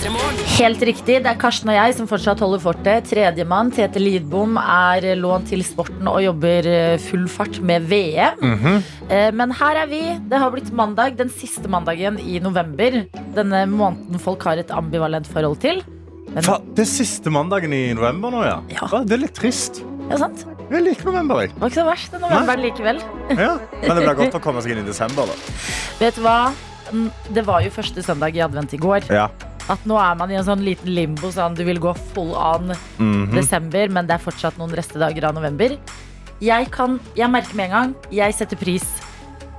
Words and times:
Helt 0.00 0.80
riktig, 0.80 1.18
det 1.20 1.28
er 1.28 1.36
Karsten 1.36 1.68
og 1.68 1.74
jeg 1.76 1.92
som 1.98 2.06
fortsatt 2.08 2.40
holder 2.40 2.60
fortet. 2.62 3.04
Tredjemann, 3.10 3.68
Tete 3.74 4.00
Lidbom, 4.00 4.54
er 4.56 5.04
lånt 5.20 5.50
til 5.50 5.60
sporten 5.66 6.08
og 6.08 6.22
jobber 6.24 6.64
eh, 6.70 6.94
full 7.04 7.26
fart 7.28 7.58
med 7.60 7.84
VM. 7.90 8.40
Eh, 9.12 9.28
Men 9.36 9.52
her 9.58 9.82
er 9.82 9.90
vi. 9.90 10.00
Det 10.30 10.40
har 10.40 10.54
blitt 10.54 10.70
mandag, 10.72 11.18
den 11.20 11.28
siste 11.28 11.68
mandagen 11.68 12.16
i 12.22 12.38
november. 12.40 12.96
Denne 13.36 13.66
måneden 13.68 14.22
folk 14.24 14.46
har 14.48 14.62
et 14.62 14.72
ambivalent 14.72 15.28
forhold 15.28 15.60
til. 15.60 15.82
Men, 16.30 16.46
Fa, 16.48 16.56
det 16.64 16.86
er 16.86 16.90
siste 16.94 17.28
mandagen 17.34 17.74
i 17.76 17.82
november 17.92 18.32
nå, 18.32 18.40
ja. 18.48 18.56
Ja. 18.72 18.88
Fa, 18.88 19.02
Det 19.04 19.18
er 19.18 19.22
litt 19.26 19.36
trist. 19.36 19.82
ja, 20.08 20.16
sant? 20.22 20.46
Jeg 20.70 20.84
liker 20.86 21.10
november, 21.10 21.42
jeg. 21.44 21.52
Det 21.52 21.60
var 21.60 21.74
ikke 21.74 21.80
så 21.82 21.86
verst, 21.90 22.12
det 22.16 22.22
november 22.24 22.56
likevel. 22.64 23.04
Ja. 23.36 23.52
Men 23.84 23.96
det 24.00 24.00
blir 24.06 24.18
godt 24.24 24.40
å 24.40 24.42
komme 24.48 24.64
seg 24.64 24.72
inn 24.78 24.80
i 24.86 24.88
desember, 24.94 25.28
da. 25.28 25.38
Vet 26.00 26.16
du 26.16 26.24
hva? 26.24 26.38
Mm, 26.90 27.10
Det 27.36 27.44
var 27.46 27.60
jo 27.68 27.70
første 27.76 28.02
søndag 28.02 28.34
i 28.38 28.40
advent 28.48 28.72
i 28.72 28.80
går. 28.80 29.10
Ja. 29.12 29.28
At 29.70 29.84
nå 29.86 29.96
er 30.02 30.16
man 30.18 30.30
i 30.32 30.38
en 30.38 30.46
sånn 30.46 30.64
liten 30.66 30.90
limbo, 30.96 31.30
sånn 31.30 31.54
du 31.54 31.62
vil 31.68 31.78
gå 31.82 31.92
full 32.12 32.32
on 32.34 32.72
Mhm. 32.98 33.30
desember, 33.36 33.88
men 33.88 34.06
det 34.08 34.16
er 34.18 34.24
fortsatt 34.24 34.58
noen 34.58 34.74
restedager 34.74 35.24
av 35.28 35.34
november. 35.36 35.76
Jeg 36.40 36.70
kan, 36.72 36.98
jeg 37.14 37.30
merker 37.30 37.54
med 37.54 37.70
en 37.70 37.76
gang, 37.76 37.94
jeg 38.10 38.34
setter 38.34 38.56
pris 38.56 38.84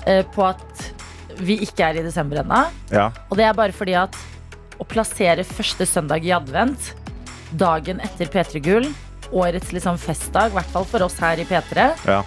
uh, 0.08 0.24
på 0.34 0.44
at 0.50 0.92
vi 1.38 1.60
ikke 1.64 1.80
er 1.86 2.00
i 2.02 2.04
desember 2.04 2.42
ennå. 2.44 2.66
ja. 2.92 3.12
Og 3.30 3.38
det 3.38 3.46
er 3.46 3.54
bare 3.54 3.72
fordi 3.72 3.94
at 3.96 4.16
å 4.82 4.84
plassere 4.90 5.46
første 5.46 5.86
søndag 5.86 6.26
i 6.26 6.32
advent, 6.34 6.94
dagen 7.56 8.00
etter 8.02 8.26
P3 8.26 8.62
Gull, 8.66 8.88
årets 9.32 9.72
liksom 9.72 9.98
festdag, 10.02 10.50
i 10.52 10.56
hvert 10.58 10.72
fall 10.74 10.84
for 10.90 11.04
oss 11.06 11.18
her 11.20 11.38
i 11.40 11.46
P3, 11.46 11.92
ja. 12.08 12.24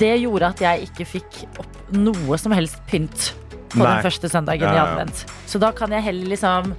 det 0.00 0.14
gjorde 0.22 0.48
at 0.48 0.58
jeg 0.64 0.88
ikke 0.88 1.06
fikk 1.06 1.44
opp 1.60 1.92
noe 1.92 2.38
som 2.40 2.52
helst 2.56 2.80
pynt 2.88 3.34
på 3.70 3.82
Nei. 3.82 3.86
den 4.00 4.02
første 4.10 4.30
søndagen 4.32 4.62
Ja, 4.66 4.72
i 4.72 4.76
ja, 4.76 4.84
i 4.84 4.88
advent. 4.94 5.24
Så 5.46 5.60
da 5.60 5.70
kan 5.76 5.90
jeg 5.92 6.02
heller 6.02 6.26
liksom 6.34 6.74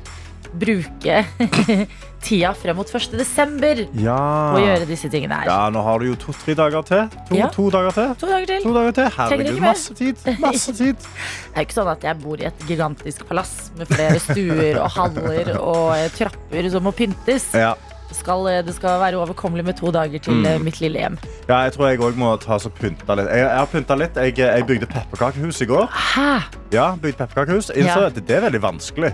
bruke 0.60 1.22
tida 2.26 2.54
frem 2.58 2.76
mot 2.80 2.90
1. 2.90 3.12
desember 3.20 3.84
Ja. 4.02 4.18
å 4.56 4.62
gjøre 4.64 4.88
disse 4.90 5.10
tingene 5.14 5.42
her. 5.44 5.50
ja, 5.52 5.70
nå 5.70 5.84
har 5.86 6.00
du 6.02 6.08
jo 6.10 6.16
to-tre 6.20 6.56
dager 6.58 6.82
til. 6.88 7.08
To, 7.30 7.36
Ja. 7.38 7.50
to 7.54 7.70
dager 7.70 7.92
til. 7.94 8.14
To 8.24 8.28
dager 8.32 8.46
til. 8.50 8.64
To 8.64 8.74
dager 8.74 8.92
til. 9.00 9.10
Herregud, 9.18 9.60
masse 9.62 9.94
tid. 9.94 10.16
Masse 10.42 10.74
tid. 10.82 10.96
Det 10.98 11.58
er 11.60 11.68
ikke 11.68 11.78
sånn 11.80 11.92
at 11.94 12.02
jeg 12.08 12.22
bor 12.24 12.42
i 12.42 12.48
et 12.50 12.66
gigantisk 12.70 13.28
palass 13.30 13.70
med 13.78 13.88
flere 13.92 14.20
stuer 14.24 14.80
og 14.82 14.90
haller 14.96 15.54
og 15.60 15.92
eh, 15.98 16.08
trapper 16.18 16.72
som 16.74 16.84
må 16.88 16.96
pyntes. 16.98 17.52
Ja. 17.54 17.76
Det 18.06 18.20
skal, 18.20 18.48
eh, 18.48 18.60
det 18.66 18.74
skal 18.78 19.00
være 19.02 19.18
overkommelig 19.18 19.64
med 19.66 19.78
to 19.80 19.90
dager 19.94 20.22
til 20.22 20.38
mm. 20.42 20.62
mitt 20.64 20.78
lille 20.82 21.00
hjem. 21.02 21.16
ja, 21.50 21.62
jeg 21.66 21.74
tror 21.74 21.88
jeg 21.90 22.00
òg 22.06 22.18
må 22.22 22.34
ta 22.42 22.58
så 22.62 22.70
pynte 22.74 23.02
litt. 23.18 23.30
Jeg, 23.34 23.42
jeg 23.46 23.58
har 23.58 23.70
pynta 23.72 23.98
litt. 23.98 24.16
Jeg, 24.18 24.38
jeg 24.38 24.66
bygde 24.70 24.90
pepperkakehus 24.90 25.62
i 25.66 25.70
går. 25.70 25.88
Hæ? 26.14 26.28
Ja, 26.74 26.92
bygde 26.96 27.18
pepperkakehus. 27.26 27.70
Innså 27.74 28.02
Ja. 28.06 28.10
at 28.10 28.18
det 28.22 28.38
er 28.38 28.46
veldig 28.50 28.62
vanskelig. 28.62 29.14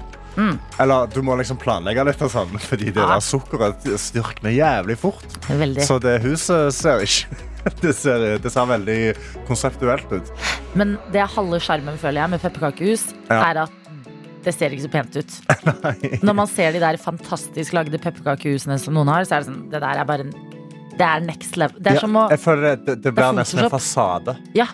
Eller 0.79 1.07
du 1.11 1.21
må 1.21 1.35
liksom 1.39 1.57
planlegge 1.59 2.05
litt, 2.07 2.21
og 2.21 2.31
sånn, 2.31 2.53
fordi 2.59 2.91
det 2.91 3.01
Ja. 3.01 3.07
der 3.15 3.19
sukkeret 3.25 3.83
styrkner 3.99 4.53
jævlig 4.55 4.97
fort. 4.97 5.25
Veldig. 5.49 5.83
Så 5.85 5.99
det 5.99 6.21
huset 6.23 6.73
ser 6.73 6.99
ikke 7.05 7.47
Det 7.81 7.91
ser, 7.93 8.23
det 8.41 8.49
ser 8.51 8.65
veldig 8.65 9.15
konseptuelt 9.45 10.09
ut. 10.11 10.31
Men 10.73 10.95
det 11.13 11.19
er 11.21 11.27
halve 11.29 11.59
sjarmen, 11.61 11.97
føler 12.01 12.23
jeg, 12.23 12.29
med 12.31 12.41
pepperkakehus, 12.41 13.03
Ja. 13.29 13.51
er 13.51 13.59
at 13.67 13.71
det 14.43 14.53
ser 14.55 14.71
ikke 14.73 14.87
så 14.87 14.89
pent 14.89 15.15
ut. 15.15 15.35
Når 16.25 16.33
man 16.33 16.47
ser 16.49 16.71
de 16.73 16.79
der 16.81 16.97
fantastisk 16.97 17.73
lagde 17.77 17.99
pepperkakehusene 18.01 18.79
som 18.81 18.95
noen 18.97 19.07
har, 19.13 19.27
så 19.29 19.35
er 19.37 19.43
det 19.43 19.51
sånn 19.51 19.69
Det 19.69 19.79
der 19.83 19.99
er 20.01 20.05
bare 20.09 20.25
en 20.25 20.31
Det 20.97 21.05
er 21.05 21.19
next 21.21 21.55
level. 21.57 21.77
Det 21.77 21.91
er 21.91 21.99
Ja, 21.99 22.01
som 22.01 22.17
å 22.17 22.29
jeg 22.31 22.39
føler 22.41 22.61
det, 22.75 22.85
det, 22.87 22.95
det 23.03 23.13
blir 23.13 23.31
nesten 23.37 23.59
en 23.63 23.69
fasade. 23.69 24.37
Ja. 24.57 24.65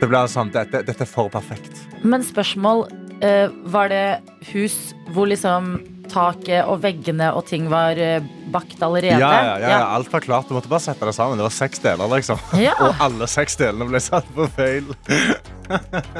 Det 0.00 0.08
blir 0.10 0.26
sånn, 0.26 0.50
dette, 0.52 0.82
dette 0.84 1.02
er 1.06 1.06
for 1.06 1.30
perfekt. 1.30 1.78
Men 2.02 2.22
spørsmål 2.26 2.88
eh, 3.24 3.48
Var 3.74 3.90
det 3.92 4.06
hus 4.52 4.78
hvor 5.14 5.28
liksom 5.30 5.76
taket 6.10 6.68
og 6.68 6.82
veggene 6.84 7.30
og 7.34 7.46
ting 7.48 7.64
var 7.72 7.96
uh, 7.96 8.24
bakt 8.52 8.82
allerede? 8.84 9.16
Ja, 9.18 9.30
ja, 9.32 9.54
ja, 9.58 9.70
ja, 9.72 9.78
alt 9.96 10.10
var 10.12 10.22
klart. 10.22 10.48
Du 10.48 10.54
måtte 10.54 10.70
bare 10.70 10.84
sette 10.84 11.08
det 11.08 11.14
sammen. 11.16 11.40
Det 11.40 11.46
var 11.46 11.54
seks 11.56 11.80
deler, 11.82 12.10
liksom. 12.12 12.42
Og 12.84 13.00
alle 13.02 13.28
seks 13.30 13.56
delene 13.58 13.88
ble 13.88 14.02
satt 14.04 14.28
på 14.36 14.46
feil. 14.54 14.92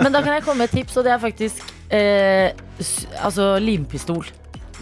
Men 0.00 0.08
da 0.08 0.22
kan 0.24 0.32
jeg 0.32 0.46
komme 0.46 0.64
med 0.64 0.72
et 0.72 0.78
tips, 0.80 0.96
og 0.98 1.06
det 1.06 1.12
er 1.14 1.20
faktisk 1.22 1.60
uh, 1.92 2.48
altså 3.28 3.52
limpistol. 3.62 4.26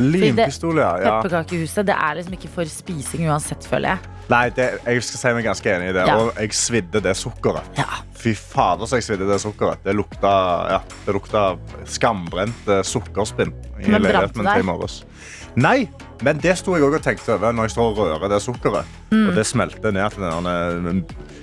Limpistol, 0.02 0.80
ja. 0.82 0.92
ja. 1.02 1.14
Pepperkakehuset 1.20 1.86
det 1.88 1.96
er 1.96 2.18
liksom 2.18 2.36
ikke 2.38 2.50
for 2.52 2.70
spising 2.70 3.28
uansett, 3.30 3.66
føler 3.68 3.94
jeg. 3.94 4.12
Nei, 4.32 4.44
det, 4.56 4.68
jeg 4.86 5.04
skal 5.04 5.20
si 5.20 5.32
meg 5.36 5.46
ganske 5.48 5.72
enig 5.74 5.90
i 5.90 5.94
det. 5.96 6.06
Ja. 6.08 6.16
Og 6.22 6.38
jeg 6.40 6.54
svidde 6.56 7.02
det 7.04 7.14
sukkeret. 7.18 7.68
Ja. 7.78 7.88
Fy 8.22 8.32
fader, 8.38 8.86
så 8.88 9.00
jeg 9.00 9.06
svidde 9.08 9.26
det 9.28 9.40
sukkeret. 9.42 9.82
Det 9.84 9.94
lukta, 9.98 10.32
ja, 10.76 10.80
det 11.06 11.14
lukta 11.16 11.44
skambrent 11.90 12.70
eh, 12.70 12.84
sukkerspinn. 12.86 13.52
i 13.82 13.90
Men 13.90 14.06
leiligheten 14.06 14.40
min 14.42 14.50
det 14.52 14.62
i 14.62 14.66
morges. 14.66 15.02
Nei, 15.58 15.78
men 16.24 16.38
det 16.40 16.54
sto 16.56 16.76
jeg 16.78 16.86
òg 16.86 16.96
og 16.96 17.04
tenkte 17.04 17.34
over 17.34 17.52
når 17.52 17.68
jeg 17.68 17.74
står 17.74 17.90
og 17.90 17.98
rører 18.00 18.30
det 18.32 18.38
sukkeret. 18.44 18.94
Mm. 19.10 19.26
Og 19.26 19.34
det 19.36 19.44
smelter 19.50 19.92
ned 19.92 20.14
til 20.14 20.24
den 20.86 21.02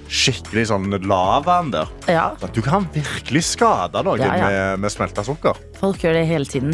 skikkelig 0.09 0.69
sånn 0.72 0.88
lavaen 1.06 1.69
der. 1.75 1.92
ja. 2.09 2.31
Du 2.56 2.64
kan 2.66 2.88
virkelig 2.96 3.44
skade 3.52 4.02
noen 4.08 4.24
Ja, 4.24 4.31
ja. 4.40 4.48
med, 4.48 4.86
med 4.86 4.94
smelta 4.96 5.22
sukker. 5.28 5.59
Folk 5.78 6.02
gjør 6.02 6.18
det 6.18 6.25
hele 6.31 6.50
tiden. 6.50 6.74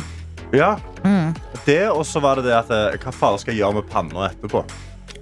Ja. 0.56 0.74
Mm. 1.06 1.34
Det, 1.66 1.80
og 1.92 2.04
så 2.08 2.22
var 2.24 2.40
det 2.40 2.48
det 2.50 2.56
at 2.58 2.70
eh, 2.74 2.98
Hva 3.02 3.12
faen 3.14 3.40
skal 3.42 3.54
jeg 3.56 3.62
gjøre 3.64 3.80
med 3.82 3.88
panna 3.92 4.28
etterpå? 4.32 4.64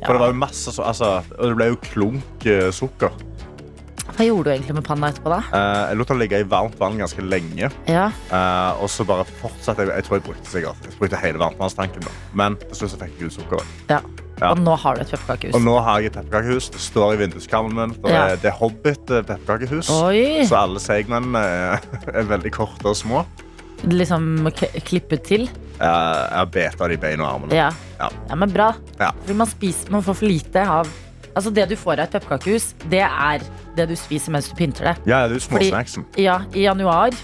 For 0.03 0.11
det 0.15 0.19
var 0.19 0.31
jo 0.33 0.35
masse 0.39 0.71
så, 0.75 0.83
altså, 0.89 1.09
Og 1.37 1.45
det 1.51 1.55
ble 1.59 1.67
jo 1.71 1.77
klunk 1.85 2.47
eh, 2.49 2.69
sukker. 2.75 3.13
Hva 4.13 4.25
gjorde 4.27 4.49
du 4.49 4.53
egentlig 4.53 4.75
med 4.77 4.85
panna 4.85 5.09
etterpå, 5.09 5.31
da? 5.31 5.39
Eh, 5.57 5.83
jeg 5.89 5.97
lot 6.01 6.11
den 6.11 6.19
ligge 6.21 6.41
i 6.43 6.47
varmt 6.49 6.75
vann 6.77 6.99
ganske 6.99 7.23
lenge. 7.25 7.69
Ja. 7.89 8.09
eh, 8.29 8.81
og 8.83 8.91
så 8.91 9.05
bare 9.09 9.23
fortsatte 9.39 9.85
jeg 9.87 9.95
Jeg 9.95 10.05
tror 10.09 10.19
jeg 10.19 10.25
brukte 10.27 10.51
sikkert 10.51 10.89
Jeg 10.89 10.99
brukte 10.99 11.21
hele 11.23 11.41
varmtvannstanken. 11.41 12.03
da. 12.05 12.11
Men 12.37 12.59
til 12.67 12.75
slutt 12.83 12.93
så 12.93 12.99
fikk 13.05 13.15
jeg 13.23 13.31
ut 13.31 13.39
sukkeret. 13.39 13.79
ja. 13.93 14.01
Ja. 14.41 14.49
Og 14.49 14.59
nå 14.59 14.73
har 14.81 14.97
du 14.97 15.01
et 15.03 15.11
pepperkakehus. 15.13 15.53
Og 15.55 15.61
nå 15.61 15.73
har 15.85 16.01
jeg 16.01 16.09
et 16.09 16.15
pepperkakehus. 16.17 16.65
Det 16.73 16.81
står 16.81 17.13
i 17.13 17.17
vinduskarmen 17.21 17.75
min. 17.77 17.91
Det 18.03 18.11
er, 18.11 18.33
det 18.41 18.49
er 18.49 18.55
Hobbit-pepperkakehus. 18.57 19.91
Oi! 19.93 20.41
Så 20.49 20.57
alle 20.57 20.81
segmennene 20.83 21.39
er, 21.39 21.85
er 22.17 22.27
veldig 22.27 22.51
korte 22.51 22.89
og 22.91 22.97
små. 22.97 23.21
Liksom 23.83 24.47
klippet 24.87 25.25
til. 25.27 25.47
Jeg 25.79 25.87
har 25.87 26.47
beta 26.53 26.87
de 26.87 26.97
beina 27.01 27.25
og 27.25 27.29
armene. 27.33 27.57
Ja. 27.57 27.71
Ja. 27.99 28.09
ja, 28.29 28.37
men 28.39 28.53
bra. 28.53 28.71
Ja. 28.99 29.11
Fordi 29.23 29.35
man, 29.41 29.49
spiser, 29.49 29.91
man 29.91 30.05
får 30.05 30.21
for 30.21 30.29
lite 30.29 30.67
av 30.67 30.91
Altså 31.33 31.49
Det 31.49 31.63
du 31.65 31.73
får 31.73 31.97
av 31.97 32.03
et 32.03 32.11
pepperkakehus, 32.13 32.75
det 32.91 33.01
er 33.01 33.41
det 33.73 33.87
du 33.89 33.95
spiser 33.97 34.35
mens 34.35 34.51
du 34.51 34.53
pynter 34.53 34.91
det. 34.91 34.95
Ja, 35.09 35.23
det 35.25 35.33
er 35.33 35.39
jo 35.39 35.45
småsnacksen. 35.47 36.05
Ja, 36.21 36.35
I 36.53 36.67
januar 36.67 37.15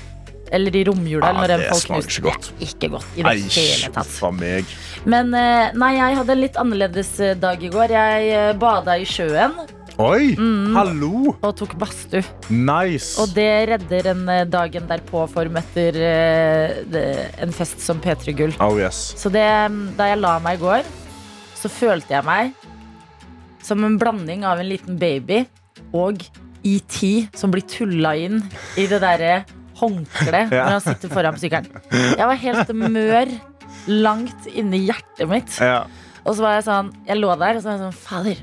eller 0.52 0.76
i 0.76 0.84
romjula. 0.84 1.30
Ja, 1.30 1.48
det 1.48 1.68
folk 1.70 1.84
smaker 1.84 2.10
ikke 2.10 2.24
godt. 2.26 2.50
Ikke 2.66 2.90
godt 2.96 3.18
i 3.20 3.26
det 3.28 3.36
hele 3.54 3.92
tatt. 3.94 4.74
Men 5.06 5.34
eh, 5.38 5.76
nei, 5.78 5.92
jeg 6.00 6.18
hadde 6.20 6.36
en 6.36 6.42
litt 6.42 6.58
annerledes 6.58 7.12
eh, 7.22 7.36
dag 7.38 7.62
i 7.62 7.70
går. 7.70 7.94
Jeg 7.94 8.32
eh, 8.34 8.54
bada 8.58 8.98
i 8.98 9.06
sjøen 9.06 9.54
Oi! 10.00 10.32
Mm. 10.40 10.72
Hallo! 10.78 11.34
og 11.44 11.56
tok 11.60 11.74
badstue. 11.80 12.22
Nice. 12.48 13.18
Og 13.20 13.34
det 13.36 13.50
redder 13.68 14.08
en 14.14 14.22
eh, 14.32 14.46
dagen 14.48 14.86
derpå-form 14.88 15.58
etter 15.60 15.98
uh, 16.00 17.42
en 17.44 17.52
fest 17.56 17.84
som 17.84 18.00
P3 18.00 18.32
Gull. 18.38 18.54
Oh 18.64 18.78
yes. 18.80 19.00
Så 19.20 19.28
det, 19.34 19.44
da 20.00 20.08
jeg 20.08 20.22
la 20.22 20.38
meg 20.44 20.56
i 20.56 20.62
går, 20.62 20.88
så 21.60 21.68
følte 21.74 22.16
jeg 22.16 22.24
meg 22.24 22.54
som 23.66 23.84
en 23.84 23.98
blanding 24.00 24.46
av 24.48 24.62
en 24.62 24.70
liten 24.70 24.96
baby 25.02 25.42
og 25.92 26.24
ET 26.64 27.00
som 27.36 27.52
blir 27.52 27.66
tulla 27.68 28.14
inn 28.16 28.40
i 28.80 28.86
det 28.88 29.02
derre 29.04 29.42
håndkleet 29.82 30.54
Ja. 30.56 30.64
når 30.64 30.78
han 30.78 30.86
sitter 30.86 31.12
foran 31.12 31.36
på 31.36 31.44
sykkelen. 31.44 31.84
Jeg 32.16 32.24
var 32.24 32.40
helt 32.40 32.72
mør 32.86 33.34
langt 33.92 34.48
inni 34.54 34.86
hjertet 34.88 35.28
mitt. 35.28 35.60
Ja. 35.60 35.84
Og 36.24 36.38
så 36.40 36.48
var 36.48 36.56
jeg 36.56 36.66
sånn, 36.72 36.94
jeg 37.08 37.20
lå 37.20 37.36
der 37.44 37.60
og 37.60 37.64
så 37.66 37.74
var 37.74 37.76
jeg 37.78 37.84
sånn 37.84 38.00
Fader, 38.00 38.42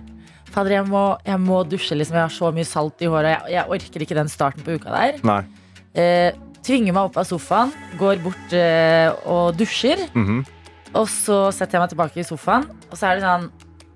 fader 0.57 0.79
jeg, 0.79 0.89
må, 0.89 1.05
jeg 1.27 1.43
må 1.45 1.61
dusje. 1.69 1.97
liksom 2.01 2.17
Jeg 2.19 2.25
har 2.27 2.35
så 2.35 2.51
mye 2.57 2.67
salt 2.69 3.05
i 3.05 3.11
håret. 3.13 3.35
Jeg, 3.37 3.55
jeg 3.59 3.77
orker 3.77 4.05
ikke 4.07 4.19
den 4.19 4.33
starten 4.33 4.65
på 4.67 4.77
uka 4.81 4.93
der. 4.95 5.21
Nei. 5.29 5.41
Eh, 5.97 6.33
tvinger 6.67 6.97
meg 6.97 7.11
opp 7.11 7.21
av 7.21 7.29
sofaen, 7.29 7.71
går 8.01 8.19
bort 8.25 8.57
eh, 8.57 9.13
og 9.31 9.55
dusjer. 9.61 10.07
Mhm. 10.17 10.43
Og 10.97 11.09
så 11.13 11.37
setter 11.53 11.77
jeg 11.77 11.83
meg 11.83 11.91
tilbake 11.93 12.21
i 12.23 12.25
sofaen, 12.25 12.65
og 12.89 12.95
så 12.97 13.11
er 13.11 13.19
det 13.19 13.25
sånn 13.27 13.49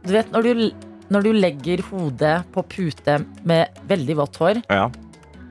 Du 0.05 0.11
vet 0.13 0.31
når 0.35 0.47
du, 0.47 0.65
når 1.13 1.25
du 1.25 1.31
legger 1.37 1.81
hodet 1.91 2.35
på 2.53 2.65
pute 2.69 3.15
med 3.49 3.81
veldig 3.89 4.17
vått 4.19 4.37
hår, 4.41 4.61
Ja. 4.69 4.87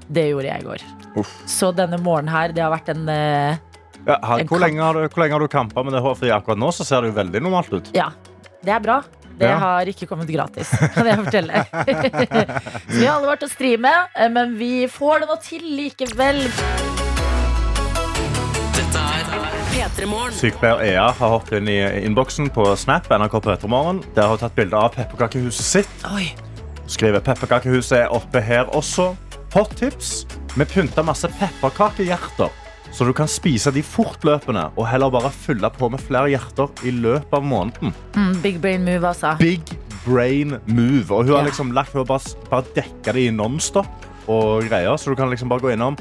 det 0.10 0.28
gjorde 0.30 0.50
jeg 0.52 0.62
i 0.62 0.68
går. 0.68 0.84
Uff. 1.22 1.32
Så 1.50 1.72
denne 1.74 1.98
morgenen 2.02 2.30
her, 2.34 2.54
det 2.54 2.62
har 2.64 2.72
vært 2.74 2.90
en 2.94 3.08
eh, 3.10 3.58
Ja, 4.06 4.18
her, 4.26 4.44
hvor, 4.50 4.62
lenge 4.62 4.82
har 4.84 4.94
du, 4.98 5.08
hvor 5.08 5.24
lenge 5.24 5.38
har 5.38 5.42
du 5.46 5.48
kampa 5.52 5.84
med 5.86 5.94
det 5.98 6.02
hårfrie 6.06 6.34
akkurat 6.36 6.60
nå 6.62 6.70
så 6.76 6.86
ser 6.86 7.02
det 7.02 7.12
jo 7.12 7.18
veldig 7.18 7.42
normalt 7.46 7.74
ut. 7.74 7.90
Ja, 7.98 8.10
det 8.66 8.74
er 8.78 8.84
bra. 8.84 9.00
Det 9.40 9.48
Ja. 9.48 9.56
har 9.62 9.88
ikke 9.88 10.06
kommet 10.10 10.28
gratis, 10.28 10.68
kan 10.94 11.08
jeg 11.08 11.18
fortelle. 11.24 11.62
så 12.90 12.98
vi 13.00 13.06
har 13.06 13.14
alle 13.16 13.30
vært 13.32 13.46
å 13.48 13.50
stri 13.52 13.78
med, 13.80 14.10
eh, 14.20 14.28
men 14.36 14.58
vi 14.60 14.84
får 14.92 15.22
det 15.24 15.30
nå 15.32 15.38
til 15.46 15.64
likevel. 15.80 16.42
P3 18.76 19.40
P3morgen. 19.72 20.34
Sykepleier 20.36 20.82
Ea 20.90 21.08
har 21.16 21.30
hoppet 21.38 21.60
inn 21.62 21.70
i 21.72 21.78
innboksen 22.06 22.50
på 22.52 22.66
Snap. 22.80 23.08
NRK 23.10 23.40
Petremorgen. 23.46 24.04
Der 24.16 24.26
har 24.28 24.36
hun 24.36 24.42
tatt 24.44 24.56
bilde 24.58 24.76
av 24.78 24.92
pepperkakehuset 24.96 25.66
sitt. 25.66 26.06
Oi. 26.12 26.32
Skriver 26.90 27.22
pepperkakehuset 27.24 28.00
er 28.04 28.16
oppe 28.16 28.42
her 28.44 28.66
også. 28.76 29.12
Hot 29.54 29.72
tips. 29.80 30.26
Vi 30.58 30.66
pynter 30.66 31.06
masse 31.06 31.30
pepperkakehjerter. 31.40 32.50
Så 32.92 33.06
du 33.06 33.14
kan 33.14 33.30
spise 33.30 33.72
de 33.74 33.84
fortløpende 33.86 34.66
og 34.76 34.88
heller 34.90 35.12
bare 35.14 35.32
fylle 35.34 35.70
på 35.74 35.90
med 35.94 36.02
flere 36.02 36.32
hjerter 36.34 36.86
i 36.90 36.94
løpet 36.96 37.36
av 37.38 37.46
måneden. 37.46 37.94
Mm, 38.16 38.34
big 38.44 38.62
brain 38.62 38.86
move, 38.86 39.08
altså. 39.08 39.36
Big 39.40 39.76
brain 40.06 40.58
move. 40.66 41.10
Og 41.14 41.28
hun 41.28 41.36
har 41.36 41.50
liksom 41.50 41.74
lagt 41.76 41.94
hun 41.94 42.04
har 42.04 42.10
bare, 42.10 42.36
bare 42.50 42.66
dekka 42.76 43.16
det 43.16 43.28
i 43.28 43.34
nonstop 43.36 44.08
og 44.30 44.66
greier. 44.70 44.98
Så 44.98 45.14
du 45.14 45.20
kan 45.20 45.30
liksom 45.30 45.52
bare 45.52 45.64
gå 45.64 45.74
innom, 45.76 45.98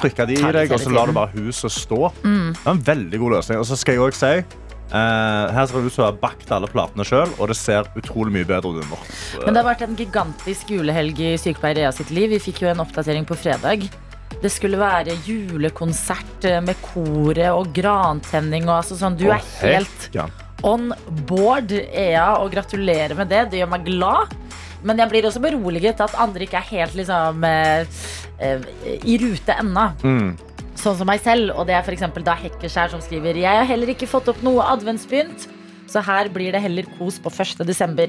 trykke 0.00 0.28
de 0.28 0.40
i 0.40 0.52
deg, 0.58 0.72
og 0.72 0.80
så 0.80 0.92
lar 0.92 1.08
du 1.08 1.16
bare 1.16 1.32
huset 1.36 1.72
stå. 1.72 2.10
Mm. 2.24 2.52
Det 2.52 2.66
er 2.66 2.74
en 2.76 2.84
veldig 2.92 3.22
god 3.24 3.38
løsning. 3.38 3.62
Og 3.62 3.68
så 3.68 3.78
skal 3.80 3.98
jeg 3.98 4.10
også 4.10 4.26
si 4.26 4.60
Uh, 4.92 5.48
her 5.48 5.64
ser 5.64 5.80
det 5.80 5.88
ut 5.88 5.94
som 5.94 6.02
hun 6.02 6.10
har 6.10 6.16
bakt 6.20 6.50
alle 6.52 6.68
platene 6.68 7.04
sjøl, 7.08 7.30
og 7.40 7.48
det 7.48 7.54
ser 7.56 7.86
utrolig 7.96 8.34
mye 8.34 8.44
bedre 8.44 8.68
ut 8.74 8.82
under. 8.82 9.06
Men 9.40 9.54
det 9.56 9.62
har 9.62 9.68
vært 9.70 9.84
en 9.86 9.94
gigantisk 9.96 10.68
julehelg 10.74 11.16
i 11.16 11.30
sykepleier 11.40 11.94
sitt 11.96 12.12
liv. 12.12 12.28
Vi 12.34 12.40
fikk 12.50 12.60
jo 12.66 12.68
en 12.68 12.82
oppdatering 12.84 13.24
på 13.24 13.38
fredag. 13.40 13.86
Det 14.42 14.50
skulle 14.50 14.78
være 14.80 15.14
julekonsert 15.26 16.46
eh, 16.48 16.60
med 16.64 16.78
koret 16.82 17.50
og 17.52 17.72
grantenning 17.76 18.64
og 18.68 18.78
altså 18.80 18.96
sånn. 18.98 19.18
Du 19.18 19.28
er 19.30 19.42
helt 19.60 20.08
Ja. 20.14 20.26
on 20.62 20.92
board, 21.26 21.72
Ea, 21.72 22.36
og 22.38 22.52
gratulerer 22.54 23.14
med 23.18 23.28
det. 23.28 23.50
Det 23.50 23.60
gjør 23.60 23.70
meg 23.70 23.84
glad. 23.84 24.34
Men 24.82 24.98
jeg 24.98 25.10
blir 25.10 25.26
også 25.28 25.40
beroliget 25.42 26.00
at 26.02 26.14
andre 26.18 26.42
ikke 26.46 26.58
er 26.58 26.70
helt 26.72 26.94
liksom 26.98 27.44
eh, 27.46 27.84
eh, 28.40 28.64
i 29.04 29.18
rute 29.22 29.54
ennå. 29.62 29.88
Mm. 30.02 30.32
Sånn 30.82 30.96
som 30.98 31.06
meg 31.06 31.20
selv, 31.22 31.52
og 31.54 31.66
det 31.68 31.76
er 31.76 31.82
f.eks. 31.86 32.02
da 32.24 32.34
Hekkerskjær 32.34 32.90
som 32.90 33.00
skriver 33.04 33.36
Jeg 33.38 33.58
har 33.60 33.68
heller 33.68 33.92
ikke 33.92 34.08
fått 34.10 34.30
opp 34.32 34.40
noe 34.42 34.64
adventspynt, 34.72 35.46
så 35.86 36.02
her 36.02 36.30
blir 36.32 36.50
det 36.54 36.62
heller 36.64 36.88
kos 36.98 37.20
på 37.22 37.30
1. 37.30 37.62
desember. 37.68 38.08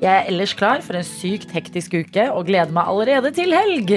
Jeg 0.00 0.08
er 0.10 0.26
ellers 0.32 0.54
klar 0.56 0.80
for 0.82 0.96
en 0.96 1.04
sykt 1.04 1.52
hektisk 1.52 1.92
uke 2.00 2.24
og 2.32 2.46
gleder 2.48 2.72
meg 2.72 2.88
allerede 2.88 3.30
til 3.36 3.52
helg. 3.54 3.92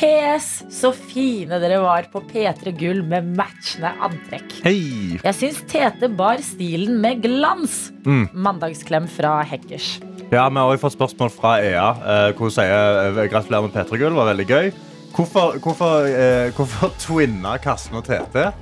PS. 0.00 0.46
Så 0.72 0.92
fine 0.96 1.58
dere 1.60 1.80
var 1.82 2.06
på 2.12 2.22
P3 2.24 2.72
Gull 2.78 3.02
med 3.04 3.26
matchende 3.36 3.90
antrekk. 4.00 4.54
Hei! 4.64 5.18
Jeg 5.20 5.36
syns 5.36 5.60
Tete 5.68 6.08
bar 6.16 6.40
stilen 6.44 6.96
med 7.02 7.20
glans. 7.24 7.90
Mm. 8.06 8.30
Mandagsklem 8.32 9.08
fra 9.12 9.40
Hekkers. 9.44 9.98
Ja, 10.30 10.46
Vi 10.48 10.56
har 10.56 10.70
også 10.70 10.86
fått 10.86 10.96
spørsmål 10.96 11.32
fra 11.34 11.56
Ea, 11.60 11.88
eh, 12.00 12.32
hvor 12.32 12.48
hun 12.48 12.54
sier 12.54 13.00
eh, 13.10 13.24
gratulerer 13.28 13.66
med 13.66 13.74
P3 13.76 13.98
Gull. 14.00 14.16
var 14.16 14.30
veldig 14.32 14.46
gøy. 14.48 14.70
Hvorfor, 15.12 15.58
hvorfor, 15.60 16.06
eh, 16.08 16.52
hvorfor 16.56 16.94
twinna 17.04 17.58
Karsten 17.60 17.98
og 18.00 18.06
Tete? 18.08 18.52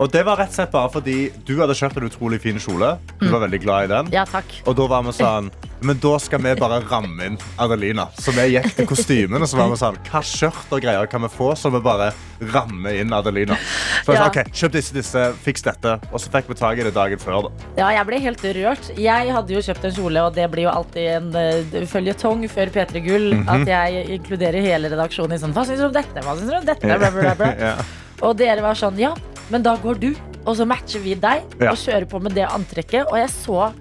Og 0.00 0.08
det 0.10 0.22
var 0.24 0.38
rett 0.40 0.48
og 0.48 0.56
slett 0.56 0.70
bare 0.72 0.88
fordi 0.92 1.16
du 1.44 1.52
hadde 1.60 1.74
kjøpt 1.76 1.98
en 2.00 2.06
utrolig 2.08 2.38
fin 2.40 2.56
kjole. 2.62 2.94
Du 3.20 3.26
var 3.28 3.42
veldig 3.44 3.58
glad 3.60 3.84
i 3.84 3.90
den. 3.92 4.08
Ja. 4.14 4.24
Og 4.64 4.76
da 4.78 4.86
var 4.88 5.02
vi 5.04 5.12
sånn 5.12 5.50
Men 5.82 5.98
da 5.98 6.12
skal 6.22 6.38
vi 6.40 6.52
bare 6.56 6.78
ramme 6.88 7.26
inn 7.26 7.36
Adelina. 7.60 8.06
Så 8.16 8.32
vi 8.32 8.46
gikk 8.54 8.70
til 8.78 8.86
kostymene. 8.88 9.46
Så 9.50 9.58
var 9.58 9.68
vi 9.72 9.76
sånn 9.80 9.98
Hva 10.08 10.22
skjørt 10.24 10.72
og 10.72 10.80
greier 10.84 11.08
kan 11.10 11.22
vi 11.26 11.30
få, 11.32 11.52
så 11.58 11.70
vi 11.74 11.80
bare 11.84 12.12
rammer 12.54 12.96
inn 13.02 13.12
Adelina? 13.12 13.58
Så 14.04 14.12
vi 14.12 14.18
Ja. 14.18 14.24
sa, 14.24 14.28
ok, 14.30 14.52
Kjøp 14.52 14.72
disse, 14.78 14.94
disse, 14.94 15.24
fiks 15.44 15.62
dette. 15.66 15.96
Og 16.12 16.20
så 16.22 16.30
fikk 16.32 16.48
vi 16.48 16.54
tak 16.54 16.78
i 16.78 16.86
det 16.88 16.94
dagen 16.94 17.18
før. 17.18 17.48
da 17.50 17.82
Ja, 17.82 17.90
jeg 17.98 18.06
ble 18.06 18.20
helt 18.20 18.42
rørt. 18.42 18.90
Jeg 18.96 19.32
hadde 19.34 19.48
jo 19.52 19.58
kjøpt 19.60 19.84
en 19.84 19.96
kjole, 19.98 20.22
og 20.26 20.34
det 20.34 20.50
blir 20.50 20.64
jo 20.64 20.70
alltid 20.70 21.08
en 21.16 21.28
uh, 21.36 21.86
føljetong 21.86 22.48
før 22.48 22.70
P3 22.72 23.04
Gull. 23.04 23.34
Mhm. 23.34 23.48
At 23.48 23.66
jeg 23.68 24.06
inkluderer 24.20 24.62
hele 24.62 24.88
redaksjonen 24.88 25.34
i 25.34 25.38
sånn 25.42 25.52
Hva 25.52 25.66
syns 25.66 25.78
du 25.82 25.86
om 25.90 25.92
dette? 25.92 26.22
Hva 26.22 26.38
syns 26.38 26.48
du 26.50 26.56
om 26.56 26.64
dette? 26.64 26.86
Bla, 26.86 27.10
bla, 27.10 27.34
bla. 27.34 27.52
Ja. 27.62 27.76
Og 28.22 28.36
dere 28.38 28.62
var 28.64 28.74
sånn 28.78 28.98
Ja, 29.00 29.14
men 29.50 29.62
da 29.62 29.76
går 29.76 29.98
du, 30.00 30.14
og 30.46 30.56
så 30.58 30.64
matcher 30.66 31.00
vi 31.02 31.14
deg, 31.14 31.42
Ja. 31.60 31.70
og 31.72 31.76
kjører 31.78 32.06
på 32.08 32.20
med 32.22 32.34
det 32.34 32.46
antrekket. 32.48 33.06
Og 33.10 33.16
jeg 33.18 33.28
så 33.30 33.72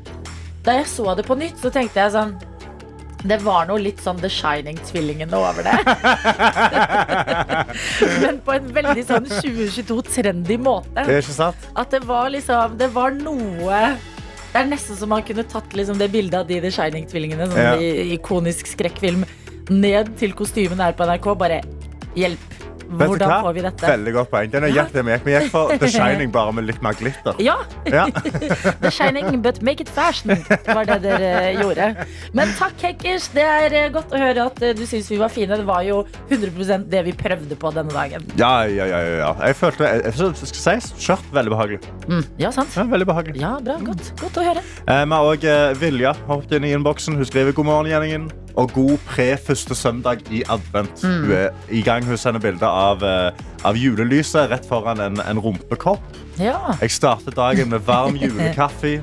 Da 0.63 0.71
jeg 0.77 0.85
så 0.85 1.15
det 1.17 1.25
på 1.25 1.35
nytt, 1.37 1.57
så 1.57 1.71
tenkte 1.73 1.95
jeg 2.03 2.11
sånn 2.13 2.35
det 3.21 3.37
var 3.45 3.67
noe 3.69 3.77
litt 3.77 3.99
sånn 4.01 4.17
The 4.17 4.25
Shining-tvillingene 4.33 5.37
over 5.37 5.61
det. 5.61 5.75
Men 8.23 8.39
på 8.41 8.55
en 8.55 8.71
veldig 8.73 9.03
sånn 9.05 9.27
2022-trendy 9.29 10.57
måte. 10.57 11.03
Det 11.05 11.19
er 11.19 11.21
ikke 11.21 11.35
sant? 11.35 11.67
At 11.77 11.93
det 11.93 11.99
var 12.09 12.31
liksom 12.33 12.73
Det 12.81 12.87
var 12.95 13.13
noe 13.13 13.81
Det 14.51 14.57
er 14.63 14.71
nesten 14.71 14.97
som 14.97 15.11
man 15.13 15.21
kunne 15.27 15.45
tatt 15.47 15.69
liksom 15.77 15.99
det 16.01 16.09
bildet 16.11 16.39
av 16.41 16.49
de 16.49 16.57
The 16.65 16.71
Shining-tvillingene, 16.73 17.45
sånn 17.51 17.61
Ja. 17.61 17.75
i 17.77 18.17
ikonisk 18.17 18.65
skrekkfilm, 18.73 19.21
ned 19.69 20.15
til 20.19 20.33
kostymen 20.33 20.81
her 20.81 20.91
på 20.97 21.05
NRK. 21.07 21.29
Bare 21.37 21.61
hjelp. 22.17 22.41
Hvordan 22.97 23.33
får 23.45 23.53
vi 23.57 23.61
dette? 23.65 23.87
Veldig 23.91 24.13
godt 24.17 24.31
poeng. 24.31 24.51
Den 24.51 24.65
er 24.67 24.73
gikk 24.75 24.93
vi 24.95 25.03
gikk. 25.11 25.25
Vi 25.25 25.35
gikk 25.35 25.49
for 25.53 25.73
The 25.81 25.89
Shining 25.95 26.31
bare 26.33 26.53
med 26.57 26.67
litt 26.69 26.81
mer 26.83 26.97
glitter. 26.99 27.37
Ja, 27.43 27.57
Ja. 27.91 28.05
The 28.83 28.91
Shining, 28.91 29.41
but 29.41 29.61
make 29.63 29.81
it 29.83 29.89
fashion, 29.89 30.33
var 30.67 30.85
det 30.89 30.99
dere 31.05 31.53
gjorde. 31.59 31.91
Men 32.37 32.51
takk, 32.59 32.75
Hekkers. 32.81 33.29
Det 33.35 33.45
er 33.45 33.75
eh, 33.77 33.87
godt 33.93 34.13
å 34.15 34.19
høre 34.21 34.47
at 34.51 34.61
eh, 34.65 34.73
du 34.77 34.83
syns 34.89 35.09
vi 35.11 35.19
var 35.21 35.31
fine. 35.33 35.55
Det 35.61 35.67
var 35.67 35.83
jo 35.87 36.01
100% 36.29 36.87
det 36.91 37.03
vi 37.07 37.15
prøvde 37.17 37.57
på 37.59 37.71
denne 37.75 37.93
dagen. 37.95 38.25
Ja, 38.39 38.53
ja, 38.69 38.87
ja, 38.89 39.01
ja. 39.21 39.31
Jeg 39.47 39.57
følte 39.59 39.87
jeg, 39.87 40.03
jeg 40.09 40.51
skal 40.51 40.81
si, 40.81 40.93
skjørt 41.05 41.31
veldig 41.35 41.53
behagelig. 41.55 41.81
Mm, 42.07 42.23
ja, 42.41 42.51
sant? 42.55 42.75
Ja, 42.77 42.87
veldig 42.91 43.09
behagelig. 43.09 43.41
Ja, 43.41 43.55
bra. 43.63 43.77
Godt, 43.85 44.13
godt 44.21 44.41
å 44.41 44.47
høre. 44.51 44.63
Eh, 44.85 45.03
Vi 45.05 45.17
har 45.17 45.49
eh, 45.55 45.73
Vilja 45.81 46.15
hoppet 46.27 46.57
inn 46.59 46.67
i 46.69 46.75
innboksen. 46.75 47.19
Hun 47.19 47.27
skriver 47.27 47.55
god 47.57 47.69
morgen, 47.71 47.91
Gjenningen. 47.91 48.29
Og 48.59 48.71
god 48.75 48.97
pre-første 49.07 49.75
søndag 49.75 50.21
i 50.31 50.43
advent. 50.49 51.03
Mm. 51.03 51.21
Hun 51.23 51.31
er 51.31 51.49
i 51.71 51.81
gang. 51.81 52.05
Hun 52.05 52.17
sender 52.17 52.39
bilde 52.43 52.67
av, 52.67 53.03
eh, 53.03 53.31
av 53.65 53.77
julelyset 53.79 54.49
rett 54.51 54.65
foran 54.67 54.99
en, 54.99 55.19
en 55.23 55.39
rumpekopp. 55.39 56.01
Ja. 56.39 56.57
Jeg 56.81 56.91
starter 56.91 57.31
dagen 57.31 57.69
med 57.69 57.79
varm 57.87 58.15
julekaffe 58.23 59.01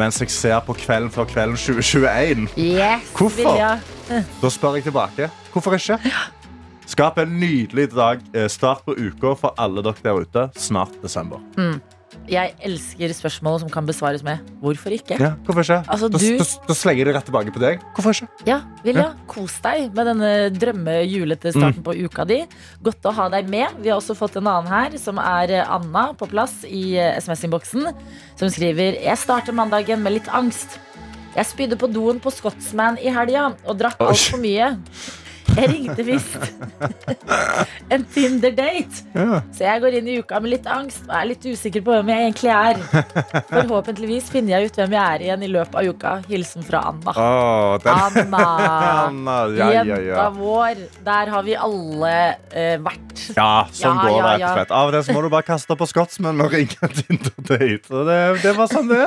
mens 0.00 0.16
jeg 0.22 0.30
ser 0.32 0.60
på 0.64 0.72
Kvelden 0.80 1.10
før 1.12 1.26
kvelden 1.28 1.56
2021. 1.60 2.46
Yes, 2.56 3.08
Hvorfor? 3.18 3.58
Da 4.40 4.48
spør 4.50 4.78
jeg 4.78 4.86
tilbake. 4.86 5.26
Hvorfor 5.52 5.76
ikke? 5.76 5.98
Skap 6.88 7.18
en 7.20 7.34
nydelig 7.40 7.90
dag. 7.92 8.22
eh, 8.34 8.48
Start 8.48 8.80
på 8.86 8.94
uka 8.96 9.34
for 9.36 9.54
alle 9.60 9.82
dere 9.84 10.00
der 10.02 10.22
ute. 10.24 10.46
Snart 10.56 10.96
desember. 11.02 11.42
Jeg 12.30 12.54
elsker 12.66 13.12
spørsmål 13.14 13.60
som 13.62 13.70
kan 13.70 13.86
besvares 13.86 14.22
med 14.26 14.38
'hvorfor 14.62 14.90
ikke'? 14.90 15.18
Ja, 15.20 15.30
hvorfor 15.46 15.62
ikke? 15.62 15.84
Altså, 15.88 16.08
da, 16.10 16.18
du- 16.18 16.38
da, 16.38 16.44
da 16.68 16.74
slenger 16.74 17.04
det 17.04 17.14
rett 17.14 17.24
tilbake 17.26 17.52
på 17.54 17.60
deg. 17.60 17.80
Hvorfor 17.94 18.10
ikke? 18.14 18.28
Ja, 18.46 18.60
Vilja, 18.84 19.14
kos 19.28 19.60
deg 19.62 19.94
med 19.94 20.06
denne 20.06 20.50
drømme 20.50 20.94
starten 21.06 21.52
starten 21.52 21.82
på 21.82 21.94
uka 22.04 22.24
di. 22.26 22.46
Godt 22.82 23.02
å 23.04 23.12
ha 23.14 23.28
deg 23.28 23.48
med. 23.48 23.68
Vi 23.82 23.88
har 23.90 23.98
også 24.00 24.16
fått 24.16 24.36
en 24.36 24.46
annen 24.46 24.68
her, 24.68 24.98
som 24.98 25.18
er 25.18 25.50
eh, 25.50 25.64
Anna 25.70 26.12
på 26.14 26.26
plass 26.28 26.64
i 26.64 26.96
eh, 26.98 27.16
SMS-innboksen, 27.20 27.92
som 28.36 28.48
skriver 28.48 29.00
Jeg 29.02 29.16
starter 29.18 29.52
mandagen 29.52 30.02
med 30.02 30.12
litt 30.12 30.28
angst. 30.28 30.78
Jeg 31.36 31.46
spydde 31.46 31.76
på 31.78 31.86
doen 31.92 32.18
på 32.18 32.30
Scotsman 32.32 32.98
i 32.98 33.08
helga 33.08 33.54
og 33.66 33.78
drakk 33.78 33.98
altfor 34.00 34.38
mye. 34.42 34.76
Jeg 35.56 35.70
ringte 35.70 36.04
visst 36.06 36.36
en 37.94 38.04
Tinder-date. 38.14 39.02
Ja. 39.14 39.40
Så 39.54 39.64
jeg 39.66 39.82
går 39.82 39.96
inn 39.98 40.08
i 40.10 40.16
uka 40.22 40.40
med 40.42 40.52
litt 40.54 40.68
angst 40.70 41.02
og 41.08 41.14
er 41.16 41.28
litt 41.32 41.44
usikker 41.46 41.82
på 41.84 41.94
hvem 41.96 42.12
jeg 42.12 42.26
egentlig 42.28 42.52
er. 42.54 42.80
Forhåpentligvis 43.50 44.30
finner 44.32 44.56
jeg 44.56 44.70
ut 44.70 44.80
hvem 44.80 44.96
jeg 44.96 45.16
er 45.16 45.24
igjen 45.26 45.44
i 45.46 45.50
løpet 45.50 45.78
av 45.80 45.90
uka. 45.90 46.14
Hilsen 46.30 46.66
fra 46.66 46.82
Anna. 46.92 47.14
Oh, 47.14 47.90
Anna. 47.90 48.44
Anna, 49.10 49.36
ja, 49.56 49.70
ja, 49.80 49.84
Jenta 49.90 50.28
vår. 50.38 50.84
Der 51.06 51.34
har 51.34 51.46
vi 51.46 51.56
alle 51.58 52.14
eh, 52.54 52.76
vært. 52.82 53.24
ja, 53.36 53.52
sånn 53.74 54.00
går 54.00 54.16
det 54.16 54.26
rett 54.26 54.48
og 54.50 54.58
slett. 54.60 54.74
Av 54.80 54.90
og 54.92 54.98
til 54.98 55.16
må 55.18 55.24
du 55.26 55.30
bare 55.32 55.48
kaste 55.50 55.78
på 55.80 55.90
skotsmenn 55.90 56.44
og 56.44 56.54
ringe 56.54 56.92
Tinder-date. 57.00 58.04
Det, 58.10 58.20
det 58.44 58.56
var 58.58 58.70
sånn 58.70 58.90
det. 58.90 59.06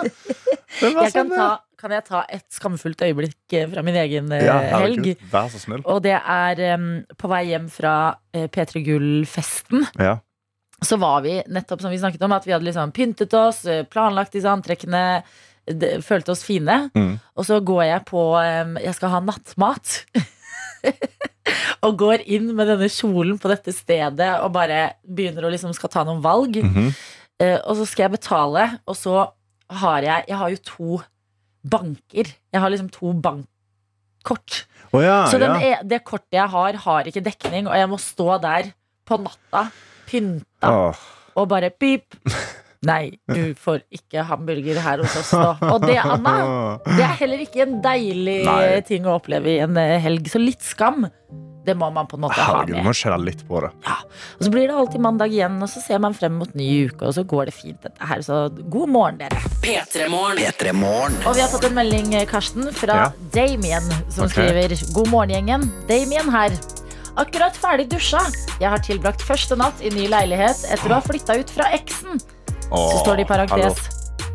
Det 0.80 0.92
var 0.92 1.08
Jeg 1.08 1.16
kan, 1.16 1.22
sånn 1.24 1.32
det 1.34 1.40
ta. 1.40 1.52
Kan 1.84 1.92
jeg 1.92 2.06
ta 2.08 2.22
et 2.32 2.46
skamfullt 2.54 3.02
øyeblikk 3.04 3.56
eh, 3.58 3.68
fra 3.72 3.84
min 3.86 3.98
egen 4.00 4.32
eh, 4.32 4.46
Ja, 4.48 4.58
helg? 4.80 5.10
vær 5.32 5.50
så 5.52 5.60
snill. 5.60 5.84
Og 5.90 6.00
det 6.06 6.16
er 6.16 6.62
um, 6.78 6.90
på 7.20 7.32
vei 7.32 7.42
hjem 7.52 7.66
fra 7.72 7.96
uh, 8.16 8.46
P3 8.48 8.84
Gull-festen. 8.86 9.84
Ja. 10.00 10.18
Så 10.84 10.98
var 11.00 11.22
vi 11.26 11.38
nettopp 11.52 11.84
som 11.84 11.92
vi 11.92 12.00
snakket 12.00 12.24
om, 12.24 12.36
at 12.36 12.48
vi 12.48 12.56
hadde 12.56 12.68
liksom 12.68 12.92
pyntet 12.96 13.34
oss, 13.40 13.62
planlagt 13.92 14.36
disse 14.36 14.52
antrekkene. 14.52 15.24
det- 15.68 16.02
Følte 16.04 16.34
oss 16.34 16.44
fine. 16.44 16.90
Mm. 16.96 17.20
Og 17.36 17.46
så 17.48 17.60
går 17.64 17.84
jeg 17.88 18.06
på 18.10 18.24
um, 18.36 18.78
Jeg 18.84 18.96
skal 18.96 19.14
ha 19.14 19.22
nattmat. 19.24 20.00
og 21.86 21.98
går 22.00 22.24
inn 22.32 22.50
med 22.56 22.68
denne 22.72 22.90
kjolen 22.92 23.40
på 23.40 23.52
dette 23.52 23.72
stedet 23.76 24.30
og 24.42 24.52
bare 24.56 24.94
begynner 25.04 25.48
å 25.48 25.52
liksom 25.54 25.74
skal 25.76 25.92
ta 25.92 26.04
noen 26.08 26.24
valg. 26.24 26.60
Mm 26.64 26.74
-hmm. 26.74 26.92
uh, 27.44 27.60
og 27.68 27.76
så 27.80 27.86
skal 27.86 28.04
jeg 28.04 28.20
betale, 28.20 28.80
og 28.88 28.96
så 28.96 29.32
har 29.72 30.02
jeg 30.04 30.26
Jeg 30.28 30.38
har 30.38 30.50
jo 30.50 30.58
to 30.58 31.02
banker. 31.64 32.30
Jeg 32.54 32.62
har 32.62 32.72
liksom 32.74 32.92
to 32.94 33.14
bankkort. 33.24 34.64
Oh, 34.94 35.02
ja, 35.02 35.24
så 35.32 35.40
den 35.42 35.56
ja. 35.58 35.74
er, 35.74 35.86
det 35.90 36.04
kortet 36.06 36.38
jeg 36.38 36.50
har, 36.54 36.78
har 36.86 37.10
ikke 37.10 37.24
dekning, 37.26 37.68
og 37.68 37.78
jeg 37.78 37.90
må 37.90 37.98
stå 38.02 38.38
der 38.44 38.70
på 39.08 39.18
natta, 39.20 39.66
pynta, 40.08 40.70
oh. 40.70 41.08
og 41.40 41.48
bare 41.50 41.72
pip, 41.74 42.16
Nei, 42.84 43.14
du 43.32 43.54
får 43.66 43.84
ikke 43.96 44.26
hamburger 44.28 44.80
her 44.84 45.04
hos 45.06 45.16
oss 45.22 45.34
nå. 45.38 45.54
Og 45.72 45.86
det, 45.88 45.98
Anna, 46.04 46.36
det 46.86 47.02
er 47.06 47.18
heller 47.24 47.44
ikke 47.46 47.64
en 47.68 47.80
deilig 47.84 48.42
Nei. 48.48 48.82
ting 48.88 49.08
å 49.08 49.18
oppleve 49.20 49.54
i 49.56 49.60
en 49.64 49.78
eh, 49.80 49.98
helg. 50.04 50.28
Så 50.32 50.42
litt 50.42 50.62
skam, 50.66 51.06
det 51.64 51.78
må 51.80 51.88
man 51.96 52.10
på 52.12 52.18
en 52.20 52.26
måte 52.26 52.36
ha 52.36 52.50
Herregud, 52.58 52.76
ha 52.76 52.82
med. 52.82 52.88
må 52.90 52.94
kjenne 53.00 53.22
litt 53.24 53.46
på 53.48 53.62
det. 53.64 53.70
Ja, 53.88 53.96
Og 54.36 54.44
så 54.44 54.52
blir 54.52 54.68
det 54.68 54.76
alltid 54.76 55.04
mandag 55.06 55.32
igjen, 55.32 55.56
og 55.64 55.70
så 55.72 55.80
ser 55.86 56.02
man 56.04 56.16
frem 56.18 56.36
mot 56.42 56.52
ny 56.60 56.68
uke, 56.90 57.08
og 57.08 57.16
så 57.16 57.24
går 57.24 57.48
det 57.48 57.56
fint, 57.56 57.80
dette 57.88 58.10
her. 58.10 58.20
Så 58.26 58.42
god 58.74 58.92
morgen, 58.92 59.22
dere. 59.24 59.40
P3morgen. 59.64 61.16
Og 61.24 61.38
vi 61.38 61.42
har 61.46 61.48
fått 61.54 61.70
en 61.70 61.78
melding, 61.80 62.12
eh, 62.20 62.28
Karsten, 62.28 62.68
fra 62.76 63.00
Ja. 63.06 63.10
Damien, 63.32 63.88
som 64.12 64.26
okay. 64.28 64.50
skriver 64.50 64.76
God 64.94 65.08
morgen, 65.16 65.32
gjengen. 65.38 65.70
Damien 65.88 66.30
her. 66.36 66.52
Akkurat 67.16 67.56
ferdig 67.56 67.88
dusja. 67.94 68.20
Jeg 68.60 68.70
har 68.74 68.82
tilbrakt 68.82 69.22
første 69.22 69.56
natt 69.56 69.80
i 69.86 69.90
ny 69.94 70.08
leilighet 70.10 70.64
etter 70.74 70.90
å 70.92 70.98
ha 70.98 71.02
flytta 71.06 71.40
ut 71.40 71.50
fra 71.54 71.68
eksen. 71.78 72.20
Så 72.74 73.04
står 73.04 73.16
det 73.22 73.28
i 73.28 73.30
parentes. 73.30 73.84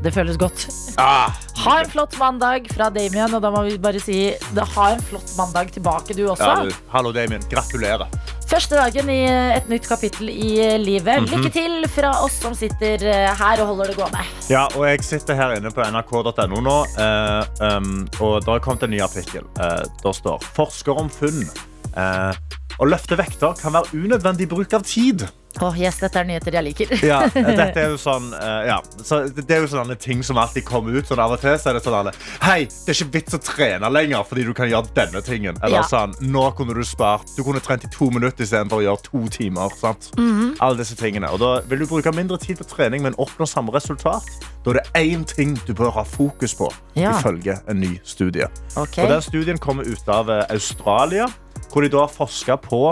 Det 0.02 0.12
føles 0.14 0.36
godt. 0.38 0.68
Ah, 0.98 1.32
Ha 1.58 1.80
en 1.82 1.88
flott 1.90 2.14
mandag 2.20 2.68
fra 2.70 2.86
Damien, 2.94 3.32
og 3.34 3.42
da 3.42 3.50
må 3.50 3.64
vi 3.66 3.78
bare 3.82 3.98
si 3.98 4.30
ha 4.54 4.84
en 4.92 5.00
flott 5.02 5.32
mandag 5.36 5.72
tilbake, 5.74 6.14
du 6.14 6.28
også. 6.30 6.46
ja, 6.46 6.68
du. 6.68 6.74
Hallo, 6.92 7.10
Damien. 7.12 7.42
Gratulerer. 7.50 8.06
Første 8.48 8.78
dagen 8.78 9.10
i 9.12 9.18
et 9.28 9.66
nytt 9.68 9.88
kapittel 9.90 10.30
i 10.30 10.52
livet. 10.80 11.20
Mhm. 11.20 11.32
Lykke 11.34 11.50
til 11.52 11.88
fra 11.92 12.12
oss 12.24 12.38
som 12.40 12.54
sitter 12.56 13.02
eh, 13.04 13.34
her 13.36 13.60
og 13.60 13.72
holder 13.74 13.90
det 13.90 13.96
gående. 13.98 14.22
Ja, 14.48 14.62
og 14.78 14.86
jeg 14.86 15.02
sitter 15.04 15.34
her 15.36 15.56
inne 15.58 15.72
på 15.74 15.82
nrk.no 15.84 16.62
nå, 16.62 16.76
eh, 16.94 17.74
um, 17.76 18.06
og 18.20 18.38
det 18.46 18.54
har 18.54 18.62
kommet 18.64 18.86
en 18.86 18.94
ny 18.94 19.02
artikkel. 19.04 19.44
Eh, 19.58 19.82
der 20.04 20.12
står 20.16 20.38
'Forsker 20.54 20.96
om 20.96 21.10
funn'. 21.10 21.50
Eh, 21.96 22.32
å 22.78 22.86
løfte 22.86 23.18
vekter 23.18 23.58
kan 23.60 23.72
være 23.74 23.92
unødvendig 23.98 24.48
bruk 24.48 24.72
av 24.72 24.82
tid. 24.86 25.26
Åh, 25.60 25.78
yes, 25.80 25.98
dette 25.98 26.20
er 26.20 26.24
nyheter 26.28 26.54
jeg 26.58 26.64
liker. 26.68 26.92
Ja, 27.06 27.20
dette 27.34 27.80
er 27.82 27.90
jo 27.92 27.96
sånn 28.00 28.30
eh, 28.36 28.68
ja. 28.70 28.78
så 29.04 29.20
Det 29.34 29.50
er 29.50 29.64
jo 29.64 29.70
sånne 29.72 29.96
ting 29.98 30.22
som 30.26 30.38
alltid 30.38 30.64
kommer 30.68 30.94
ut. 30.98 31.06
Sånn 31.08 31.18
av 31.22 31.32
og 31.34 31.40
til 31.42 31.56
så 31.58 31.70
er 31.72 31.78
det 31.78 31.82
sånn 31.86 32.10
Hei, 32.44 32.60
det 32.68 32.92
er 32.94 32.98
ikke 32.98 33.14
vits 33.18 33.34
å 33.38 33.40
trene 33.42 33.90
lenger 33.92 34.22
fordi 34.28 34.44
du 34.46 34.52
kan 34.56 34.70
gjøre 34.70 34.92
denne 34.96 35.22
tingen. 35.26 35.58
Eller 35.62 35.80
Ja. 35.82 35.86
sånn, 35.90 36.14
nå 36.32 36.44
kunne 36.58 36.74
du 36.74 36.82
spart 36.86 37.26
Du 37.36 37.42
kunne 37.46 37.60
trent 37.64 37.84
i 37.84 37.90
to 37.94 38.10
minutter 38.14 38.44
istedenfor 38.44 38.82
å 38.82 38.86
gjøre 38.86 39.02
to 39.08 39.24
timer. 39.34 39.74
Sant? 39.78 40.10
Mhm. 40.16 40.56
Alle 40.60 40.76
disse 40.82 40.96
tingene. 40.98 41.30
Og 41.32 41.40
da 41.42 41.60
vil 41.68 41.78
du 41.84 41.86
bruke 41.86 42.12
mindre 42.14 42.38
tid 42.38 42.58
på 42.58 42.66
trening, 42.68 43.02
men 43.02 43.14
oppnå 43.18 43.46
samme 43.48 43.72
resultat. 43.74 44.22
Da 44.64 44.70
er 44.70 44.80
det 44.82 44.86
én 45.00 45.24
ting 45.26 45.54
du 45.66 45.72
bør 45.74 45.90
ha 45.94 46.02
fokus 46.04 46.54
på, 46.54 46.70
Ja. 46.94 47.12
ifølge 47.18 47.58
en 47.68 47.80
ny 47.80 47.98
studie. 48.04 48.46
Okay. 48.76 49.04
Og 49.04 49.10
den 49.10 49.22
studien 49.22 49.58
kommer 49.58 49.84
ut 49.86 50.08
av 50.08 50.28
eh, 50.30 50.44
Australia, 50.50 51.26
hvor 51.72 51.82
de 51.82 51.88
da 51.88 52.06
forska 52.06 52.56
på 52.60 52.82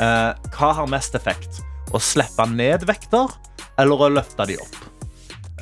eh, 0.00 0.32
hva 0.54 0.72
har 0.74 0.86
mest 0.86 1.14
effekt. 1.14 1.60
Å 1.94 2.00
slippe 2.02 2.44
ned 2.52 2.84
vekter 2.88 3.30
eller 3.78 4.02
å 4.04 4.08
løfte 4.12 4.46
de 4.50 4.56
opp. 4.60 4.76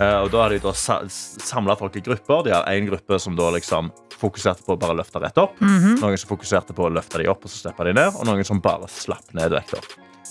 Eh, 0.01 0.19
og 0.25 0.31
da 0.33 0.43
har 0.43 0.53
de 0.53 0.59
da 0.61 0.73
samla 0.75 1.77
folk 1.79 1.97
i 1.97 2.03
grupper. 2.05 2.43
De 2.45 2.53
har 2.53 2.67
én 2.73 2.89
gruppe 2.89 3.19
som 3.23 3.37
da 3.39 3.49
liksom 3.55 3.91
fokuserte 4.17 4.65
på 4.65 4.75
å 4.75 4.81
bare 4.81 4.97
løfte 4.99 5.21
rett 5.23 5.39
opp. 5.41 5.59
Mhm. 5.61 5.99
Noen 6.01 6.19
som 6.19 6.31
fokuserte 6.33 6.75
på 6.77 6.87
å 6.89 6.93
løfte 6.93 7.21
de 7.23 7.29
opp 7.29 7.45
og 7.45 7.51
så 7.53 7.67
slippe 7.69 7.85
de 7.85 7.93
ned. 7.97 8.15
Og 8.17 8.25
noen 8.29 8.45
som 8.45 8.61
bare 8.61 8.89
slapp 8.89 9.33
ned 9.37 9.53
vekter. 9.53 9.81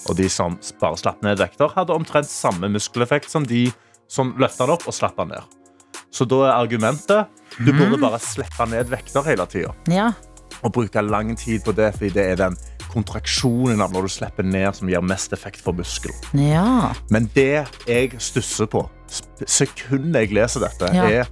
Og 0.09 0.15
de 0.17 0.27
som 0.29 0.57
bare 0.81 0.97
slapp 0.97 1.21
ned 1.23 1.37
vekter, 1.39 1.69
hadde 1.73 1.93
omtrent 1.95 2.29
samme 2.29 2.69
muskeleffekt 2.69 3.29
som 3.29 3.43
de 3.45 3.71
som 4.07 4.33
løfta 4.37 4.65
den 4.67 4.75
opp 4.75 4.85
og 4.87 4.93
slapp 4.93 5.15
den 5.17 5.29
ned. 5.33 5.41
Så 6.11 6.27
da 6.29 6.43
er 6.45 6.53
argumentet 6.59 7.27
du 7.57 7.71
burde 7.73 7.97
bare 8.01 8.19
slippe 8.19 8.67
ned 8.69 8.89
vekter 8.91 9.23
hele 9.25 9.45
tida 9.47 9.73
Ja. 9.89 10.11
og 10.63 10.73
bruke 10.73 11.01
lang 11.01 11.35
tid 11.35 11.63
på 11.63 11.73
det, 11.75 11.93
fordi 11.95 12.13
det 12.13 12.25
er 12.31 12.35
den 12.35 12.57
kontraksjonen 12.95 13.83
av 13.83 13.93
når 13.93 14.07
du 14.07 14.13
slipper 14.15 14.47
ned 14.47 14.75
som 14.79 14.89
gir 14.89 15.03
mest 15.05 15.35
effekt 15.35 15.61
for 15.61 15.75
muskelen. 15.77 16.15
ja. 16.39 16.93
Men 17.11 17.29
det 17.35 17.65
jeg 17.87 18.15
stusser 18.23 18.67
på 18.71 18.85
sekundet 19.45 20.25
jeg 20.25 20.33
leser 20.35 20.65
dette, 20.65 20.89
Ja. 20.95 21.05
er 21.21 21.27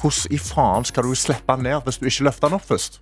hvordan 0.00 0.32
i 0.32 0.38
faen 0.38 0.84
skal 0.86 1.02
du 1.04 1.14
slippe 1.18 1.56
den 1.56 1.66
ned 1.68 1.82
hvis 1.84 1.98
du 1.98 2.06
ikke 2.06 2.28
løfter 2.30 2.48
den 2.48 2.58
opp 2.60 2.66
først? 2.68 3.00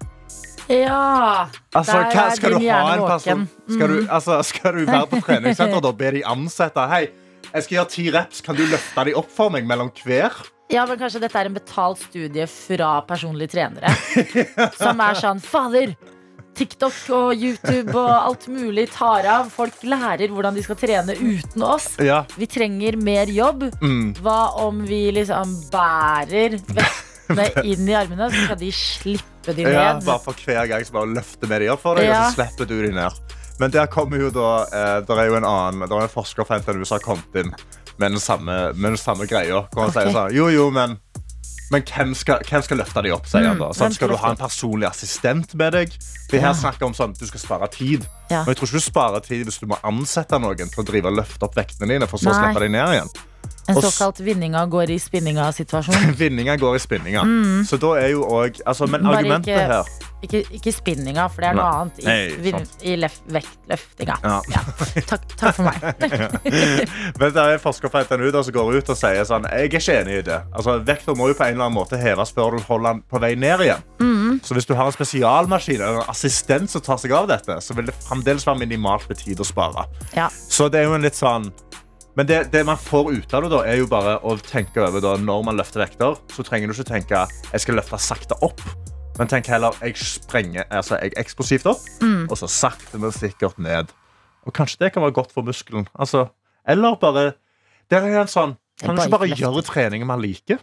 Ja. 0.69 1.47
Altså, 1.77 1.93
Der 1.93 2.11
hva, 2.11 2.25
er 2.27 2.35
skal, 2.35 2.51
din 2.57 2.59
du 2.59 2.67
ha 2.67 2.81
hjerne 2.81 2.97
en 2.97 3.07
person, 3.07 3.45
våken. 3.47 3.49
Mm. 3.69 3.77
skal, 3.77 3.89
du, 3.93 4.09
altså, 4.11 4.43
skal 4.43 4.73
du 4.75 4.85
være 4.89 5.07
på 5.13 5.21
treningssenteret 5.23 5.85
og 5.87 5.97
be 6.01 6.11
de 6.17 6.23
ansette 6.27 6.87
Hei, 6.91 7.05
jeg 7.53 7.63
skal 7.63 7.77
gjøre 7.77 7.91
ti 7.93 8.07
reps, 8.11 8.41
kan 8.43 8.57
du 8.59 8.65
løfte 8.67 9.05
de 9.07 9.15
opp 9.15 9.31
for 9.31 9.53
meg 9.55 9.67
mellom 9.69 9.93
hver? 10.03 10.33
ja, 10.73 10.83
men 10.91 10.99
kanskje 10.99 11.21
dette 11.23 11.39
er 11.39 11.47
en 11.47 11.55
betalt 11.55 12.01
studie 12.09 12.43
fra 12.51 12.97
personlige 13.07 13.53
trenere. 13.55 13.93
Som 14.75 14.99
er 15.01 15.15
sånn 15.15 15.39
Fader! 15.39 15.93
TikTok 16.57 16.97
og 17.15 17.35
YouTube 17.37 17.93
og 17.95 18.11
alt 18.17 18.47
mulig 18.53 18.87
tar 18.95 19.27
av. 19.29 19.51
Folk 19.53 19.83
lærer 19.85 20.33
hvordan 20.33 20.57
de 20.57 20.63
skal 20.65 20.79
trene 20.81 21.17
uten 21.19 21.63
oss. 21.67 21.91
Ja. 22.03 22.23
Vi 22.37 22.49
trenger 22.51 22.97
mer 22.97 23.27
jobb. 23.33 23.67
Mm. 23.83 24.15
Hva 24.25 24.39
om 24.65 24.81
vi 24.89 25.05
liksom 25.17 25.53
bærer 25.73 26.57
vektene 26.67 27.49
inn 27.73 27.89
i 27.91 27.97
armene, 27.99 28.31
så 28.33 28.45
skal 28.49 28.61
de 28.61 28.71
slippe 28.75 29.55
de 29.57 29.65
ned? 29.67 29.75
Ja, 29.77 29.91
bare 30.07 30.23
for 30.25 30.45
hver 30.47 30.67
gang 30.71 30.85
så 30.87 30.97
bare 30.97 31.13
løfter 31.17 31.51
vi 31.53 31.59
de 31.65 31.73
opp 31.75 31.83
for 31.85 31.99
deg, 32.01 32.09
Ja. 32.11 32.21
og 32.25 32.33
så 32.33 32.41
slipper 32.41 32.71
du 32.73 32.77
de 32.87 32.93
ned. 32.97 33.23
Men 33.61 33.73
der 33.73 33.87
kommer 33.89 34.21
jo 34.21 34.29
da 34.29 34.49
eh, 34.69 34.99
Der 35.09 35.17
er 35.23 35.31
jo 35.31 35.37
en 35.39 35.47
annen 35.49 35.87
Der 35.89 35.95
er 35.97 36.03
en 36.05 36.11
forsker 36.13 36.45
fra 36.45 36.59
NTNU 36.61 36.83
som 36.85 36.99
har 36.99 37.05
kommet 37.07 37.39
inn 37.41 37.55
med 37.97 38.13
den 38.13 38.21
samme, 38.21 38.53
med 38.77 38.91
den 38.93 38.99
samme 39.01 39.25
greia. 39.25 39.63
Hvor 39.73 39.87
han 39.87 39.89
Ok. 39.89 39.97
sier 39.97 40.11
sånn 40.13 40.35
Jo, 40.37 40.51
jo, 40.53 40.67
men 40.77 40.99
men 41.71 41.83
hvem 41.83 42.15
skal, 42.15 42.43
hvem 42.47 42.63
skal 42.63 42.79
løfte 42.79 43.03
dem 43.03 43.15
opp? 43.17 43.27
sier 43.27 43.47
han 43.49 43.59
da. 43.59 43.71
Mm, 43.73 43.75
Sånn, 43.75 43.95
skal 43.95 44.07
skal 44.07 44.09
du 44.15 44.17
ha 44.23 44.31
en 44.35 44.41
personlig 44.41 44.87
assistent 44.89 45.55
med 45.59 45.73
deg? 45.75 45.97
Vi 46.31 46.39
her 46.43 46.55
snakker 46.55 46.87
om 46.87 46.95
sånn, 46.95 47.15
Du 47.19 47.27
skal 47.27 47.41
spare 47.43 47.69
tid. 47.73 48.07
Ja. 48.31 48.43
Men 48.45 48.55
jeg 48.55 48.61
tror 48.61 48.69
ikke 48.71 48.81
du 48.83 48.87
sparer 48.87 49.21
tid 49.25 49.45
hvis 49.47 49.59
du 49.63 49.67
må 49.71 49.79
ansette 49.83 50.39
noen 50.43 50.71
til 50.71 50.83
å 50.83 50.87
drive 50.87 51.11
og 51.11 51.19
løfte 51.19 51.43
opp 51.49 51.57
vektene 51.59 51.89
dine. 51.91 52.07
for 52.07 52.19
så 52.19 52.31
å 52.31 52.37
slippe 52.39 52.61
deg 52.61 52.71
ned 52.71 52.95
igjen. 52.97 53.11
En 53.69 53.81
såkalt 53.83 54.21
vinninga 54.23 54.67
går 54.71 54.91
i 54.95 54.99
spinninga-situasjon. 55.03 56.13
Vinninga 56.21 56.55
går 56.61 56.77
i 56.77 56.83
spinninga. 56.83 57.23
Så 57.67 57.77
da 57.83 57.95
er 57.99 58.13
jo 58.15 58.23
også, 58.25 58.63
altså, 58.67 58.87
men 58.87 59.01
Mm. 59.01 59.07
Bare 59.11 59.17
argumentet 59.19 59.49
ikke- 59.49 59.67
her 59.67 59.85
Ikke, 60.27 60.39
ikke 60.57 60.73
spinninga, 60.73 61.27
for 61.31 61.43
det 61.45 61.49
er 61.51 61.55
noe 61.55 61.67
annet 61.81 61.99
i, 62.01 62.05
Nei, 62.07 62.63
i 62.83 62.95
lef, 62.97 63.19
vektløftinga. 63.31 64.15
ja. 64.25 64.41
Takk, 65.07 65.27
takk 65.37 65.55
for 65.55 65.63
meg. 65.69 65.83
Men 67.21 67.33
det 67.35 67.43
er 67.43 67.53
en 67.53 67.61
forsker 67.63 67.91
fra 67.93 68.03
NTNU 68.03 68.31
som 68.43 68.55
går 68.57 68.79
ut 68.81 68.91
og 68.91 68.97
sier 68.99 69.23
sånn 69.29 69.45
Jeg 69.51 69.61
er 69.61 69.69
ikke 69.69 69.97
enig 70.01 70.17
i 70.19 70.25
det. 70.27 70.39
Altså, 70.57 70.79
Vekta 70.89 71.15
må 71.15 71.29
jo 71.31 71.37
på 71.39 71.45
en 71.47 71.53
eller 71.55 71.69
annen 71.69 71.77
måte 71.79 72.01
heves 72.01 72.33
før 72.35 72.57
du 72.57 72.65
holder 72.65 72.97
den 72.97 73.03
på 73.13 73.21
vei 73.23 73.35
ned 73.39 73.61
igjen. 73.69 73.85
Mm. 74.01 74.41
Så 74.43 74.57
hvis 74.57 74.67
du 74.67 74.75
har 74.75 74.89
en 74.91 74.97
spesialmaskin 74.97 75.81
eller 75.83 76.01
en 76.03 76.11
assistent 76.11 76.71
som 76.73 76.81
tar 76.81 76.99
seg 77.05 77.13
av 77.13 77.29
dette, 77.31 77.61
så 77.63 77.77
vil 77.77 77.87
det 77.93 77.95
fremdeles 78.09 78.47
være 78.49 78.59
minimalt 78.65 79.07
med 79.13 79.21
tid 79.21 79.39
å 79.39 79.47
spare. 79.47 79.85
Ja. 80.17 80.31
Så 80.33 80.71
det 80.73 80.81
er 80.81 80.89
jo 80.91 80.97
en 80.97 81.03
litt 81.07 81.15
sånn 81.19 81.53
men 82.17 82.27
det, 82.29 82.39
det 82.53 82.63
man 82.67 82.79
får 82.81 83.11
ut 83.13 83.35
av 83.37 83.45
det, 83.45 83.51
da, 83.53 83.61
er 83.69 83.81
jo 83.83 83.87
bare 83.91 84.17
å 84.25 84.37
tenke 84.41 84.81
over 84.83 85.03
da, 85.05 85.15
når 85.21 85.43
man 85.45 85.59
løfter 85.59 85.83
vekter. 85.85 86.17
Så 86.33 86.45
trenger 86.47 86.71
du 86.71 86.77
ikke 86.77 86.89
tenke 86.89 87.23
jeg 87.53 87.61
skal 87.63 87.77
løfte 87.77 87.99
sakte 88.01 88.39
opp, 88.47 88.63
men 89.19 89.29
tenk 89.29 89.49
heller 89.53 89.77
jeg 89.85 89.97
sprenger 90.01 90.65
altså, 90.71 90.99
jeg 91.03 91.13
eksplosivt 91.21 91.69
opp, 91.71 91.85
Mm. 92.03 92.27
og 92.31 92.37
så 92.41 92.49
sakte, 92.49 92.99
men 93.01 93.13
sikkert 93.13 93.59
ned. 93.59 93.93
Og 94.47 94.55
kanskje 94.55 94.85
det 94.85 94.93
kan 94.95 95.03
være 95.03 95.17
godt 95.17 95.33
for 95.35 95.43
muskelen. 95.45 95.89
Altså, 95.99 96.29
eller 96.67 96.97
bare 97.01 97.35
Det 97.91 97.99
er 97.99 98.07
en 98.23 98.27
sånn 98.31 98.57
Kan 98.83 98.97
du 98.97 99.03
ikke 99.03 99.19
bare 99.19 99.29
gjøre 99.31 99.63
treninger 99.63 100.07
man 100.07 100.21
liker? 100.21 100.59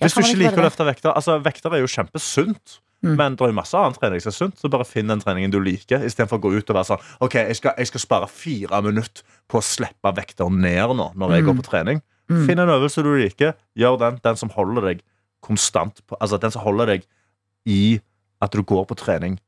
Hvis 0.00 0.14
du 0.14 0.20
ikke 0.20 0.30
ikke 0.30 0.40
liker 0.42 0.62
å 0.62 0.66
løfte 0.68 0.86
vekter 0.86 1.12
altså, 1.14 1.38
Vekter 1.42 1.74
er 1.74 1.82
jo 1.82 1.90
kjempesunt. 1.90 2.78
Mm. 3.04 3.16
Men 3.20 3.34
det 3.36 3.44
er 3.44 3.52
jo 3.52 3.56
masse 3.58 3.76
annen 3.78 3.96
trening 3.98 4.22
som 4.24 4.30
er 4.32 4.36
sunt, 4.38 4.56
så 4.60 4.70
bare 4.72 4.86
finn 4.88 5.10
den 5.12 5.20
treningen 5.20 5.52
du 5.52 5.58
liker. 5.60 6.02
Istedenfor 6.08 6.38
å 6.40 6.44
gå 6.46 6.52
ut 6.56 6.70
og 6.72 6.76
være 6.78 6.88
sånn 6.88 7.02
OK, 7.26 7.34
jeg 7.50 7.56
skal, 7.60 7.74
jeg 7.78 7.90
skal 7.92 8.00
spare 8.00 8.28
fire 8.32 8.80
minutter 8.86 9.22
på 9.50 9.60
å 9.60 9.64
slippe 9.64 10.12
vekter 10.16 10.48
ned 10.50 10.94
nå 10.96 11.10
når 11.14 11.36
jeg 11.36 11.42
Mm. 11.44 11.48
går 11.50 11.58
på 11.60 11.66
trening. 11.68 12.02
Mm. 12.32 12.46
Finn 12.48 12.58
en 12.64 12.72
øvelse 12.72 13.02
du 13.04 13.10
liker. 13.14 13.52
Gjør 13.76 13.98
den. 14.00 14.20
Den 14.24 14.36
som 14.40 14.48
holder 14.56 14.80
deg 14.90 15.02
konstant 15.44 16.00
på, 16.08 16.16
Altså 16.20 16.38
den 16.40 16.50
som 16.50 16.62
holder 16.64 16.86
deg 16.94 17.02
i 17.68 18.00
at 18.40 18.50
du 18.52 18.62
går 18.62 18.86
på 18.88 18.96
trening 18.96 19.38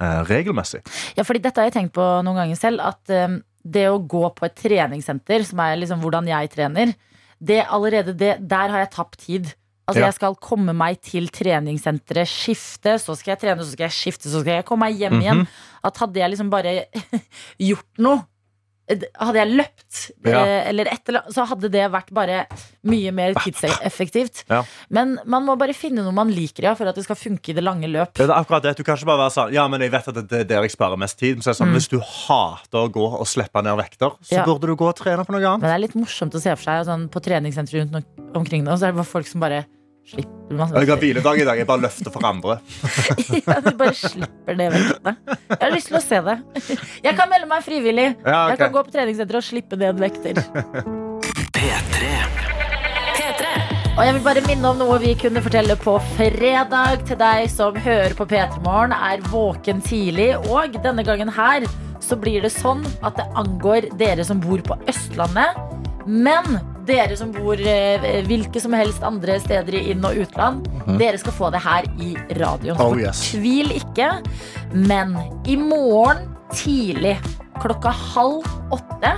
eh, 0.00 0.20
regelmessig. 0.28 0.82
Ja, 1.16 1.24
fordi 1.24 1.40
dette 1.42 1.58
har 1.60 1.68
jeg 1.70 1.76
tenkt 1.78 1.94
på 1.96 2.04
noen 2.24 2.36
ganger 2.36 2.56
selv, 2.60 2.80
at 2.84 3.08
eh, 3.10 3.38
det 3.64 3.86
å 3.90 3.98
gå 4.06 4.28
på 4.36 4.44
et 4.46 4.54
treningssenter, 4.56 5.44
som 5.44 5.60
er 5.64 5.76
liksom 5.80 6.00
hvordan 6.04 6.28
jeg 6.28 6.50
trener, 6.52 6.92
det 7.40 7.64
allerede 7.70 8.14
det, 8.18 8.36
der 8.48 8.68
har 8.72 8.78
jeg 8.84 8.90
tapt 8.94 9.18
tid. 9.24 9.50
Altså 9.88 10.00
Ja. 10.02 10.06
Jeg 10.12 10.18
skal 10.18 10.34
komme 10.36 10.74
meg 10.76 11.00
til 11.00 11.28
treningssenteret, 11.32 12.28
skifte, 12.28 12.98
så 13.00 13.16
skal 13.16 13.32
jeg 13.36 13.40
trene, 13.46 13.64
så 13.64 13.72
skal 13.72 13.88
jeg 13.88 13.96
skifte, 13.96 14.28
så 14.28 14.42
skal 14.44 14.58
jeg 14.60 14.66
komme 14.68 14.84
meg 14.84 14.98
hjem 15.00 15.20
igjen. 15.22 15.46
At 15.82 15.96
hadde 16.02 16.20
jeg 16.20 16.34
liksom 16.34 16.50
bare 16.52 16.84
gjort 17.70 17.88
noe, 18.04 18.26
hadde 18.88 19.36
jeg 19.36 19.50
løpt, 19.52 19.96
Ja. 20.24 20.38
eh, 20.44 20.68
eller 20.70 20.88
et 20.88 21.08
eller 21.08 21.20
annet, 21.20 21.34
så 21.36 21.44
hadde 21.44 21.68
det 21.72 21.82
vært 21.92 22.08
bare 22.16 22.46
mye 22.88 23.10
mer 23.12 23.34
tidseffektivt. 23.36 24.44
Ja. 24.48 24.62
Men 24.88 25.18
man 25.28 25.44
må 25.44 25.56
bare 25.60 25.74
finne 25.76 26.00
noe 26.04 26.12
man 26.16 26.30
liker 26.32 26.62
ja, 26.70 26.72
for 26.74 26.88
at 26.88 26.96
det 26.96 27.04
skal 27.04 27.16
funke 27.20 27.52
i 27.52 27.56
det 27.58 27.64
lange 27.66 27.84
løp. 27.88 28.14
Det 28.16 28.24
er 28.24 28.32
akkurat 28.32 28.62
det. 28.64 28.76
Du 28.78 28.84
kan 28.84 28.96
ikke 28.96 29.10
bare 29.10 29.26
være 29.26 29.34
sånn 29.36 29.52
Ja, 29.52 29.66
men 29.68 29.80
jeg 29.84 29.92
vet 29.92 30.08
at 30.08 30.20
det 30.28 30.40
er 30.40 30.44
der 30.48 30.62
jeg 30.64 30.72
sparer 30.72 30.96
mest 31.00 31.18
tid. 31.20 31.36
Men 31.36 31.42
så 31.44 31.50
er 31.50 31.52
det 31.52 31.60
sånn, 31.60 31.68
Mm. 31.68 31.76
Hvis 31.76 31.88
du 31.92 31.98
hater 32.00 32.78
å 32.80 32.88
gå 32.92 33.06
og 33.20 33.26
slippe 33.28 33.62
ned 33.62 33.76
vekter, 33.76 34.16
så 34.24 34.44
burde 34.44 34.66
du 34.68 34.74
gå 34.76 34.88
og 34.88 34.96
trene 34.96 35.24
på 35.24 35.32
noe 35.36 35.44
annet. 35.44 35.60
Men 35.60 35.68
det 35.68 35.76
er 35.76 35.84
litt 35.84 35.94
morsomt 36.00 36.32
å 36.32 36.40
se 36.40 36.56
for 36.56 36.64
seg 36.64 36.86
sånn, 36.88 37.08
på 37.12 37.20
treningssentre 37.20 37.84
rundt 37.84 38.04
omkring 38.34 38.64
nå, 38.64 38.72
så 38.78 38.88
er 38.88 38.92
det 38.92 39.02
bare 39.02 39.12
folk 39.12 39.26
som 39.28 39.40
bare 39.40 39.66
slipper 40.08 40.58
masse 40.58 40.80
Jeg 40.80 40.88
har 40.90 41.00
hviledag 41.02 41.40
i 41.42 41.46
dag. 41.48 41.58
Jeg 41.60 41.68
bare 41.68 41.84
løfter 41.84 42.14
for 42.14 42.28
andre. 42.28 42.58
ja, 43.48 43.58
du 43.64 43.70
bare 43.78 43.94
slipper 43.96 44.58
det 44.58 44.68
vektene. 44.74 45.16
Jeg 45.52 45.60
har 45.64 45.74
lyst 45.74 45.90
til 45.92 45.98
å 45.98 46.04
se 46.04 46.22
det. 46.28 46.36
Jeg 47.04 47.18
kan 47.18 47.30
melde 47.30 47.50
meg 47.50 47.66
frivillig. 47.66 48.08
Ja, 48.24 48.46
Jeg 48.52 48.62
kan 48.62 48.72
gå 48.74 48.84
på 48.86 48.94
treningssenteret 48.94 49.42
og 49.42 49.48
slippe 49.50 49.80
ned 49.80 50.00
vekter. 50.00 50.42
Og 53.98 54.04
jeg 54.06 54.14
vil 54.14 54.22
bare 54.22 54.42
minne 54.46 54.70
om 54.70 54.78
noe 54.78 54.96
vi 55.02 55.16
kunne 55.18 55.42
fortelle 55.42 55.74
på 55.82 55.96
fredag 56.14 57.02
til 57.08 57.18
deg 57.18 57.48
som 57.50 57.74
hører 57.82 58.14
på 58.14 58.28
P3 58.30 58.60
Morgen, 58.62 58.94
er 58.94 59.24
våken 59.26 59.82
tidlig. 59.82 60.36
Og 60.46 60.78
denne 60.84 61.02
gangen 61.02 61.32
her 61.34 61.66
så 61.98 62.14
blir 62.16 62.44
det 62.46 62.52
sånn 62.54 62.84
at 63.02 63.18
det 63.18 63.26
angår 63.36 63.90
dere 63.98 64.22
som 64.24 64.38
bor 64.40 64.62
på 64.64 64.78
Østlandet. 64.88 65.58
Men 66.08 66.58
dere 66.88 67.16
som 67.20 67.32
bor 67.34 67.60
eh, 67.60 68.24
hvilke 68.24 68.60
som 68.64 68.72
helst 68.72 69.04
andre 69.04 69.36
steder 69.42 69.76
i 69.76 69.82
inn- 69.92 70.06
og 70.08 70.16
utland, 70.24 70.64
dere 70.96 71.20
skal 71.20 71.34
få 71.36 71.50
det 71.52 71.60
her 71.60 71.84
i 72.00 72.14
radioen. 72.38 72.80
Oh, 72.80 72.96
yes. 72.96 73.26
Tvil 73.34 73.74
ikke. 73.76 74.08
Men 74.72 75.12
i 75.44 75.58
morgen 75.60 76.30
tidlig 76.56 77.18
klokka 77.60 77.92
halv 77.92 78.46
åtte, 78.72 79.12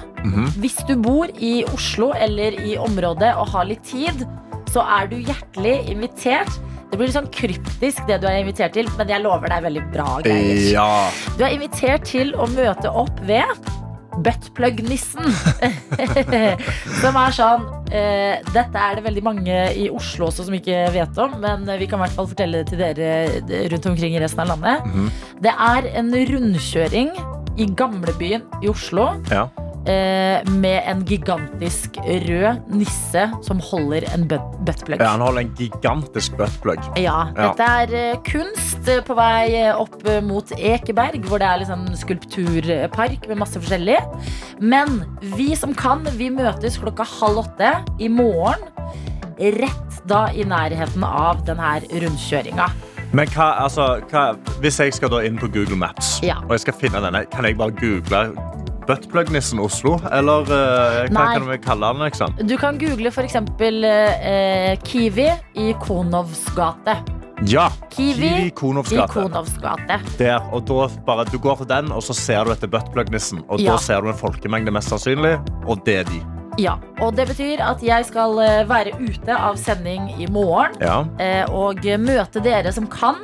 hvis 0.58 0.80
du 0.88 0.96
bor 0.98 1.30
i 1.38 1.60
Oslo 1.70 2.10
eller 2.16 2.56
i 2.58 2.74
området 2.80 3.34
og 3.38 3.52
har 3.54 3.68
litt 3.70 3.84
tid, 3.86 4.26
så 4.70 4.82
er 4.98 5.06
du 5.10 5.16
hjertelig 5.18 5.76
invitert. 5.92 6.50
Det 6.90 6.98
blir 6.98 7.06
litt 7.06 7.14
sånn 7.14 7.30
kryptisk, 7.30 8.02
det 8.08 8.18
du 8.22 8.26
er 8.26 8.40
invitert 8.42 8.74
til, 8.74 8.88
men 8.98 9.12
jeg 9.12 9.22
lover 9.22 9.52
deg 9.52 9.62
veldig 9.68 9.82
bra 9.94 10.08
greier. 10.24 10.62
Ja. 10.74 10.88
Du 11.38 11.44
er 11.46 11.54
invitert 11.54 12.08
til 12.10 12.34
å 12.34 12.48
møte 12.50 12.90
opp 12.90 13.20
ved 13.28 13.69
Buttplug-nissen. 14.24 15.30
som 17.02 17.18
er 17.20 17.34
sånn 17.36 17.66
eh, 17.92 18.40
Dette 18.54 18.80
er 18.80 18.98
det 18.98 19.04
veldig 19.06 19.24
mange 19.26 19.58
i 19.76 19.88
Oslo 19.92 20.28
også 20.28 20.46
som 20.48 20.56
ikke 20.56 20.86
vet 20.94 21.20
om, 21.22 21.38
men 21.42 21.66
vi 21.80 21.88
kan 21.90 22.00
i 22.00 22.06
hvert 22.06 22.16
fall 22.18 22.30
fortelle 22.30 22.62
det 22.62 22.72
til 22.72 22.82
dere 22.82 23.66
rundt 23.72 23.90
omkring 23.92 24.16
i 24.16 24.22
resten 24.22 24.44
av 24.44 24.54
landet. 24.54 25.10
Det 25.44 25.54
er 25.54 25.90
en 26.00 26.12
rundkjøring 26.32 27.12
i 27.60 27.66
gamlebyen 27.76 28.46
i 28.64 28.70
Oslo 28.70 29.10
ja. 29.30 29.48
Eh, 29.88 30.44
med 30.50 30.82
en 30.90 31.04
gigantisk 31.08 31.96
rød 32.04 32.60
nisse 32.74 33.22
som 33.46 33.60
holder 33.70 34.04
en 34.14 34.26
butt- 34.28 34.58
buttplug. 34.66 35.00
Ja, 35.00 35.10
Han 35.14 35.20
holder 35.24 35.40
en 35.46 35.54
gigantisk 35.58 36.36
buttplug. 36.36 36.78
Ja, 36.98 37.28
Ja. 37.36 37.52
dette 37.52 37.62
er 37.62 37.94
eh, 38.12 38.16
kunst 38.26 38.88
eh, 38.88 39.00
på 39.06 39.14
vei 39.16 39.70
opp 39.72 40.02
mot 40.22 40.50
Ekeberg, 40.58 41.22
hvor 41.26 41.38
det 41.38 41.48
er 41.48 41.58
liksom 41.64 41.86
skulpturpark 41.96 43.28
med 43.28 43.38
masse 43.38 43.60
forskjellig. 43.60 43.98
Men 44.60 45.04
vi 45.36 45.54
som 45.56 45.74
kan, 45.74 46.04
vi 46.16 46.30
møtes 46.30 46.78
klokka 46.78 47.04
halv 47.20 47.38
åtte 47.46 47.74
i 48.00 48.08
morgen. 48.08 48.60
Rett 49.40 50.02
da 50.06 50.26
i 50.36 50.44
nærheten 50.44 51.02
av 51.06 51.44
denne 51.46 51.78
rundkjøringa. 51.88 52.66
Men 53.12 53.26
hva, 53.34 53.46
altså, 53.64 53.98
hva, 54.10 54.36
hvis 54.60 54.76
jeg 54.78 54.92
skal 54.94 55.16
inn 55.26 55.38
på 55.40 55.48
Google 55.50 55.76
Maps 55.80 56.20
Ja. 56.22 56.36
og 56.44 56.50
jeg 56.54 56.60
skal 56.60 56.74
finne 56.74 57.00
denne, 57.02 57.24
kan 57.32 57.44
jeg 57.44 57.56
bare 57.58 57.72
google 57.72 58.36
Buttplug-nissen 58.90 59.60
Oslo? 59.62 59.94
Eller 60.10 60.48
eh, 60.50 60.96
hva 61.12 61.14
Nei. 61.14 61.34
kan 61.36 61.46
vi 61.46 61.58
kalle 61.62 61.92
den? 61.94 62.02
Liksom? 62.08 62.32
Du 62.48 62.56
kan 62.58 62.78
google 62.80 63.12
f.eks. 63.12 63.36
Eh, 63.38 64.74
Kiwi 64.82 65.28
i 65.54 65.70
Konovs 65.84 66.48
gate. 66.56 66.96
Ja! 67.46 67.68
Kiwi, 67.94 68.28
Kiwi 68.28 68.50
Konovs 68.50 68.90
I 68.92 68.98
gate. 68.98 69.12
Konovs 69.14 69.54
gate. 69.62 70.00
Der, 70.18 70.42
og 70.52 70.66
da 70.68 70.88
bare, 71.06 71.24
du 71.30 71.38
går 71.38 71.62
til 71.62 71.70
den, 71.70 71.92
og 71.94 72.02
så 72.04 72.16
ser 72.18 72.44
du 72.44 72.52
etter 72.52 72.68
buttplug-nissen. 72.72 73.44
Og 73.48 73.62
Ja. 73.62 73.72
da 73.72 73.78
ser 73.78 74.02
du 74.02 74.10
en 74.10 74.18
folkemengde, 74.18 74.74
mest 74.74 74.90
sannsynlig, 74.90 75.36
og 75.66 75.84
det 75.86 75.96
er 76.02 76.10
de. 76.10 76.20
Ja, 76.58 76.74
og 77.00 77.14
det 77.16 77.28
betyr 77.30 77.62
at 77.62 77.80
jeg 77.86 78.04
skal 78.10 78.38
eh, 78.42 78.64
være 78.68 78.92
ute 78.98 79.36
av 79.38 79.54
sending 79.56 80.10
i 80.18 80.26
morgen. 80.26 80.74
Ja. 80.82 81.04
eh, 81.22 81.44
og 81.48 81.86
møte 82.02 82.42
dere 82.42 82.72
som 82.74 82.90
kan 82.90 83.22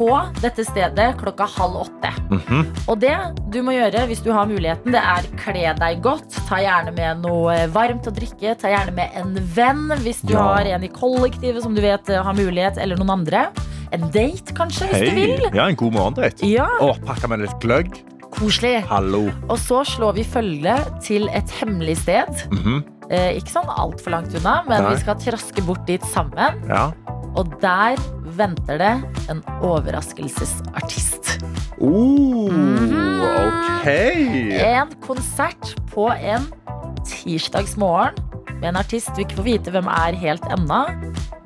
på 0.00 0.08
dette 0.40 0.64
stedet 0.64 1.10
klokka 1.20 1.44
halv 1.58 1.82
åtte. 1.84 2.10
Mhm. 2.32 2.62
Og 2.88 3.00
det 3.02 3.12
du 3.52 3.60
må 3.66 3.74
gjøre 3.76 4.06
hvis 4.08 4.22
du 4.24 4.30
har 4.32 4.48
muligheten, 4.48 4.94
det 4.94 5.02
er 5.02 5.26
kle 5.42 5.74
deg 5.76 6.00
godt. 6.04 6.38
Ta 6.48 6.56
gjerne 6.64 6.94
med 6.96 7.20
noe 7.26 7.56
varmt 7.74 8.08
å 8.08 8.14
drikke. 8.16 8.54
Ta 8.58 8.72
gjerne 8.72 8.94
med 8.96 9.10
en 9.20 9.34
venn 9.54 9.90
hvis 10.00 10.22
du 10.24 10.32
Ja. 10.34 10.42
har 10.54 10.64
en 10.72 10.84
i 10.84 10.88
kollektivet 10.88 11.62
som 11.62 11.74
du 11.76 11.82
vet 11.84 12.08
eh, 12.08 12.22
har 12.22 12.32
mulighet, 12.34 12.78
eller 12.80 12.96
noen 12.96 13.10
andre. 13.20 13.50
En 13.92 14.08
date, 14.14 14.54
kanskje, 14.54 14.86
hvis 14.88 15.10
du 15.10 15.16
vil. 15.18 15.50
Ja, 15.52 15.66
en 15.66 15.74
god 15.76 15.92
morgendate. 15.92 16.46
Ja, 16.46 16.68
Å, 16.80 16.94
pakka 17.04 17.28
med 17.28 17.40
litt 17.44 17.58
gløgg. 17.60 17.98
koselig. 18.30 18.84
Hallo. 18.86 19.24
Og 19.50 19.58
så 19.58 19.82
slår 19.84 20.14
vi 20.14 20.22
følge 20.24 20.76
til 21.02 21.28
et 21.34 21.50
hemmelig 21.60 21.96
sted. 22.04 22.30
Mhm. 22.54 22.84
Eh, 23.10 23.32
ikke 23.40 23.50
sånn 23.50 23.66
altfor 23.66 24.12
langt 24.14 24.32
unna, 24.38 24.62
men 24.68 24.84
Nei. 24.84 24.94
vi 24.94 25.00
skal 25.00 25.16
traske 25.18 25.64
bort 25.66 25.84
dit 25.84 26.00
sammen. 26.02 26.62
Ja. 26.70 26.92
Og 27.38 27.52
der 27.62 28.00
venter 28.36 28.78
det 28.80 28.94
en 29.30 29.42
overraskelsesartist. 29.62 31.38
Oh, 31.80 32.50
Mhm. 32.50 33.20
OK. 33.20 33.86
En 34.60 34.90
konsert 35.04 35.74
på 35.92 36.08
en 36.12 36.46
tirsdagsmorgen 37.06 38.14
med 38.60 38.68
en 38.68 38.76
artist 38.76 39.14
du 39.16 39.22
ikke 39.24 39.38
får 39.40 39.46
vite 39.46 39.72
hvem 39.72 39.88
er 39.88 40.18
helt 40.20 40.44
ennå, 40.52 40.82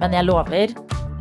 men 0.00 0.12
jeg 0.16 0.24
lover 0.26 0.74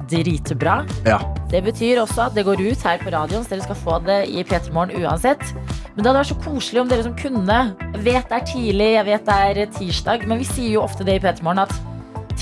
dritbra. 0.10 0.80
Ja. 1.06 1.20
Det 1.52 1.62
betyr 1.64 2.02
også 2.02 2.26
at 2.28 2.36
det 2.36 2.46
går 2.48 2.60
ut 2.72 2.82
her 2.82 2.98
på 3.04 3.12
radioen, 3.14 3.44
så 3.46 3.54
dere 3.54 3.62
skal 3.68 3.76
få 3.78 4.00
det 4.06 4.20
i 4.30 4.44
P3 4.44 4.72
Morgen 4.74 5.04
uansett. 5.04 5.44
Men 5.94 6.02
det 6.04 6.10
hadde 6.10 6.20
vært 6.24 6.32
så 6.34 6.40
koselig 6.44 6.82
om 6.82 6.90
dere 6.90 7.04
som 7.06 7.16
kunne. 7.16 7.60
Jeg 7.94 8.04
vet 8.04 8.30
det 8.30 8.40
er 8.40 8.48
tidlig, 8.50 8.90
jeg 8.98 9.06
vet 9.06 9.26
det 9.30 9.36
er 9.62 9.66
tirsdag, 9.78 10.26
men 10.28 10.42
vi 10.42 10.48
sier 10.50 10.72
jo 10.74 10.82
ofte 10.82 11.06
det 11.06 11.20
i 11.20 11.24
P3 11.28 11.44
Morgen 11.46 11.60
at 11.68 11.74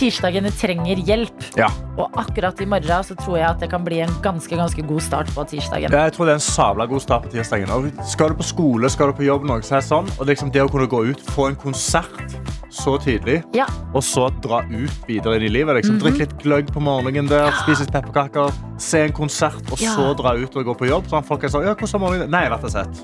tirsdagene 0.01 0.51
trenger 0.57 0.99
hjelp. 1.07 1.45
Ja. 1.59 1.69
Og 2.01 2.11
akkurat 2.19 2.59
i 2.63 2.67
morgen 2.69 3.05
så 3.07 3.15
tror 3.19 3.37
jeg 3.39 3.47
at 3.47 3.59
det 3.63 3.69
kan 3.71 3.83
bli 3.85 3.99
en 4.03 4.13
ganske, 4.25 4.55
ganske 4.57 4.85
god 4.89 5.03
start 5.05 5.29
på 5.35 5.45
tirsdagen. 5.53 5.93
Jeg 5.93 6.13
tror 6.15 6.25
det 6.29 6.35
er 6.35 6.39
en 6.41 6.45
sabla 6.47 6.87
god 6.89 7.03
start 7.05 7.27
på 7.27 7.33
tirsdagen. 7.35 7.69
Og 7.75 7.91
skal 8.09 8.33
du 8.33 8.39
på 8.41 8.47
skole, 8.47 8.89
skal 8.89 9.11
du 9.13 9.17
på 9.21 9.27
jobb, 9.27 9.45
noe 9.49 9.61
så 9.65 9.77
er 9.77 9.83
det 9.83 9.89
sånn. 9.91 10.09
Og 10.19 10.25
liksom 10.31 10.51
det 10.53 10.63
å 10.65 10.71
kunne 10.71 10.89
gå 10.91 11.03
ut, 11.11 11.21
få 11.35 11.51
en 11.51 11.59
konsert 11.61 12.35
så 12.71 12.95
tidlig, 13.03 13.41
Ja. 13.53 13.65
og 13.93 14.01
så 14.01 14.29
dra 14.41 14.61
ut 14.71 15.07
videre 15.07 15.35
inn 15.35 15.43
i 15.43 15.49
livet. 15.51 15.75
Liksom. 15.81 15.99
Drikke 15.99 16.23
litt 16.23 16.37
gløgg 16.39 16.71
på 16.71 16.79
morgenen 16.81 17.27
der, 17.27 17.51
spise 17.63 17.83
litt 17.83 17.91
pepperkaker, 17.91 18.53
se 18.79 19.01
en 19.05 19.11
konsert, 19.13 19.59
og 19.71 19.77
så 19.77 20.13
dra 20.15 20.33
ut 20.39 20.55
og 20.55 20.65
gå 20.65 20.77
på 20.79 20.87
jobb. 20.87 21.09
Sånn, 21.11 21.25
folk 21.27 21.43
er 21.43 21.49
sånn, 21.51 21.65
ja, 21.67 21.75
hvordan 21.75 21.99
har 21.99 21.99
morgenen? 22.07 22.31
Nei, 22.31 22.45
jeg 22.47 22.51
har 22.55 22.63
og 22.63 22.71
sett. 22.71 23.03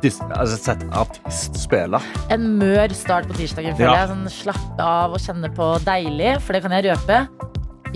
Dis, 0.00 0.20
altså, 0.30 0.54
sett 0.62 0.84
artist 0.94 1.56
spille. 1.58 1.98
En 2.30 2.44
mør 2.60 2.94
start 2.94 3.26
på 3.26 3.34
tirsdagen, 3.34 3.74
føler 3.74 3.90
Ja. 3.90 4.06
jeg. 4.06 4.08
Sånn, 4.14 4.30
slappe 4.30 4.78
av 4.80 5.10
og 5.12 5.18
kjenne 5.18 5.50
på 5.52 5.66
deilig, 5.82 6.37
for 6.40 6.56
det 6.56 6.64
kan 6.66 6.74
jeg 6.78 6.90
røpe. 6.90 7.26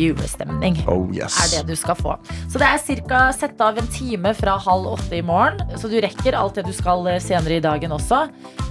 Julestemning 0.00 0.78
Oh, 0.88 1.04
yes. 1.12 1.34
er 1.36 1.50
det 1.58 1.74
du 1.74 1.76
skal 1.76 1.96
få. 1.98 2.14
Så 2.48 2.56
det 2.56 2.64
er 2.64 2.78
cirka 2.80 3.18
sett 3.36 3.60
av 3.60 3.76
en 3.76 3.88
time 3.92 4.32
fra 4.38 4.54
halv 4.64 4.86
åtte 4.94 5.18
i 5.18 5.22
morgen, 5.26 5.60
så 5.76 5.90
du 5.92 5.98
rekker 6.00 6.32
alt 6.38 6.56
det 6.56 6.64
du 6.64 6.72
skal 6.72 7.04
eh, 7.12 7.18
senere 7.20 7.58
i 7.58 7.64
dagen 7.64 7.92
også. 7.92 8.22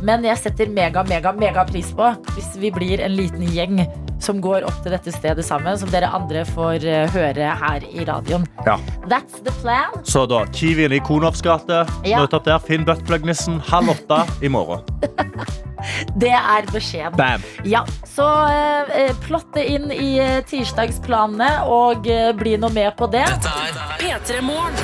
Men 0.01 0.25
jeg 0.25 0.39
setter 0.41 0.71
mega, 0.73 1.03
mega, 1.05 1.33
mega 1.37 1.65
pris 1.69 1.91
på 1.93 2.09
hvis 2.33 2.55
vi 2.61 2.73
blir 2.73 3.03
en 3.05 3.13
liten 3.19 3.45
gjeng 3.53 3.83
som 4.21 4.41
går 4.41 4.65
opp 4.69 4.81
til 4.85 4.93
dette 4.93 5.13
stedet 5.13 5.45
sammen, 5.45 5.77
som 5.81 5.89
dere 5.93 6.09
andre 6.13 6.41
får 6.45 6.85
eh, 6.89 7.05
høre 7.13 7.53
her 7.61 7.85
i 7.89 8.05
radioen. 8.09 8.45
Ja. 8.65 8.79
That's 9.05 9.41
the 9.45 9.53
plan. 9.61 9.93
Så 10.05 10.25
da, 10.29 10.43
Kiwien 10.57 10.93
i 10.93 11.01
Konovs 11.05 11.41
gate. 11.45 11.83
Ja. 12.05 12.21
Møt 12.21 12.33
opp 12.37 12.49
der. 12.49 12.57
Finn 12.65 12.85
buttplug-nissen 12.85 13.61
halv 13.69 13.93
åtte 13.93 14.23
i 14.41 14.49
morgen. 14.49 14.81
Det 16.15 16.33
er 16.33 16.67
beskjeden. 16.71 17.17
Bam. 17.19 17.43
Ja, 17.67 17.83
så 18.07 18.27
eh, 18.49 19.11
plott 19.25 19.41
plotte 19.51 19.63
inn 19.67 19.91
i 19.91 20.17
eh, 20.21 20.39
tirsdagsplanene 20.47 21.65
og 21.67 22.07
eh, 22.07 22.31
bli 22.37 22.55
nå 22.59 22.69
med 22.71 22.93
på 22.95 23.07
det. 23.11 23.25
Dette 23.27 23.51
er 23.51 23.95
P3 23.99 24.41
Morgen. 24.45 24.75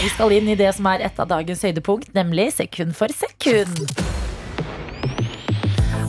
Vi 0.00 0.08
skal 0.08 0.32
inn 0.32 0.48
i 0.48 0.56
det 0.56 0.70
som 0.76 0.86
er 0.88 1.04
et 1.04 1.20
av 1.20 1.28
dagens 1.28 1.62
høydepunkt, 1.64 2.12
nemlig 2.16 2.50
sekund 2.56 2.96
for 2.96 3.12
sekund. 3.12 3.84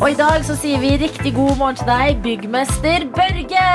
Og 0.01 0.07
i 0.09 0.17
dag 0.17 0.43
så 0.47 0.55
sier 0.57 0.81
vi 0.81 0.95
riktig 0.97 1.35
god 1.35 1.59
morgen 1.59 1.77
til 1.77 1.91
deg, 1.91 2.21
byggmester 2.23 3.05
Børge! 3.13 3.67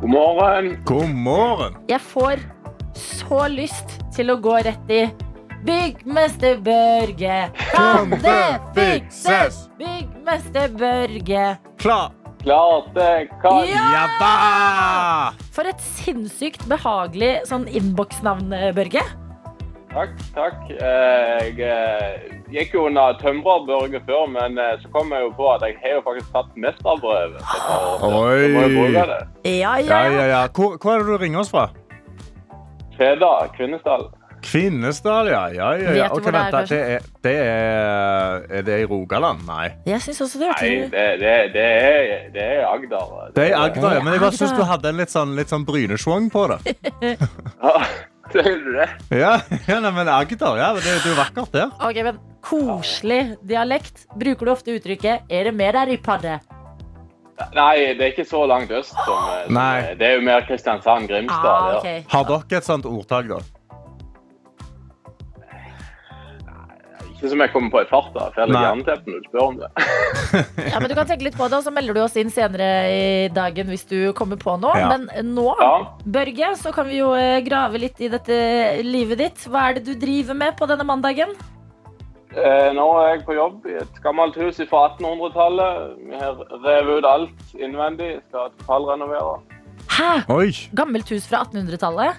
God 0.00 0.08
morgen. 0.10 0.70
God 0.88 1.10
morgen. 1.12 1.76
Jeg 1.90 2.00
får 2.00 2.40
så 2.98 3.44
lyst 3.52 3.98
til 4.16 4.32
å 4.32 4.38
gå 4.42 4.56
rett 4.64 4.90
i 4.90 5.04
Byggmester 5.62 6.56
Børge, 6.56 7.50
kan 7.74 8.10
det 8.10 8.60
fikses? 8.74 9.68
Byggmester 9.78 10.68
Børge. 10.78 11.56
Klar. 11.78 12.10
Klart 12.42 12.88
det 12.94 13.28
kan. 13.42 13.62
Ja! 13.70 15.30
For 15.54 15.68
et 15.70 15.82
sinnssykt 15.84 16.64
behagelig 16.70 17.36
sånn 17.46 17.68
innboksnavn, 17.70 18.50
Børge. 18.74 19.04
Takk, 19.92 20.16
takk. 20.34 20.56
Eh, 20.72 21.52
Jeg 21.52 21.60
eh, 21.68 22.32
gikk 22.50 22.72
jo 22.74 22.86
under 22.88 23.12
tømrerbørge 23.20 24.00
før, 24.08 24.24
men 24.32 24.56
eh, 24.58 24.78
så 24.82 24.88
kom 24.94 25.12
jeg 25.12 25.26
jo 25.26 25.30
på 25.36 25.50
at 25.52 25.66
jeg 25.68 25.76
har 25.82 25.98
jo 25.98 26.02
faktisk 26.06 26.32
tatt 26.32 26.50
mesterbrevet. 26.56 27.44
Bruke 28.00 29.04
det. 29.12 29.20
Ja, 29.46 29.76
Ja, 29.76 29.76
ja, 29.78 30.02
ja, 30.16 30.26
ja. 30.32 30.42
Hvor, 30.56 30.78
hvor 30.80 30.96
er 30.96 31.04
det 31.04 31.12
du 31.12 31.16
ringer 31.22 31.44
oss 31.44 31.52
fra? 31.52 31.68
Feda, 32.96 33.34
Kvinesdal. 33.56 34.08
Kvinesdal, 34.42 35.28
ja. 35.30 35.42
ja, 35.54 35.70
ja, 35.78 35.82
ja. 35.82 35.90
Vet 35.92 35.96
du 35.96 36.18
Ok, 36.18 36.22
hvor 36.22 36.34
det 36.34 36.40
er, 36.40 36.44
vent, 36.44 36.52
da. 36.52 36.62
det, 36.66 36.80
er, 36.94 37.08
det 37.24 37.34
er 37.42 38.46
Er 38.58 38.62
det 38.66 38.78
i 38.82 38.86
Rogaland? 38.90 39.44
Nei. 39.48 39.68
Jeg 39.86 40.02
syns 40.04 40.20
også 40.26 40.42
det 40.42 40.48
Nei, 40.50 40.54
hørtes 40.54 40.90
det, 40.92 41.06
det, 41.22 41.34
det, 41.54 41.66
er, 41.66 42.24
det 42.34 42.46
er 42.46 42.64
Agder. 42.70 43.12
Det 43.36 43.44
er 43.44 43.50
i 43.52 43.58
Agder, 43.60 43.98
ja. 43.98 44.02
Men 44.04 44.16
jeg 44.16 44.24
bare 44.24 44.38
syns 44.40 44.56
du 44.58 44.64
hadde 44.68 44.92
en 44.92 45.02
litt 45.02 45.14
sånn, 45.14 45.36
litt 45.38 45.52
sånn 45.52 45.66
brynesvong 45.68 46.30
på 46.32 46.48
det. 46.54 46.60
Ja. 47.62 47.76
Sier 48.32 48.54
du 48.64 48.70
det? 48.78 48.86
Ja, 49.12 49.32
ja 49.68 49.80
nei, 49.84 49.90
men 49.92 50.08
Agder, 50.08 50.56
ja, 50.56 50.70
det, 50.72 50.86
det 50.86 50.94
er 50.94 51.10
jo 51.10 51.18
vakkert 51.18 51.52
der. 51.52 51.74
Ok, 51.84 51.98
men 52.06 52.20
Koselig 52.42 53.36
dialekt. 53.46 54.06
Bruker 54.18 54.48
du 54.48 54.52
ofte 54.52 54.74
uttrykket 54.74 55.28
'er 55.30 55.44
det 55.44 55.54
mer 55.54 55.72
der 55.76 55.92
i 55.94 55.96
padde'? 55.96 56.40
Nei, 57.54 57.94
det 57.98 58.02
er 58.02 58.10
ikke 58.12 58.26
så 58.28 58.44
langt 58.46 58.70
øst. 58.70 58.94
som, 59.04 59.18
eh, 59.30 59.44
som 59.46 59.54
Nei. 59.54 59.94
Det 59.98 60.06
er 60.06 60.14
jo 60.14 60.20
mer 60.20 60.44
Kristiansand, 60.46 61.08
Grimstad. 61.08 61.46
Ah, 61.46 61.76
ok. 61.78 62.04
Har 62.08 62.24
dere 62.24 62.58
et 62.58 62.64
sånt 62.64 62.86
ordtak, 62.86 63.28
da? 63.28 63.38
Ikke 67.22 67.30
som 67.30 67.42
jeg 67.44 67.52
kommer 67.52 67.70
på 67.70 67.80
i 67.84 67.86
farta. 67.86 68.24
for 68.34 68.40
Jeg 68.40 68.48
er 68.48 68.50
Nei. 68.50 68.82
når 68.82 69.04
du 69.06 69.26
spør 69.28 69.42
om 69.44 69.58
det. 69.60 69.68
Ja, 70.72 70.80
men 70.82 70.88
Du 70.90 70.94
kan 70.98 71.06
tenke 71.06 71.22
litt 71.22 71.36
på 71.38 71.46
det, 71.46 71.60
og 71.60 71.62
så 71.62 71.70
melder 71.70 71.94
du 71.94 72.00
oss 72.02 72.16
inn 72.18 72.32
senere 72.34 72.66
i 72.90 73.28
dagen 73.30 73.70
hvis 73.70 73.84
du 73.86 74.10
kommer 74.18 74.40
på 74.40 74.56
noe. 74.58 74.74
Ja. 74.74 74.88
Men 74.90 75.06
nå, 75.36 75.44
Ja. 75.60 75.70
Børge, 76.02 76.48
så 76.58 76.72
kan 76.74 76.88
vi 76.90 76.98
jo 76.98 77.12
eh, 77.14 77.38
grave 77.46 77.78
litt 77.78 78.02
i 78.02 78.10
dette 78.10 78.34
livet 78.82 79.22
ditt. 79.22 79.46
Hva 79.46 79.68
er 79.70 79.78
det 79.78 79.84
du 79.86 79.94
driver 79.94 80.34
med 80.34 80.58
på 80.58 80.66
denne 80.66 80.82
mandagen? 80.88 81.30
Eh, 82.34 82.72
Nå 82.74 82.88
er 83.04 83.08
jeg 83.12 83.24
på 83.28 83.38
jobb 83.38 83.70
i 83.70 83.78
et 83.84 84.02
gammelt 84.02 84.34
hus 84.42 84.58
fra 84.66 84.88
1800-tallet. 84.96 85.94
Vi 86.10 86.18
har 86.18 86.42
revet 86.66 86.98
ut 86.98 87.08
alt 87.12 87.54
innvendig. 87.54 88.16
Skal 88.32 88.50
totalrenovere. 88.58 89.38
Hæ? 89.92 90.10
Oi! 90.32 90.50
Gammelt 90.74 91.14
hus 91.14 91.30
fra 91.30 91.44
1800-tallet? 91.46 92.18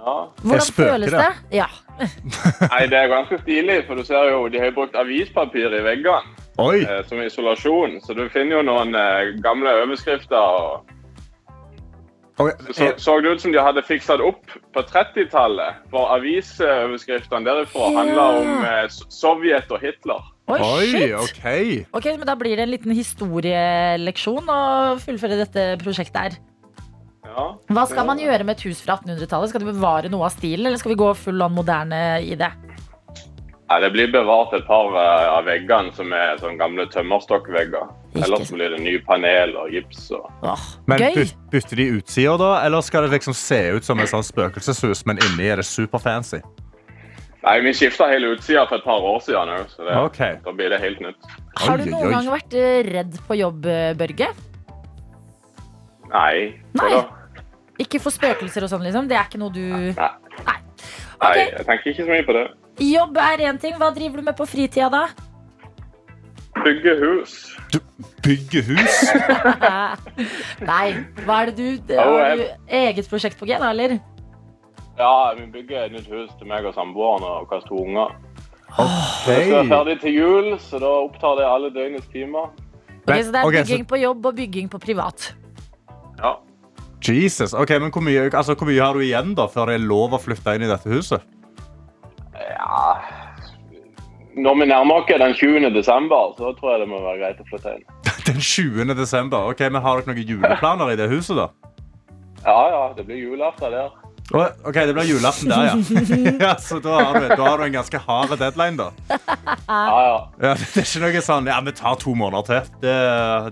Ja. 0.00 0.16
Hvordan 0.42 0.72
føles 0.76 1.10
det. 1.12 1.18
det? 1.18 1.58
Ja. 1.60 1.66
Nei, 2.72 2.86
det 2.88 2.96
er 2.96 3.10
ganske 3.12 3.38
stilig, 3.42 3.82
for 3.86 4.00
du 4.00 4.04
ser 4.08 4.30
jo 4.32 4.46
de 4.48 4.62
har 4.62 4.72
brukt 4.76 4.96
avispapir 4.96 5.74
i 5.76 5.82
veggene 5.84 6.22
Oi! 6.60 6.80
eh, 6.84 7.02
som 7.08 7.20
isolasjon. 7.20 8.00
Så 8.04 8.16
du 8.16 8.24
finner 8.32 8.60
jo 8.60 8.64
noen 8.64 8.96
eh, 8.96 9.34
gamle 9.44 9.74
overskrifter. 9.82 10.36
og 10.40 10.88
Det 12.40 12.74
så, 12.74 12.90
så 12.96 13.18
det 13.20 13.34
ut 13.34 13.44
som 13.44 13.52
de 13.52 13.60
hadde 13.60 13.84
fiksa 13.84 14.16
det 14.16 14.28
opp 14.32 14.56
på 14.72 14.84
30-tallet. 14.88 15.84
For 15.92 16.08
avisoverskriftene 16.16 17.44
derifra 17.44 17.92
handla 18.00 18.28
om 18.40 18.52
eh, 18.64 18.84
Sovjet 19.12 19.72
og 19.72 19.84
Hitler. 19.84 20.24
Oi, 20.50 20.58
Oi, 20.58 20.86
shit! 20.90 21.12
OK. 21.14 21.44
Ok, 22.00 22.06
men 22.16 22.26
Da 22.26 22.34
blir 22.40 22.56
det 22.56 22.64
en 22.64 22.72
liten 22.72 22.96
historieleksjon 22.96 24.48
å 24.50 24.62
fullføre 25.04 25.44
dette 25.44 25.74
prosjektet 25.84 26.24
her. 26.24 26.40
Hva 27.70 27.84
skal 27.88 28.06
man 28.08 28.20
gjøre 28.20 28.46
med 28.46 28.58
et 28.58 28.66
hus 28.68 28.82
fra 28.84 28.98
1800-tallet? 28.98 29.52
Skal 29.52 29.62
du 29.64 29.70
bevare 29.70 30.10
noe 30.12 30.26
av 30.28 30.34
stilen, 30.34 30.66
eller 30.66 30.80
skal 30.80 30.94
vi 30.94 31.00
gå 31.00 31.12
full 31.18 31.42
on 31.44 31.54
moderne 31.54 32.20
i 32.24 32.36
det? 32.38 32.50
Nei, 33.70 33.76
det 33.84 33.90
blir 33.94 34.08
bevart 34.10 34.54
et 34.56 34.64
par 34.66 34.88
eh, 34.98 35.26
av 35.30 35.44
veggene 35.46 35.92
som 35.94 36.10
er 36.10 36.40
sånn 36.42 36.56
gamle 36.58 36.88
tømmerstokkvegger. 36.90 37.92
Ellers 38.18 38.50
blir 38.50 38.72
det 38.74 38.80
nye 38.82 38.98
panel 39.06 39.54
og 39.60 39.70
gips. 39.70 40.08
Og... 40.16 40.24
Åh, 40.42 40.64
Men 40.90 41.04
gøy! 41.04 41.28
bytter 41.52 41.78
de 41.78 41.86
utsida, 42.00 42.34
da? 42.40 42.48
Eller 42.66 42.82
skal 42.82 43.06
det 43.06 43.12
liksom 43.14 43.36
se 43.38 43.60
ut 43.76 43.86
som 43.86 44.02
et 44.02 44.10
sånn 44.10 44.26
spøkelseshus, 44.26 45.04
men 45.06 45.22
inni 45.22 45.46
er 45.52 45.62
det 45.62 45.68
superfancy? 45.70 46.42
Nei, 47.44 47.54
vi 47.62 47.70
skifta 47.78 48.10
hele 48.10 48.34
utsida 48.34 48.66
for 48.66 48.82
et 48.82 48.84
par 48.90 49.06
år 49.06 49.22
siden 49.24 49.54
òg, 49.54 49.70
så 49.70 49.86
det, 49.86 49.94
okay. 50.02 50.34
da 50.44 50.52
blir 50.58 50.74
det 50.74 50.82
helt 50.82 50.98
nytt. 51.06 51.30
Har 51.62 51.78
du 51.78 51.86
noen 51.86 52.02
oi, 52.02 52.10
oi. 52.10 52.12
gang 52.16 52.34
vært 52.34 52.58
eh, 52.58 52.82
redd 52.90 53.16
på 53.28 53.38
jobb, 53.38 53.70
eh, 53.70 53.94
Børge? 54.02 54.32
Nei. 56.10 56.34
Nei. 56.74 56.90
da? 56.90 57.06
Ikke 57.80 58.00
for 58.02 58.14
spøkelser 58.14 58.66
og 58.66 58.72
sånn, 58.72 58.84
liksom? 58.84 59.08
Det 59.08 59.16
er 59.16 59.28
ikke 59.28 59.40
noe 59.40 59.54
du 59.54 59.64
Nei. 59.96 60.10
Nei. 60.44 60.58
Nei, 61.20 61.32
jeg 61.38 61.64
tenker 61.68 61.92
ikke 61.92 62.04
så 62.06 62.12
mye 62.14 62.24
på 62.24 62.36
det. 62.36 62.46
Jobb 62.80 63.18
er 63.20 63.42
én 63.50 63.58
ting. 63.60 63.74
Hva 63.80 63.90
driver 63.92 64.20
du 64.20 64.28
med 64.30 64.36
på 64.38 64.46
fritida, 64.48 64.88
da? 64.92 65.08
Bygge 66.64 66.94
hus. 67.00 67.34
Bygge 68.24 68.62
hus? 68.70 68.96
Nei, 70.70 70.86
hva 71.26 71.42
er 71.42 71.52
det 71.52 71.56
du 71.58 71.92
Har 71.94 72.40
du 72.40 72.46
eget 72.80 73.10
prosjekt 73.10 73.38
på 73.40 73.48
G, 73.48 73.56
da, 73.60 73.70
eller? 73.70 73.98
Ja, 75.00 75.12
vi 75.36 75.46
bygger 75.52 75.86
et 75.86 75.94
nytt 75.96 76.08
hus 76.12 76.32
til 76.38 76.48
meg 76.48 76.66
og 76.68 76.74
samboeren 76.76 77.24
og 77.24 77.46
våre 77.48 77.64
to 77.68 77.84
unger. 77.84 78.16
Okay. 78.70 78.88
Vi 79.26 79.44
skal 79.44 79.54
være 79.54 79.70
ferdig 79.70 80.00
til 80.02 80.18
jul, 80.18 80.50
så 80.62 80.80
da 80.82 80.90
opptar 81.04 81.38
det 81.40 81.46
alle 81.48 81.70
døgnets 81.74 82.08
timer. 82.12 82.50
Okay, 83.04 83.22
så 83.24 83.32
det 83.32 83.40
er 83.40 83.54
bygging 83.56 83.86
på 83.88 84.00
jobb 84.00 84.26
og 84.28 84.36
bygging 84.36 84.68
på 84.70 84.80
privat. 84.82 85.30
Jesus. 87.04 87.54
ok, 87.54 87.70
men 87.80 87.90
hvor 87.90 88.02
mye, 88.04 88.28
altså, 88.30 88.54
hvor 88.54 88.68
mye 88.68 88.80
har 88.82 88.94
du 88.94 89.00
igjen 89.04 89.34
da, 89.34 89.46
før 89.48 89.70
det 89.70 89.78
er 89.78 89.86
lov 89.88 90.12
å 90.16 90.20
flytte 90.20 90.54
inn 90.56 90.66
i 90.66 90.70
dette 90.70 90.90
huset? 90.92 91.22
ja 92.40 92.96
Når 94.36 94.58
vi 94.60 94.66
nærmer 94.70 95.00
oss 95.02 95.08
den 95.10 95.34
20. 95.34 95.70
desember, 95.74 96.34
så 96.38 96.52
tror 96.58 96.72
jeg 96.74 96.80
det 96.84 96.88
må 96.92 97.00
være 97.02 97.18
greit 97.22 97.40
å 97.42 97.46
flytte 97.50 97.74
inn. 97.76 97.84
Den 98.28 98.38
20. 98.40 98.94
desember. 98.94 99.48
Ok, 99.50 99.60
men 99.72 99.82
Har 99.82 100.00
dere 100.00 100.12
noen 100.14 100.28
juleplaner 100.28 100.92
i 100.92 100.96
det 101.00 101.08
huset? 101.10 101.36
da? 101.36 101.48
Ja, 102.44 102.60
ja, 102.70 102.82
det 102.96 103.04
blir 103.08 103.16
julaften 103.20 103.72
der. 103.74 103.90
Ok, 104.30 104.74
Det 104.74 104.94
blir 104.94 105.08
julaften 105.10 105.50
der, 105.50 105.64
ja. 105.66 105.74
ja 106.46 106.54
så 106.62 106.78
da 106.82 107.00
har, 107.00 107.18
du, 107.20 107.28
da 107.28 107.42
har 107.42 107.58
du 107.58 107.64
en 107.64 107.72
ganske 107.72 107.98
hard 108.06 108.36
deadline, 108.38 108.76
da. 108.78 108.90
Ja, 109.10 109.80
ja. 110.06 110.16
Ja, 110.40 110.54
det 110.54 110.84
er 110.84 110.86
ikke 110.86 111.02
noe 111.02 111.22
sånn 111.24 111.50
ja, 111.50 111.58
vi 111.66 111.74
tar 111.76 111.98
to 112.00 112.14
måneder 112.14 112.46
til. 112.46 112.72
Det, 112.84 112.96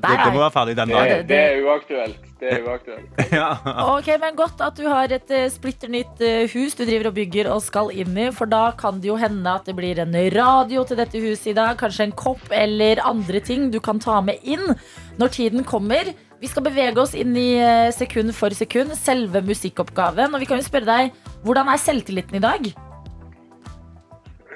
det, 0.05 0.14
det 0.23 0.33
må 0.33 0.43
være 0.45 0.55
ferdig 0.55 0.77
den 0.79 0.95
dagen. 0.95 1.27
det 1.29 1.41
er 1.43 1.62
uaktuelt. 1.67 2.29
Det 2.38 2.53
er 2.55 2.67
uaktuelt. 2.67 3.23
Ja. 3.38 3.49
Ok, 3.91 4.12
men 4.23 4.37
Godt 4.38 4.62
at 4.62 4.79
du 4.79 4.87
har 4.87 5.11
et 5.14 5.33
uh, 5.35 5.49
splitter 5.51 5.91
nytt 5.91 6.23
eh, 6.23 6.47
hus 6.53 6.77
du 6.79 6.85
driver 6.85 7.11
og 7.11 7.17
bygger 7.17 7.51
og 7.51 7.62
skal 7.64 7.91
inn 7.91 8.14
i. 8.14 8.29
For 8.35 8.51
da 8.51 8.71
kan 8.79 9.03
det 9.03 9.11
jo 9.11 9.19
hende 9.19 9.51
at 9.51 9.67
det 9.67 9.75
blir 9.79 9.99
en 10.03 10.14
radio 10.35 10.85
til 10.87 11.01
dette 11.01 11.19
huset 11.23 11.51
i 11.53 11.57
dag. 11.59 11.75
Kanskje 11.81 12.09
en 12.09 12.17
kopp 12.19 12.47
eller 12.55 13.03
andre 13.07 13.43
ting 13.45 13.69
du 13.75 13.81
kan 13.83 13.99
ta 14.03 14.21
med 14.25 14.43
inn 14.47 14.64
når 15.19 15.35
tiden 15.35 15.67
kommer. 15.67 16.14
Vi 16.38 16.46
skal 16.46 16.62
bevege 16.68 17.03
oss 17.03 17.16
inn 17.18 17.35
i 17.38 17.48
eh, 17.59 17.88
sekund 17.94 18.31
for 18.37 18.55
sekund, 18.55 18.94
selve 18.94 19.42
musikkoppgaven. 19.42 20.35
Og 20.35 20.42
vi 20.42 20.46
kan 20.46 20.61
jo 20.61 20.66
spørre 20.66 20.87
deg, 20.87 21.16
hvordan 21.42 21.70
er 21.72 21.81
selvtilliten 21.83 22.38
i 22.38 22.44
dag? 22.44 22.68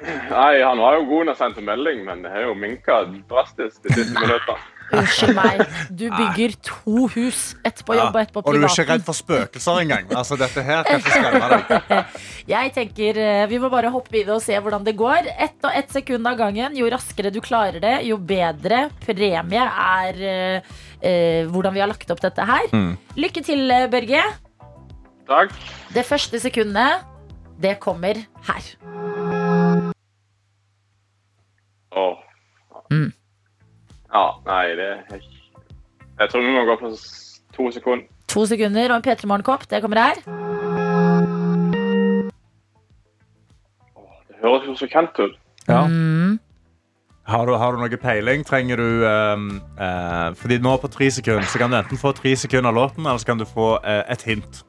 Nei, 0.02 0.54
han 0.62 0.82
var 0.82 0.98
jo 0.98 1.06
god 1.10 1.26
når 1.28 1.34
han 1.34 1.40
sendte 1.40 1.64
melding, 1.66 2.04
men 2.06 2.22
det 2.24 2.30
har 2.34 2.46
jo 2.48 2.54
minka 2.58 3.02
drastisk 3.30 3.82
de 3.86 3.96
siste 3.98 4.14
minuttene. 4.22 4.60
Unnskyld 4.92 5.32
meg, 5.38 5.60
du 5.88 6.04
bygger 6.12 6.54
to 6.66 7.06
hus. 7.14 7.54
Ett 7.64 7.78
på 7.86 7.94
jobb 7.96 8.12
og 8.12 8.18
ett 8.20 8.32
på 8.34 8.42
Og 8.42 8.58
du 8.58 8.60
er 8.60 8.66
ikke 8.68 8.84
redd 8.90 9.04
for 9.06 9.16
spøkelser 9.16 9.78
engang? 9.86 10.10
Altså, 10.12 10.36
dette 10.36 10.64
her 10.66 10.82
kan 10.86 11.00
ikke 11.00 11.14
skremme 11.14 11.48
deg. 11.54 12.18
Jeg 12.50 12.72
tenker 12.76 13.20
eh, 13.22 13.46
Vi 13.48 13.60
må 13.62 13.70
bare 13.72 13.92
hoppe 13.94 14.20
i 14.20 14.24
det 14.26 14.34
og 14.34 14.42
se 14.44 14.58
hvordan 14.58 14.84
det 14.84 14.94
går. 15.00 15.30
Ett 15.32 15.64
og 15.64 15.72
ett 15.80 15.96
sekund 15.96 16.28
av 16.28 16.36
gangen. 16.38 16.76
Jo 16.76 16.90
raskere 16.92 17.32
du 17.32 17.40
klarer 17.40 17.80
det, 17.82 17.94
jo 18.10 18.20
bedre 18.20 18.84
premie 19.06 19.64
er 19.64 20.22
eh, 21.02 21.46
hvordan 21.50 21.74
vi 21.74 21.82
har 21.82 21.90
lagt 21.90 22.10
opp 22.10 22.22
dette 22.22 22.46
her. 22.46 22.68
Mm. 22.72 22.96
Lykke 23.18 23.42
til, 23.44 23.70
eh, 23.70 23.88
Børge. 23.90 24.22
Takk. 25.28 25.52
Det 25.94 26.04
første 26.04 26.40
sekundet, 26.40 27.04
det 27.62 27.78
kommer 27.80 28.14
her. 28.48 28.62
Åh. 31.92 32.16
Mm. 32.90 33.12
Ja, 34.12 34.24
nei, 34.46 34.66
det 34.76 34.88
Jeg 36.18 36.30
tror 36.30 36.40
vi 36.40 36.52
må 36.52 36.64
gå 36.64 36.76
på 36.80 36.90
to 37.56 37.70
sekunder. 37.70 38.06
To 38.28 38.46
sekunder 38.46 38.92
og 38.92 38.96
en 38.96 39.02
P3 39.02 39.26
Morgen-kopp. 39.26 39.68
Det 39.70 39.82
kommer 39.82 39.98
her. 40.00 40.14
Det 44.28 44.36
høres 44.42 44.66
jo 44.66 44.74
så 44.76 44.88
kjent 44.88 45.18
ut. 45.18 45.36
Ja. 45.68 45.86
Mm. 45.86 46.38
Har, 47.24 47.46
du, 47.46 47.54
har 47.54 47.72
du 47.72 47.78
noe 47.78 47.98
peiling? 48.02 48.42
Trenger 48.44 48.80
du 48.80 49.04
um, 49.06 49.44
uh, 49.78 50.34
Fordi 50.34 50.58
nå 50.58 50.72
på 50.82 50.88
tre 50.90 51.06
sekunder 51.14 51.46
Så 51.46 51.60
kan 51.62 51.70
du 51.70 51.76
enten 51.78 52.00
få 52.00 52.10
tre 52.18 52.32
sekunder 52.36 52.72
av 52.72 52.74
låten, 52.74 53.06
eller 53.06 53.22
så 53.22 53.28
kan 53.30 53.38
du 53.38 53.46
få 53.46 53.76
uh, 53.78 54.02
et 54.10 54.24
hint. 54.26 54.64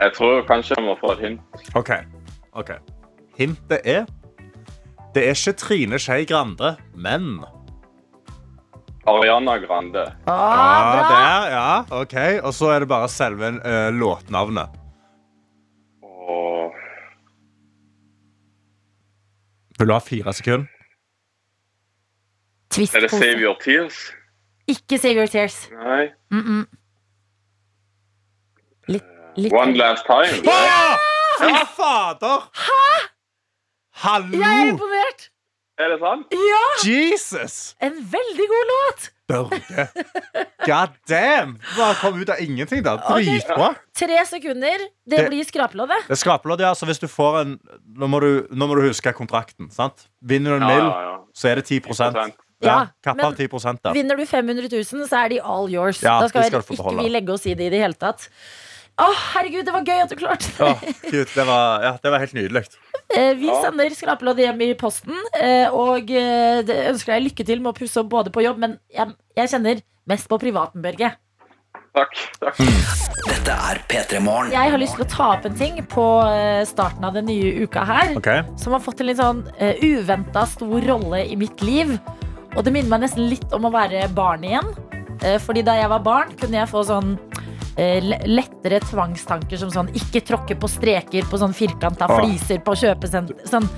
Jeg 0.00 0.14
tror 0.16 0.40
kanskje 0.48 0.78
jeg 0.78 0.86
må 0.86 0.94
få 0.96 1.12
et 1.18 1.26
hint. 1.26 1.68
OK. 1.76 1.92
ok 2.56 2.72
Hintet 3.36 3.84
er 3.84 4.08
Det 5.14 5.26
er 5.26 5.36
ikke 5.36 5.56
Trine 5.60 6.00
Skei 6.00 6.24
Grande, 6.24 6.76
men 6.96 7.42
Ariana 9.08 9.58
Grande. 9.60 10.06
Ah, 10.28 10.32
Ja, 10.32 10.96
bra! 10.96 11.04
der, 11.10 11.46
ja, 11.52 12.00
ok 12.00 12.16
Og 12.46 12.54
så 12.54 12.72
er 12.72 12.84
det 12.84 12.88
bare 12.88 13.08
selve 13.12 13.52
uh, 13.60 13.88
låtnavnet. 13.92 14.80
Og 16.08 16.72
Vil 19.78 19.88
du 19.88 19.92
ha 19.92 20.00
fire 20.04 20.32
sekunder? 20.32 20.79
Er 22.78 23.00
det 23.00 23.10
Save 23.10 23.38
Your 23.42 23.56
Tears? 23.64 24.12
Ikke 24.66 24.98
Save 24.98 25.14
Your 25.18 25.26
Tears. 25.26 25.68
Nei. 25.70 26.06
Mm 26.30 26.40
-mm. 26.40 26.64
Litt, 28.88 29.04
litt 29.36 29.52
One 29.52 29.76
Last 29.76 30.04
Time? 30.06 30.44
Ja! 30.44 30.96
Fy 31.40 31.66
fader! 31.76 32.50
Hæ? 32.54 33.06
Hallo! 33.92 34.38
Jeg 34.38 34.62
er 34.62 34.68
imponert! 34.72 35.30
Er 35.78 35.88
det 35.88 35.98
sant? 36.02 36.26
Ja! 36.32 36.64
Jesus! 36.90 37.76
En 37.80 37.92
veldig 37.92 38.46
god 38.52 38.64
låt! 38.72 39.10
Børge. 39.28 39.88
God 40.66 40.88
damn! 41.08 41.58
Bare 41.76 41.94
kom 42.00 42.20
ut 42.20 42.28
av 42.28 42.36
ingenting, 42.40 42.84
da. 42.84 42.96
Dritbra. 42.96 43.74
Tre 43.96 44.26
sekunder. 44.26 44.78
Det, 45.10 45.18
Det- 45.18 45.28
blir 45.28 45.44
skrapelodd, 45.44 45.88
det. 45.88 46.00
Det 46.08 46.10
er 46.10 46.20
skrapelodd, 46.24 46.60
ja. 46.60 46.74
Så 46.74 46.86
hvis 46.86 46.98
du 46.98 47.06
får 47.08 47.40
en 47.40 47.58
Nå 47.96 48.06
må 48.06 48.20
du, 48.20 48.46
nå 48.50 48.66
må 48.66 48.74
du 48.74 48.80
huske 48.88 49.12
kontrakten. 49.12 49.70
sant? 49.70 50.06
Vinner 50.22 50.50
du 50.50 50.56
en 50.56 50.62
Ja, 50.68 50.74
mill, 50.76 50.86
ja, 50.90 51.00
ja. 51.10 51.16
så 51.34 51.48
er 51.48 51.54
det 51.54 51.64
10 51.64 51.80
10%. 51.80 52.32
Ja, 52.60 52.72
Ja, 52.72 52.80
Kapp 53.04 53.22
av 53.24 53.32
men 53.32 53.48
10 53.48 53.78
da. 53.82 53.92
Vinner 53.96 54.16
du 54.16 54.26
500 54.28 54.68
000, 54.68 55.06
så 55.08 55.22
er 55.24 55.32
de 55.32 55.38
all 55.40 55.70
yours. 55.72 56.02
Ja, 56.04 56.18
da 56.20 56.28
skal, 56.28 56.44
vi 56.44 56.50
skal 56.52 56.76
ikke 56.76 56.96
vi 57.02 57.12
legge 57.12 57.32
oss 57.32 57.46
i 57.48 57.54
det 57.56 57.70
i 57.70 57.72
det 57.72 57.80
hele 57.80 57.96
tatt. 57.96 58.28
Å, 59.00 59.06
herregud, 59.32 59.64
det 59.64 59.72
var 59.72 59.86
gøy 59.86 60.02
at 60.02 60.10
du 60.12 60.18
klarte 60.18 60.50
det. 60.50 60.66
Åh, 60.66 60.82
Gud, 61.06 61.30
det, 61.32 61.44
var, 61.48 61.84
ja, 61.86 61.92
det 62.02 62.12
var 62.12 62.24
helt 62.24 62.36
nydelig. 62.36 62.66
Eh, 63.10 63.32
Vi 63.34 63.48
sender 63.50 63.90
skrapelodd 63.90 64.38
hjem 64.38 64.60
i 64.62 64.68
posten, 64.78 65.16
eh, 65.34 65.66
og 65.74 66.12
eh, 66.14 66.60
det 66.62 66.76
ønsker 66.92 67.16
deg 67.16 67.24
lykke 67.24 67.46
til 67.48 67.58
med 67.58 67.72
å 67.72 67.74
pusse 67.74 67.98
opp 67.98 68.12
både 68.12 68.30
på 68.30 68.44
jobb, 68.44 68.60
men 68.62 68.76
jeg, 68.94 69.16
jeg 69.34 69.50
kjenner 69.50 69.80
mest 70.06 70.28
på 70.30 70.38
privaten, 70.38 70.78
Børge. 70.84 71.08
Takk. 71.98 72.14
takk. 72.38 72.60
Dette 73.26 73.56
er 73.72 73.80
P3 73.90 74.22
Morgen. 74.22 74.54
Jeg 74.54 74.76
har 74.76 74.78
lyst 74.78 74.94
til 74.94 75.02
å 75.02 75.10
ta 75.10 75.26
opp 75.34 75.48
en 75.50 75.58
ting 75.58 75.82
på 75.90 76.06
starten 76.70 77.08
av 77.08 77.18
den 77.18 77.26
nye 77.26 77.66
uka 77.66 77.82
her, 77.88 78.14
okay. 78.20 78.46
som 78.62 78.78
har 78.78 78.84
fått 78.84 79.02
en 79.02 79.10
litt 79.10 79.18
sånn 79.18 79.42
uh, 79.58 79.82
uventa 79.82 80.46
stor 80.46 80.86
rolle 80.86 81.24
i 81.26 81.34
mitt 81.40 81.66
liv. 81.66 81.96
Og 82.56 82.64
det 82.66 82.72
minner 82.74 82.90
meg 82.90 83.04
nesten 83.06 83.28
litt 83.30 83.52
om 83.56 83.68
å 83.68 83.74
være 83.74 84.06
barn 84.14 84.46
igjen. 84.46 84.72
Eh, 85.22 85.38
fordi 85.42 85.62
da 85.66 85.76
jeg 85.78 85.90
var 85.92 86.02
barn, 86.04 86.32
kunne 86.40 86.62
jeg 86.62 86.70
få 86.70 86.82
sånn 86.88 87.14
eh, 87.76 88.00
lettere 88.26 88.80
tvangstanker 88.84 89.60
som 89.60 89.72
sånn 89.74 89.92
ikke 89.96 90.24
tråkke 90.32 90.56
på 90.58 90.70
streker 90.70 91.28
på 91.30 91.40
sånn 91.40 91.54
firkanta 91.56 92.08
Åh. 92.10 92.22
fliser 92.22 92.62
på 92.64 92.76
kjøpesenter. 92.82 93.46
Sånn, 93.48 93.68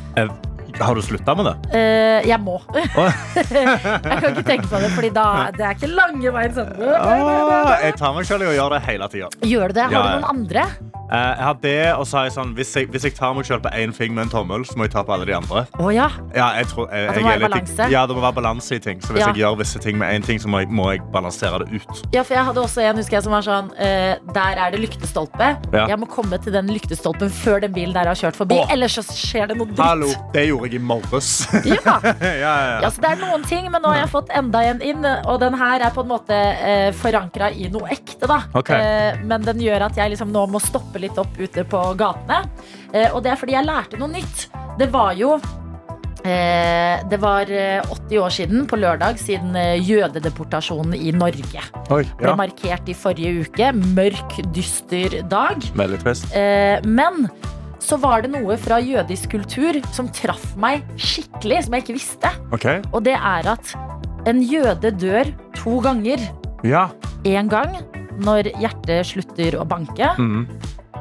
Har 0.80 0.94
du 0.94 1.02
slutta 1.04 1.34
med 1.36 1.46
det? 1.50 1.54
Uh, 1.74 2.28
jeg 2.28 2.38
må. 2.40 2.56
jeg 3.36 4.18
kan 4.22 4.30
ikke 4.32 4.46
tenke 4.46 4.70
på 4.70 4.80
det, 4.82 4.90
Fordi 4.94 5.10
da 5.14 5.26
det 5.56 5.66
er 5.66 5.76
ikke 5.76 5.92
lange 5.92 6.32
veien 6.38 6.56
sånn. 6.56 6.72
Ah, 6.96 7.76
jeg 7.82 7.98
tar 8.00 8.16
meg 8.16 8.28
selv 8.28 8.46
i 8.46 8.50
å 8.52 8.56
gjøre 8.56 8.78
det 8.78 8.86
hele 8.88 9.08
tida. 9.12 9.30
Gjør 9.42 9.72
du 9.72 9.80
det? 9.80 9.86
Har 9.90 9.92
Ja, 9.92 10.02
du 10.02 10.18
noen 10.22 10.30
andre? 10.32 10.66
Uh, 11.12 11.18
jeg 11.18 11.44
har 11.44 11.56
det, 11.60 11.78
og 11.92 12.06
så 12.08 12.16
har 12.16 12.24
jeg 12.24 12.32
sånn 12.38 12.52
hvis 12.56 12.70
jeg, 12.72 12.86
hvis 12.88 13.04
jeg 13.04 13.12
tar 13.18 13.34
meg 13.36 13.44
selv 13.44 13.66
på 13.66 13.70
én 13.76 13.90
fing 13.92 14.14
med 14.16 14.24
en 14.24 14.30
tommel, 14.32 14.62
så 14.64 14.78
må 14.80 14.86
jeg 14.86 14.94
ta 14.94 15.02
på 15.04 15.12
alle 15.12 15.26
de 15.28 15.34
andre. 15.36 15.66
Å 15.76 15.90
ja. 15.92 16.06
Ja, 16.32 16.46
tror, 16.70 16.86
jeg, 16.88 17.10
det 17.12 17.24
må 17.24 17.28
være 17.34 17.42
balanse? 17.50 17.88
Ja, 17.92 18.04
det 18.08 18.16
må 18.16 18.22
være 18.24 18.36
balanse 18.38 18.78
i 18.78 18.80
ting. 18.80 19.02
Så 19.04 19.12
hvis 19.12 19.20
Ja. 19.20 19.26
jeg 19.28 19.42
gjør 19.42 19.58
visse 19.60 19.82
ting 19.82 19.98
med 20.00 20.08
én 20.08 20.24
ting, 20.24 20.40
så 20.40 20.48
må 20.48 20.62
jeg, 20.62 20.70
må 20.72 20.86
jeg 20.94 21.02
balansere 21.12 21.60
det 21.60 21.68
ut. 21.82 22.00
Ja, 22.16 22.22
for 22.24 22.32
jeg 22.38 22.46
hadde 22.48 22.64
også 22.64 22.80
en 22.86 22.96
husker 22.96 23.18
jeg, 23.18 23.26
som 23.26 23.34
var 23.36 23.44
sånn 23.44 23.68
uh, 23.76 24.32
Der 24.32 24.62
er 24.64 24.72
det 24.72 24.80
lyktestolpe. 24.86 25.50
Ja. 25.74 25.84
Jeg 25.92 26.00
må 26.00 26.08
komme 26.08 26.38
til 26.40 26.56
den 26.56 26.72
lyktestolpen 26.72 27.28
før 27.42 27.60
den 27.66 27.76
bilen 27.76 27.92
der 27.92 28.08
har 28.08 28.16
kjørt 28.16 28.38
forbi. 28.40 28.56
Oh. 28.62 28.72
Ellers 28.72 28.96
så 28.96 29.04
skjer 29.04 29.52
det 29.52 29.58
noe 29.60 29.68
dritt. 29.68 29.84
Hallo, 29.84 30.08
det 30.32 30.46
gjorde 30.48 30.61
jeg 30.68 30.78
i 30.78 30.82
morges. 30.82 31.30
Ja. 31.72 31.96
ja, 32.02 32.12
ja, 32.20 32.32
Ja, 32.42 32.80
ja. 32.82 32.90
så 32.90 33.02
det 33.04 33.10
er 33.14 33.20
noen 33.22 33.44
ting, 33.48 33.68
men 33.72 33.82
nå 33.82 33.90
har 33.92 34.02
jeg 34.02 34.10
fått 34.12 34.30
enda 34.36 34.62
en 34.70 34.82
inn. 34.84 35.04
Og 35.26 35.40
den 35.42 35.54
her 35.58 35.84
er 35.88 35.94
på 35.94 36.04
en 36.04 36.10
måte 36.12 36.36
eh, 36.36 36.90
forankra 36.96 37.50
i 37.54 37.68
noe 37.72 37.88
ekte. 37.94 38.26
da 38.30 38.40
Okay. 38.54 38.80
eh, 38.82 39.22
Men 39.26 39.42
den 39.46 39.60
gjør 39.62 39.86
at 39.88 39.96
jeg 39.98 40.14
liksom 40.14 40.32
nå 40.34 40.46
må 40.52 40.60
stoppe 40.62 41.00
litt 41.02 41.18
opp 41.18 41.34
ute 41.40 41.64
på 41.68 41.82
gatene. 42.00 42.42
Eh, 42.92 43.08
og 43.14 43.22
det 43.24 43.32
er 43.34 43.40
fordi 43.40 43.56
jeg 43.58 43.66
lærte 43.68 43.98
noe 44.00 44.12
nytt. 44.12 44.46
Det 44.78 44.88
var 44.92 45.12
jo 45.18 45.34
eh, 46.24 47.00
Det 47.10 47.18
var 47.20 47.50
eh, 47.50 47.82
80 48.08 48.18
år 48.22 48.30
siden 48.34 48.66
på 48.70 48.76
lørdag 48.80 49.18
siden 49.20 49.56
eh, 49.58 49.76
jødedeportasjonen 49.82 50.94
i 50.96 51.12
Norge 51.16 51.64
Oi, 51.92 52.02
ble 52.20 52.34
markert 52.38 52.88
i 52.88 52.94
forrige 52.96 53.46
uke. 53.46 53.72
Mørk, 53.96 54.38
dyster 54.54 55.18
dag. 55.28 55.60
Eh, 56.32 56.78
men 56.88 57.26
så 57.82 57.98
var 58.00 58.22
det 58.22 58.30
noe 58.30 58.54
fra 58.62 58.78
jødisk 58.82 59.32
kultur 59.34 59.80
som 59.94 60.06
traff 60.14 60.52
meg 60.60 60.84
skikkelig, 60.96 61.64
som 61.66 61.74
jeg 61.74 61.82
ikke 61.84 61.96
visste. 61.98 62.30
Okay. 62.54 62.78
Og 62.94 63.02
det 63.08 63.16
er 63.18 63.48
at 63.56 63.72
en 64.30 64.42
jøde 64.46 64.92
dør 65.02 65.32
to 65.58 65.80
ganger. 65.82 66.22
Ja. 66.62 66.84
En 67.26 67.50
gang 67.50 67.74
når 68.22 68.52
hjertet 68.60 69.08
slutter 69.08 69.56
å 69.58 69.64
banke, 69.66 70.12
Mm. 70.18 70.46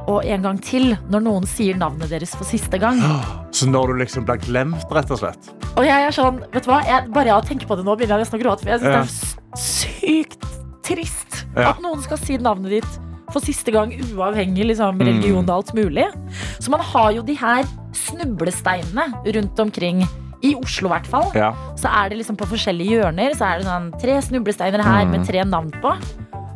og 0.08 0.26
en 0.26 0.42
gang 0.42 0.58
til 0.64 0.96
når 1.12 1.22
noen 1.22 1.46
sier 1.46 1.78
navnet 1.78 2.10
deres 2.10 2.34
for 2.36 2.44
siste 2.50 2.80
gang. 2.82 2.98
Så 3.54 3.68
når 3.70 3.92
du 3.92 3.94
liksom 4.02 4.26
blir 4.26 4.40
glemt, 4.42 4.88
rett 4.90 5.12
og 5.12 5.20
slett. 5.22 5.52
Og 5.78 5.86
jeg 5.86 6.08
er 6.08 6.12
sånn, 6.16 6.40
vet 6.52 6.64
du 6.66 6.72
hva? 6.72 6.82
Jeg, 6.88 7.12
bare 7.14 7.30
jeg 7.30 7.36
å 7.38 7.46
tenke 7.46 7.68
på 7.70 7.78
det 7.78 7.86
nå 7.86 7.94
begynner 8.00 8.18
jeg 8.18 8.26
nesten 8.26 8.40
å 8.40 8.44
gråte. 8.44 8.64
For 8.66 8.72
jeg 8.74 8.80
synes 8.82 8.96
Ja. 8.96 9.04
det 9.04 9.12
er 9.54 9.62
sykt 9.62 10.50
trist 10.88 11.46
Ja. 11.56 11.70
at 11.72 11.82
noen 11.84 12.02
skal 12.02 12.18
si 12.18 12.38
navnet 12.38 12.80
ditt 12.82 13.00
for 13.32 13.40
siste 13.42 13.72
gang, 13.72 13.92
uavhengig 14.14 14.66
liksom, 14.72 14.98
Mm. 14.98 15.06
religion 15.08 15.50
og 15.50 15.56
alt 15.56 15.74
mulig. 15.74 16.08
Så 16.60 16.70
man 16.70 16.80
har 16.82 17.12
jo 17.14 17.22
de 17.24 17.36
her 17.36 17.64
snublesteinene 17.94 19.14
rundt 19.36 19.60
omkring. 19.60 20.04
I 20.44 20.56
Oslo, 20.58 20.90
i 20.90 20.92
hvert 20.96 21.06
fall. 21.06 21.28
Ja. 21.38 21.52
Så 21.78 21.86
er 21.86 22.10
det 22.10 22.18
liksom 22.18 22.36
på 22.36 22.48
forskjellige 22.50 22.96
hjørner 22.98 23.36
Så 23.38 23.46
er 23.46 23.60
det 23.60 23.68
sånn 23.68 23.92
tre 24.02 24.16
snublesteiner 24.26 24.82
her 24.82 25.06
Mm. 25.06 25.12
med 25.12 25.28
tre 25.28 25.44
navn 25.46 25.70
på. 25.72 25.92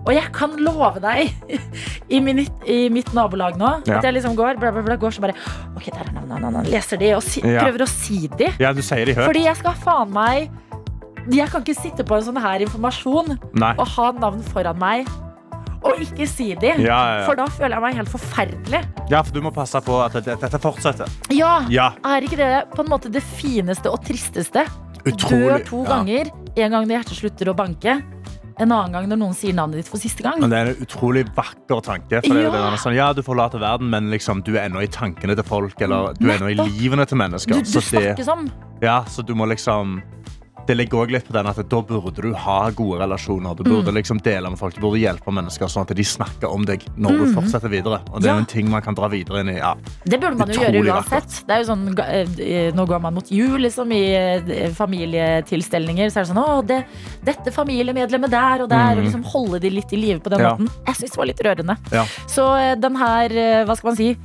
Og 0.07 0.13
jeg 0.13 0.31
kan 0.33 0.55
love 0.57 0.99
deg, 1.01 1.31
i, 2.09 2.19
min, 2.19 2.47
i 2.65 2.89
mitt 2.89 3.13
nabolag 3.13 3.57
nå, 3.57 3.85
Ja. 3.87 3.97
at 3.97 4.03
jeg 4.03 4.13
liksom 4.15 4.35
går, 4.35 4.57
bla, 4.59 4.71
bla, 4.71 4.81
bla, 4.81 4.95
går 4.97 5.11
så 5.13 5.21
bare 5.21 5.33
Ok, 5.75 5.85
der 5.85 5.99
er 6.01 6.13
navnet, 6.13 6.29
navnet, 6.41 6.53
navnet. 6.53 6.71
Leser 6.71 6.97
de 6.97 7.11
og 7.13 7.21
si, 7.23 7.41
Ja. 7.41 7.61
prøver 7.63 7.81
å 7.85 7.87
si 7.87 8.27
de. 8.27 8.51
ja, 8.59 8.73
du 8.73 8.81
sier 8.81 9.05
de 9.05 9.13
høyt. 9.13 9.25
Fordi 9.27 9.43
jeg 9.43 9.55
skal 9.57 9.73
faen 9.73 10.11
meg 10.11 10.49
Jeg 11.31 11.49
kan 11.49 11.63
ikke 11.63 11.75
sitte 11.81 12.03
på 12.05 12.15
en 12.17 12.21
sånn 12.23 12.37
her 12.41 12.59
informasjon 12.59 13.39
Nei. 13.55 13.73
og 13.79 13.87
ha 13.87 14.11
navn 14.11 14.41
foran 14.43 14.77
meg 14.77 15.07
og 15.85 16.01
ikke 16.01 16.25
si 16.29 16.49
de. 16.59 16.71
Ja, 16.81 16.85
ja, 16.85 17.19
ja. 17.19 17.25
For 17.27 17.37
da 17.39 17.45
føler 17.53 17.75
jeg 17.77 17.83
meg 17.85 17.99
helt 17.99 18.09
forferdelig. 18.11 18.81
ja, 19.11 19.21
for 19.21 19.31
du 19.35 19.41
må 19.45 19.51
passe 19.53 19.81
på 19.85 19.99
at 20.05 20.17
dette 20.25 20.59
fortsetter. 20.63 21.11
Ja, 21.35 21.59
Ja. 21.69 21.91
Er 22.05 22.25
ikke 22.25 22.37
det 22.41 22.51
på 22.75 22.83
en 22.85 22.89
måte 22.91 23.11
det 23.13 23.23
fineste 23.23 23.91
og 23.93 24.01
tristeste? 24.05 24.65
Utrolig. 25.05 25.61
Dør 25.61 25.65
to 25.69 25.83
ganger. 25.85 26.31
En 26.57 26.71
gang 26.71 26.85
når 26.87 26.97
hjertet 26.99 27.19
slutter 27.19 27.51
å 27.51 27.55
banke. 27.55 27.99
En 28.57 28.71
annen 28.71 28.93
gang 28.95 29.07
når 29.11 29.19
noen 29.19 29.33
sier 29.35 29.51
navnet 29.53 29.81
ditt 29.81 29.89
for 29.91 29.99
siste 29.99 30.23
gang. 30.23 30.39
Men 30.39 30.49
det 30.49 30.57
er 30.61 30.69
en 30.71 30.77
utrolig 30.85 31.25
vakker 31.35 31.81
tanke. 31.83 32.21
For 32.23 32.33
det 32.39 32.45
er 32.47 32.77
sånn, 32.79 32.95
ja, 32.95 33.09
du 33.13 33.19
forlater 33.21 33.59
verden, 33.59 33.89
men 33.91 34.07
liksom, 34.13 34.39
du 34.47 34.53
er 34.55 34.69
ennå 34.69 34.79
i 34.81 34.87
tankene 34.87 35.35
til 35.35 35.43
folk. 35.45 35.75
Eller 35.83 36.13
du 36.15 36.29
er 36.29 36.37
ennå 36.39 36.53
i 36.53 36.55
livene 36.55 37.03
til 37.05 37.19
mennesker. 37.19 37.59
Du, 37.59 37.67
du 37.67 37.81
snakkes 37.83 38.29
om. 38.31 38.47
ja, 38.81 39.01
så 39.11 39.21
du 39.27 39.35
må 39.35 39.45
liksom 39.51 39.99
Det 40.67 40.75
ligger 40.75 40.97
også 41.05 41.11
litt 41.11 41.27
på 41.27 41.33
den 41.33 41.45
at 41.47 41.55
Da 41.69 41.81
burde 41.81 42.21
du 42.21 42.33
ha 42.33 42.69
gode 42.71 42.99
relasjoner. 43.03 43.55
Du 43.55 43.63
burde 43.63 43.91
Mm. 43.91 43.95
liksom 43.95 44.17
dele 44.23 44.49
med 44.49 44.57
folk, 44.57 44.73
du 44.75 44.81
burde 44.81 44.97
hjelpe 44.99 45.31
mennesker 45.31 45.67
sånn 45.69 45.81
at 45.89 45.95
de 45.95 46.03
snakker 46.03 46.49
om 46.51 46.65
deg 46.65 46.81
når 46.97 47.11
du 47.19 47.25
fortsetter 47.35 47.69
videre. 47.69 47.99
Og 48.11 48.21
det 48.21 48.29
er 48.29 48.33
Mm. 48.33 48.33
Ja. 48.33 48.33
jo 48.33 48.39
en 48.39 48.45
ting 48.45 48.69
man 48.69 48.81
kan 48.81 48.95
dra 48.95 49.07
videre 49.07 49.39
inn 49.41 49.49
i. 49.49 49.57
Ja. 49.57 49.75
Det 50.05 50.19
burde 50.19 50.37
man 50.37 50.47
jo 50.49 50.59
gjøre 50.59 50.81
uansett. 50.85 51.45
Det 51.45 51.53
er 51.53 51.63
jo 51.63 51.75
sånn, 51.75 51.99
eh, 51.99 52.71
Nå 52.73 52.85
går 52.87 52.99
man 53.01 53.13
mot 53.13 53.29
jul 53.31 53.59
liksom, 53.61 53.91
i 53.91 54.13
eh, 54.15 54.69
familietilstelninger. 54.73 56.07
Så 56.09 56.17
er 56.19 56.23
det 56.25 56.33
sånn 56.33 56.43
Å, 56.45 56.65
det, 56.65 56.85
dette 57.23 57.51
familiemedlemmet 57.53 58.29
der 58.29 58.61
og 58.63 58.69
der. 58.69 58.97
Og 58.97 59.03
liksom 59.05 59.23
holde 59.23 59.59
de 59.61 59.69
litt 59.69 59.93
i 59.93 59.97
live 59.97 60.19
på 60.19 60.29
den 60.29 60.39
Mm. 60.39 60.43
Ja. 60.45 60.55
måten. 60.55 60.69
Jeg 60.87 60.95
syns 60.95 61.11
det 61.11 61.17
var 61.17 61.25
litt 61.25 61.39
rørende. 61.45 61.77
Ja. 61.91 62.03
Så 62.27 62.43
eh, 62.59 62.75
den 62.75 62.95
her, 62.95 63.29
hva 63.65 63.75
skal 63.77 63.89
man 63.91 63.95
si 63.95 64.17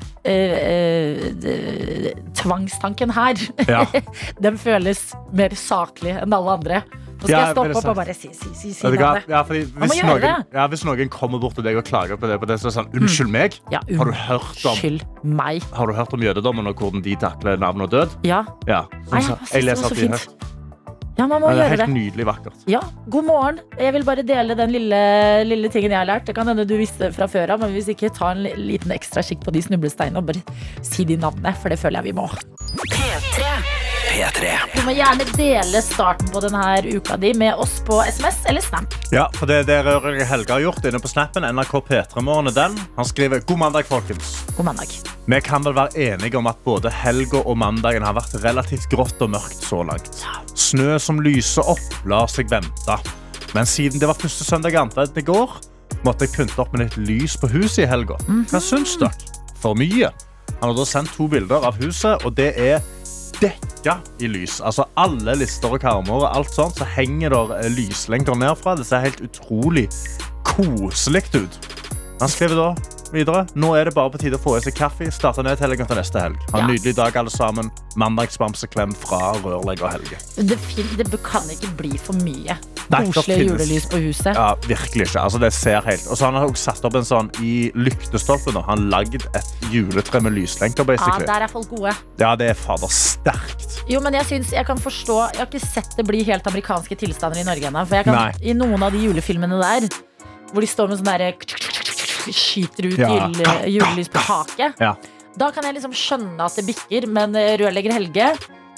Tvangstanken 2.42 3.10
her, 3.14 3.34
Ja. 3.68 3.84
den 4.44 4.56
føles 4.58 5.12
mer 5.32 5.54
saklig 5.58 6.16
enn 6.22 6.32
alle 6.36 6.56
andre. 6.58 6.82
Nå 7.20 7.26
skal 7.28 7.30
Ja, 7.34 7.40
jeg 7.44 7.52
stoppe 7.52 7.76
opp 7.76 7.88
og 7.90 7.96
bare 7.98 8.14
si, 8.16 8.30
si, 8.32 8.48
si, 8.56 8.70
si. 8.72 8.86
Ja, 9.28 9.42
fordi 9.44 9.66
hvis, 9.76 9.96
noen, 10.08 10.44
ja, 10.56 10.62
hvis 10.72 10.84
noen 10.88 11.10
kommer 11.12 11.38
bort 11.42 11.54
til 11.58 11.66
deg 11.66 11.76
og 11.76 11.84
klager 11.84 12.16
på 12.16 12.30
det, 12.30 12.38
på 12.40 12.48
det 12.48 12.56
så 12.62 12.68
er 12.68 12.70
det 12.70 12.76
sånn, 12.78 12.88
Unnskyld 12.96 13.28
meg, 13.34 13.58
Ja, 13.74 13.82
har 13.98 14.08
du 14.08 14.12
hørt 14.16 14.64
om, 14.64 15.00
meg. 15.36 15.62
har 15.76 15.86
du 15.86 15.92
hørt 15.98 16.14
om 16.16 16.24
jødedommen 16.24 16.66
og 16.72 16.80
hvordan 16.80 17.04
de 17.04 17.16
takler 17.20 17.60
navn 17.60 17.84
og 17.84 17.90
død? 17.92 18.16
Ja. 18.24 18.40
Ja. 18.66 18.86
Nei, 19.12 19.20
Så- 19.20 19.36
jeg 19.52 19.60
jeg 19.60 19.64
leser 19.68 19.84
at 19.84 19.92
de 19.92 20.08
fint. 20.08 20.46
Ja, 21.20 21.26
man 21.28 21.42
må 21.44 21.50
det 21.50 21.58
er 21.58 21.60
gjøre 21.60 21.74
helt 21.74 21.82
det. 21.84 21.94
nydelig 21.98 22.26
vakkert. 22.30 22.62
Ja, 22.70 22.80
god 23.12 23.26
morgen. 23.28 23.60
Jeg 23.78 23.92
vil 23.98 24.06
bare 24.08 24.24
dele 24.24 24.56
den 24.56 24.72
lille, 24.72 25.00
lille 25.44 25.68
tingen 25.72 25.92
jeg 25.92 26.00
har 26.00 26.08
lært. 26.08 26.24
Det 26.30 26.34
kan 26.38 26.48
hende 26.48 26.64
du 26.68 26.74
visste 26.80 27.10
fra 27.12 27.28
før 27.30 27.52
av, 27.54 27.60
men 27.60 27.74
hvis 27.76 27.90
ikke, 27.92 28.08
ta 28.16 28.32
en 28.32 28.46
liten 28.56 28.94
ekstra 28.96 29.22
kikk 29.26 29.44
på 29.44 29.52
de 29.54 29.62
snublesteinene 29.68 30.22
og 30.22 30.30
bare 30.32 30.40
si 30.86 31.04
de 31.04 31.20
navnene, 31.20 31.52
for 31.60 31.68
det 31.72 31.78
føler 31.82 32.00
jeg 32.00 32.10
vi 32.10 32.16
må. 32.22 32.26
P3. 32.88 33.79
Du 34.10 34.80
må 34.82 34.90
gjerne 34.96 35.22
dele 35.36 35.80
starten 35.86 36.26
på 36.34 36.40
denne 36.42 36.80
uka 36.82 37.14
di 37.20 37.30
med 37.38 37.54
oss 37.62 37.76
på 37.86 38.00
SMS 38.02 38.40
eller 38.50 38.64
Snap. 38.64 38.96
Ja, 39.14 39.28
for 39.36 39.46
det 39.46 39.60
er 39.60 39.68
det 39.68 39.76
Rørige 39.86 40.26
Helge 40.26 40.56
har 40.56 40.64
gjort 40.64 40.88
inne 40.88 40.98
på 40.98 41.10
snappen, 41.10 41.46
NRK 41.46 41.76
P3morgen 41.86 42.50
er 42.50 42.56
den. 42.56 42.74
Han 42.96 43.06
skriver 43.06 43.44
God 43.46 43.60
mandag, 43.62 43.86
folkens. 43.86 44.32
God 44.56 44.66
mandag. 44.66 44.90
Vi 45.30 45.40
kan 45.46 45.62
vel 45.62 45.78
være 45.78 46.08
enige 46.10 46.40
om 46.40 46.50
at 46.50 46.58
både 46.66 46.90
helga 46.90 47.44
og 47.44 47.58
mandagen 47.62 48.02
har 48.02 48.18
vært 48.18 48.34
relativt 48.42 48.90
grått 48.90 49.22
og 49.22 49.30
mørkt 49.36 49.62
så 49.62 49.84
langt. 49.86 50.24
Snø 50.58 50.98
som 50.98 51.22
lyser 51.22 51.70
opp, 51.70 51.98
lar 52.10 52.26
seg 52.30 52.50
vente. 52.50 52.98
Men 53.54 53.66
siden 53.66 54.02
det 54.02 54.10
var 54.10 54.18
første 54.18 54.46
søndag 54.46 54.74
i 54.74 54.82
advent 54.82 55.22
i 55.22 55.26
går, 55.26 55.58
måtte 56.02 56.26
jeg 56.26 56.34
pynte 56.34 56.58
opp 56.64 56.74
med 56.74 56.88
litt 56.88 56.98
lys 56.98 57.38
på 57.38 57.50
huset 57.54 57.84
i 57.86 57.90
helga. 57.90 58.18
Hva 58.50 58.58
syns 58.64 58.98
dere? 58.98 59.14
For 59.62 59.78
mye? 59.78 60.10
Han 60.60 60.72
har 60.72 60.76
da 60.76 60.84
sendt 60.88 61.14
to 61.14 61.30
bilder 61.30 61.62
av 61.68 61.78
huset, 61.78 62.24
og 62.26 62.34
det 62.34 62.56
er 62.58 62.82
dekka 63.40 63.98
i 64.20 64.28
lys. 64.30 64.60
Altså 64.60 64.84
alle 65.00 65.34
lister 65.40 65.72
og 65.72 65.80
karmer 65.82 66.22
og 66.22 66.28
alt 66.30 66.52
sånt, 66.54 66.78
så 66.80 66.88
henger 66.96 67.34
der 67.34 67.56
eh, 67.60 67.70
lyslenker 67.74 68.38
nedfra. 68.38 68.76
Det 68.78 68.86
ser 68.88 69.04
helt 69.06 69.20
utrolig 69.24 69.88
koselig 70.44 71.24
ut. 71.34 71.60
Han 72.20 72.28
skriver 72.28 72.56
da 72.58 72.98
videre. 73.14 73.46
Nå 73.56 73.72
er 73.78 73.88
det 73.88 73.94
bare 73.96 74.12
på 74.12 74.20
tide 74.20 74.36
å 74.38 74.42
få 74.42 74.58
i 74.58 74.64
seg 74.64 74.76
kaffe. 74.76 75.08
Starte 75.14 75.42
ned 75.46 75.58
til 75.58 75.72
neste 75.96 76.20
helg. 76.20 76.36
Ha 76.52 76.58
en 76.60 76.66
Ja. 76.68 76.72
nydelig 76.74 76.94
dag, 76.96 77.16
alle 77.16 77.30
sammen. 77.30 77.70
Mandagsbamseklem 77.96 78.92
fra 78.94 79.32
rørlegger 79.40 79.88
Helge. 79.90 80.18
Det, 80.36 80.58
det 81.10 81.22
kan 81.24 81.42
ikke 81.50 81.72
bli 81.76 81.96
for 81.98 82.12
mye 82.20 82.56
koselige 82.90 83.46
julelys 83.46 83.86
på 83.90 84.00
huset. 84.02 84.34
Ja, 84.34 84.54
virkelig 84.66 85.06
ikke. 85.06 85.20
Altså, 85.22 85.38
det 85.38 85.52
ser 85.54 85.80
helt 85.86 86.06
Og 86.10 86.18
så 86.18 86.26
har 86.26 86.32
han 86.32 86.48
også 86.48 86.64
satt 86.72 86.84
opp 86.88 86.96
en 86.98 87.06
sånn 87.06 87.30
i 87.44 87.70
lyktestolpen. 87.78 88.56
Og 88.58 88.64
Han 88.66 88.78
har 88.90 89.04
lagd 89.04 89.14
et 89.36 89.70
juletre 89.70 90.20
med 90.20 90.34
lyslenker, 90.34 90.84
Ja, 90.96 91.18
der 91.18 91.46
er 91.46 91.48
folk 91.48 91.68
gode. 91.70 91.94
Ja, 92.18 92.34
det 92.36 92.50
er 92.50 92.54
fader 92.54 92.88
sterkt. 92.90 93.80
Jo, 93.88 94.00
men 94.00 94.14
jeg 94.14 94.26
synes 94.26 94.50
jeg 94.52 94.66
kan 94.66 94.78
forstå 94.78 95.32
Jeg 95.32 95.38
har 95.38 95.46
ikke 95.46 95.66
sett 95.66 95.96
det 95.96 96.06
bli 96.06 96.22
helt 96.24 96.46
amerikanske 96.46 96.96
tilstander 96.96 97.40
i 97.40 97.44
Norge 97.44 97.66
ennå. 97.70 97.86
For 97.86 97.96
jeg 97.96 98.04
kan, 98.04 98.14
Nei. 98.14 98.32
i 98.42 98.52
noen 98.54 98.82
av 98.82 98.92
de 98.92 98.98
julefilmene 98.98 99.60
der, 99.60 99.88
hvor 100.52 100.60
de 100.60 100.66
står 100.66 100.88
med 100.88 100.98
sånn 100.98 101.10
derre 101.10 101.34
skyter 102.30 102.90
ut 102.90 102.98
Ja. 102.98 103.08
jule, 103.28 103.54
julelys 103.70 104.08
på 104.08 104.18
taket. 104.26 104.74
Ja. 104.80 104.94
Da 105.38 105.50
kan 105.54 105.64
jeg 105.64 105.74
liksom 105.78 105.92
skjønne 105.94 106.40
at 106.44 106.56
det 106.58 106.66
bikker, 106.66 107.06
men 107.08 107.34
eh, 107.38 107.56
rørlegger 107.60 107.92
Helge, 107.94 108.32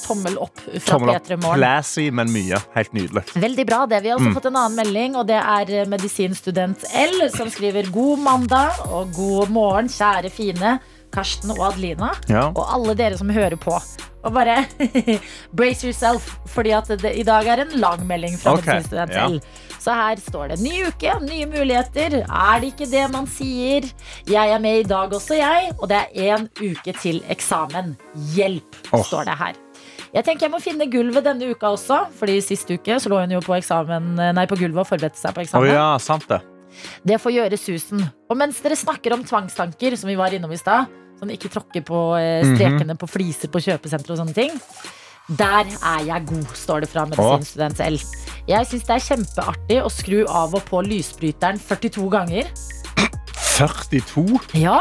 tommel 0.05 0.39
opp 0.43 0.59
fra 0.61 0.81
Tommel 0.99 1.15
opp. 1.17 1.27
P3 1.27 1.37
Morgen. 1.43 1.59
Classy, 1.61 2.07
men 2.11 2.31
mye. 2.35 2.59
Helt 2.75 2.93
nydelig. 2.97 3.25
Veldig 3.35 3.67
bra. 3.67 3.85
det 3.87 4.03
Vi 4.03 4.09
har 4.13 4.19
også 4.19 4.29
Mm. 4.31 4.35
fått 4.35 4.47
en 4.51 4.57
annen 4.57 4.77
melding, 4.77 5.17
og 5.17 5.27
det 5.27 5.41
er 5.43 5.71
eh, 5.83 5.87
medisinstudent 5.89 6.85
L, 6.95 7.29
som 7.37 7.49
skriver 7.51 7.91
god 7.93 8.19
mandag 8.19 8.83
og 8.91 9.13
god 9.17 9.49
morgen, 9.51 9.89
kjære 9.89 10.31
fine 10.31 10.79
Karsten 11.13 11.51
og 11.53 11.59
Adelina, 11.73 12.13
Ja. 12.29 12.47
og 12.49 12.65
alle 12.73 12.95
dere 12.97 13.19
som 13.19 13.29
hører 13.29 13.57
på. 13.61 13.75
Og 14.25 14.33
bare 14.33 14.65
brace 15.59 15.85
yourself, 15.85 16.37
fordi 16.47 16.71
at 16.77 16.87
det 17.03 17.11
i 17.19 17.25
dag 17.27 17.47
er 17.47 17.65
en 17.65 17.75
lang 17.83 18.07
melding 18.07 18.39
fra 18.39 18.55
okay, 18.55 18.79
medisinstudent 18.79 19.13
ja. 19.13 19.27
L. 19.27 19.41
Så 19.83 19.93
her 19.99 20.17
står 20.23 20.53
det 20.53 20.61
ny 20.63 20.85
uke, 20.87 21.17
nye 21.27 21.47
muligheter. 21.51 22.21
Er 22.23 22.61
det 22.63 22.71
ikke 22.73 22.87
det 22.93 23.03
man 23.13 23.27
sier? 23.27 23.89
Jeg 24.31 24.53
er 24.55 24.59
med 24.63 24.85
i 24.85 24.89
dag 24.89 25.11
også, 25.13 25.35
jeg. 25.41 25.73
Og 25.81 25.89
det 25.91 25.99
er 26.15 26.37
én 26.39 26.47
uke 26.63 26.95
til 27.01 27.19
eksamen. 27.29 27.97
Hjelp, 28.37 28.79
oh. 28.93 29.03
står 29.03 29.27
det 29.27 29.35
her. 29.41 29.59
Jeg 30.13 30.27
tenker 30.27 30.45
jeg 30.45 30.53
må 30.53 30.61
finne 30.61 30.85
gulvet 30.93 31.25
denne 31.25 31.53
uka 31.55 31.71
også, 31.73 32.03
Fordi 32.19 32.37
sist 32.45 32.69
uke 32.69 32.99
så 33.01 33.09
lå 33.09 33.21
hun 33.23 33.33
jo 33.33 33.41
på, 33.45 33.55
eksamen, 33.57 34.15
nei, 34.37 34.47
på 34.51 34.59
gulvet 34.61 34.85
og 34.85 34.89
forberedte 34.91 35.21
seg 35.21 35.33
på 35.37 35.45
eksamen. 35.47 35.65
Oh, 35.65 35.73
ja, 35.73 35.87
sant 36.03 36.27
det. 36.29 36.43
Det 37.05 37.21
får 37.21 37.35
gjøre 37.37 37.59
susen. 37.61 38.03
Og 38.29 38.37
mens 38.41 38.61
dere 38.65 38.77
snakker 38.77 39.17
om 39.17 39.25
tvangstanker, 39.29 39.97
som 39.97 40.11
vi 40.13 40.17
var 40.21 40.33
innom 40.37 40.53
i 40.53 40.61
stad, 40.61 40.91
sånn 41.21 41.33
ikke 41.33 41.53
tråkke 41.53 41.85
på 41.87 42.03
strekene 42.17 42.51
mm 42.53 42.59
strekene 42.59 42.97
på 42.99 43.09
fliser 43.09 43.51
på 43.53 43.61
kjøpesenter 43.63 44.13
og 44.13 44.21
sånne 44.21 44.37
ting, 44.37 44.53
der 45.39 45.69
er 45.71 46.05
jeg 46.05 46.27
god, 46.29 46.49
står 46.59 46.83
det 46.85 46.89
fra 46.91 47.05
medisinstudent 47.09 47.81
L. 47.85 47.97
Jeg 48.51 48.69
syns 48.69 48.85
det 48.89 48.97
er 48.97 49.05
kjempeartig 49.07 49.79
å 49.81 49.93
skru 49.93 50.19
av 50.27 50.57
og 50.59 50.65
på 50.69 50.83
lysbryteren 50.85 51.61
42 51.63 52.09
ganger. 52.13 52.51
42? 53.55 54.27
Ja, 54.61 54.81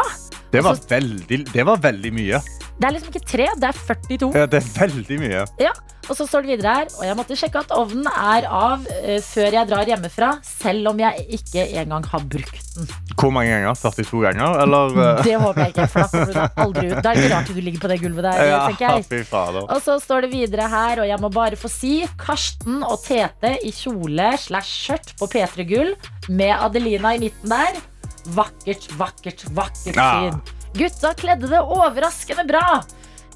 Det 0.52 0.64
var 0.64 0.76
Altså- 0.76 0.90
veldig, 0.92 1.46
det 1.54 1.66
var 1.66 1.78
veldig 1.78 2.14
mye. 2.14 2.42
Det 2.82 2.88
er 2.88 2.94
liksom 2.96 3.14
ikke 3.14 3.28
tre, 3.28 3.48
det 3.62 3.68
er 3.70 3.78
42. 3.78 4.32
Ja, 4.36 4.46
det 4.50 4.62
er 4.64 4.70
veldig 4.80 5.20
mye. 5.22 5.46
Ja, 5.62 5.72
og 6.10 6.18
så 6.18 6.26
står 6.28 6.44
det 6.44 6.58
videre 6.58 6.74
her 6.76 6.88
Og 6.98 7.04
jeg 7.06 7.16
måtte 7.20 7.36
sjekke 7.38 7.62
at 7.62 7.72
ovnen 7.76 8.08
er 8.10 8.48
av 8.50 8.86
uh, 8.90 9.20
Før 9.22 9.54
jeg 9.54 9.70
drar 9.70 9.90
hjemmefra 9.90 10.32
Selv 10.48 10.90
om 10.92 11.02
jeg 11.02 11.26
ikke 11.38 11.66
engang 11.78 12.08
har 12.10 12.26
brukt 12.26 12.72
den 12.76 12.90
Hvor 13.20 13.32
mange 13.36 13.52
ganger? 13.54 13.78
42 13.78 14.24
ganger? 14.26 14.58
Eller 14.64 14.98
eh, 14.98 15.22
Det 15.28 15.36
håper 15.44 15.62
jeg 15.62 15.74
ikke, 15.76 15.88
for 15.94 16.02
da 16.02 16.08
kommer 16.10 16.26
du 16.26 16.34
deg 16.40 16.64
aldri 16.66 16.86
ut 16.90 16.98
Da 16.98 17.12
er 17.12 17.20
det 17.20 17.24
ikke 17.24 17.36
rart 17.36 17.52
du 17.52 17.62
ligger 17.62 17.84
på 17.86 17.92
det 17.94 18.00
gulvet 18.02 18.28
der, 18.28 18.42
Ja, 18.50 18.60
tenker 18.72 18.98
jeg. 18.98 19.28
Og 19.62 19.78
så 19.86 20.00
står 20.02 20.26
det 20.26 20.32
videre 20.34 20.68
her 20.74 21.04
Og 21.04 21.12
jeg 21.12 21.22
må 21.22 21.32
bare 21.38 21.60
få 21.60 21.72
si 21.72 21.94
Karsten 22.22 22.82
og 22.82 22.98
Tete 23.06 23.54
i 23.62 23.72
kjole 23.76 24.34
slash 24.42 24.74
skjørt 24.88 25.14
på 25.22 25.30
P3 25.32 25.68
Gull 25.70 25.94
Med 26.34 26.56
Adelina 26.58 27.14
i 27.16 27.24
midten 27.28 27.54
der 27.54 27.80
Vakkert, 28.26 28.88
vakkert, 28.98 29.46
vakkert 29.56 29.96
Ja. 29.96 30.32
syn 30.32 30.42
Gutta 30.78 31.14
kledde 31.20 31.50
det 31.52 31.60
overraskende 31.62 32.48
bra 32.48 32.82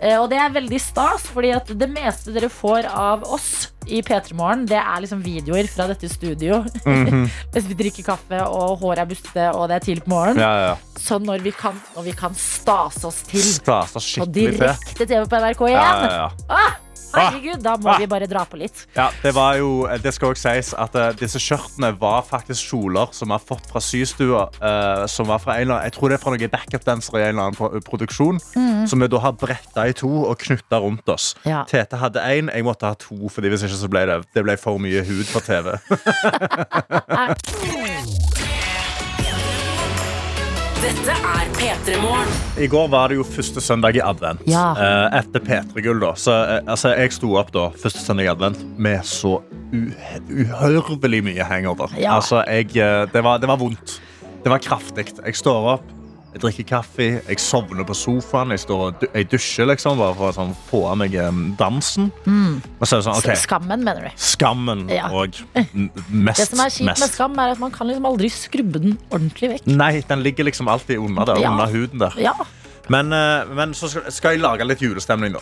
Eh, 0.01 0.17
Og 0.19 0.29
det 0.29 0.37
er 0.41 0.51
veldig 0.51 0.79
stas, 0.81 1.23
fordi 1.31 1.53
at 1.55 1.69
det 1.79 1.87
meste 1.91 2.33
dere 2.35 2.49
får 2.51 2.87
av 2.91 3.23
oss 3.31 3.69
i 3.87 4.01
P3 4.01 4.33
Morgen, 4.35 4.65
det 4.67 4.79
er 4.81 5.03
liksom 5.03 5.21
videoer 5.23 5.67
fra 5.69 5.85
dette 5.87 6.09
studio. 6.09 6.63
Mhm. 6.83 7.29
Mens 7.53 7.67
vi 7.69 7.77
drikker 7.79 8.03
kaffe, 8.03 8.41
og 8.49 8.79
håret 8.81 9.03
er 9.05 9.05
bustete, 9.05 9.45
og 9.55 9.69
det 9.69 9.77
er 9.77 9.85
tidlig 9.85 10.03
på 10.03 10.11
morgenen. 10.15 10.41
Ja, 10.41 10.51
ja. 10.71 10.75
Så 10.99 11.19
når 11.21 11.43
vi 11.45 11.53
kan, 11.55 11.77
når 11.95 12.03
vi 12.09 12.15
kan 12.17 12.35
stase 12.35 13.05
oss 13.07 13.21
til 13.29 13.45
på 13.63 14.25
direkte 14.33 15.05
TV 15.05 15.23
på 15.29 15.39
NRK1 15.39 15.71
Ja, 15.71 15.85
ja, 16.01 16.11
ja. 16.11 16.29
ah, 16.49 16.73
Herregud, 17.15 17.63
da 17.65 17.75
må 17.81 17.95
vi 18.01 18.07
bare 18.09 18.27
dra 18.29 18.43
på 18.47 18.59
litt. 18.59 18.85
Ja, 18.97 19.09
det 19.23 19.33
var 19.35 19.57
jo, 19.59 19.87
det 20.01 20.13
skal 20.15 20.33
også 20.33 20.49
sies 20.49 20.73
at 20.77 20.97
uh, 20.99 21.09
disse 21.17 21.41
skjørtene 21.41 21.93
var 21.99 22.25
faktisk 22.27 22.73
kjoler 22.73 23.11
som 23.15 23.31
vi 23.31 23.37
har 23.37 23.43
fått 23.43 23.69
fra 23.71 23.81
systua. 23.83 24.47
Uh, 24.59 25.05
som 25.11 25.29
var 25.29 25.41
fra 25.43 25.57
en 25.57 25.67
eller 25.67 25.77
annen, 25.77 25.89
jeg 25.89 25.97
tror 25.97 26.11
det 26.11 26.19
er 26.19 26.23
fra 26.23 26.35
noen 26.35 26.55
backup-dansere 26.55 27.21
i 27.21 27.27
en 27.27 27.35
eller 27.35 27.49
annen 27.49 27.83
produksjon. 27.85 27.95
produksjon. 27.95 28.39
Som 28.87 29.01
vi 29.01 29.07
da 29.11 29.21
har 29.23 29.35
bretta 29.39 29.87
i 29.87 29.95
to 29.97 30.11
og 30.29 30.37
knytta 30.41 30.79
rundt 30.83 31.09
oss. 31.09 31.33
Ja. 31.45 31.63
Tete 31.69 31.99
hadde 32.01 32.23
én, 32.23 32.51
jeg 32.53 32.67
måtte 32.67 32.89
ha 32.89 32.97
to. 32.99 33.17
Fordi 33.31 33.51
hvis 33.51 33.65
ikke 33.67 33.81
så 33.81 33.91
ble 33.91 34.05
det, 34.09 34.17
det 34.35 34.45
ble 34.45 34.55
for 34.61 34.81
mye 34.81 35.01
hud 35.07 35.27
på 35.33 35.39
TV. 35.45 35.75
Dette 40.85 41.13
er 41.17 41.47
P3 41.57 41.95
Morgen. 41.97 42.33
I 42.61 42.67
går 42.69 42.89
var 42.93 43.09
det 43.09 43.15
jo 43.17 43.23
første 43.25 43.61
søndag 43.63 43.97
i 43.97 44.01
advent. 44.05 44.43
Ja. 44.45 44.67
eh, 44.77 45.15
etter 45.17 45.41
P3-gull. 45.41 45.97
da 46.03 46.11
Så 46.13 46.35
eh, 46.35 46.59
altså, 46.69 46.91
Jeg 46.93 47.13
sto 47.15 47.31
opp 47.39 47.49
da 47.55 47.63
første 47.81 48.03
søndag 48.03 48.27
i 48.27 48.29
advent 48.29 48.61
med 48.77 49.01
så 49.09 49.39
uhørvelig 49.73 51.23
mye 51.25 51.47
hangover. 51.49 51.89
Ja. 51.97 52.19
Altså, 52.19 52.43
jeg, 52.45 52.69
eh, 52.77 53.07
det, 53.09 53.23
var, 53.25 53.41
det 53.41 53.49
var 53.49 53.57
vondt. 53.63 53.95
Det 54.43 54.53
var 54.53 54.61
kraftig. 54.61 55.07
Jeg 55.25 55.39
står 55.41 55.71
opp, 55.73 55.89
jeg 56.35 56.41
drikker 56.43 56.65
kaffe, 56.67 57.05
jeg 57.29 57.39
sovner 57.39 57.85
på 57.87 57.95
sofaen. 57.95 58.51
Jeg, 58.51 58.59
står, 58.65 59.05
jeg 59.07 59.27
dusjer 59.31 59.69
liksom, 59.69 60.01
bare 60.01 60.15
for 60.17 60.27
å 60.27 60.35
sånn, 60.35 60.49
få 60.67 60.81
av 60.91 60.97
meg 60.99 61.13
eh, 61.15 61.37
dansen. 61.55 62.09
Mm. 62.27 62.57
så 62.81 62.99
sånn, 63.05 63.21
okay. 63.21 63.37
Skammen, 63.39 63.85
mener 63.87 64.09
du. 64.09 64.17
Skammen 64.19 64.81
Ja. 64.91 65.07
og 65.15 65.39
mest, 66.11 66.41
Det 66.41 66.49
som 66.49 66.59
er 66.65 66.73
kjipt 66.75 66.99
med 66.99 67.13
skam, 67.13 67.39
er 67.39 67.53
at 67.55 67.61
man 67.63 67.71
kan 67.71 67.87
liksom 67.87 68.09
aldri 68.11 68.27
skrubbe 68.33 68.81
den 68.83 68.97
ordentlig 69.07 69.53
vekk. 69.53 69.69
Nei, 69.79 70.01
den 70.09 70.25
ligger 70.27 70.49
liksom 70.49 70.67
alltid 70.67 70.99
under 70.99 71.23
der, 71.31 71.39
Ja. 71.39 71.53
under 71.53 71.71
huden 71.71 72.03
der. 72.03 72.19
Ja, 72.19 72.33
Men, 72.89 73.13
eh, 73.13 73.45
men 73.55 73.73
så 73.73 73.87
skal, 74.11 74.31
jeg 74.35 74.41
lage 74.41 74.67
litt 74.67 74.79
julestemning, 74.79 75.33
da. 75.33 75.39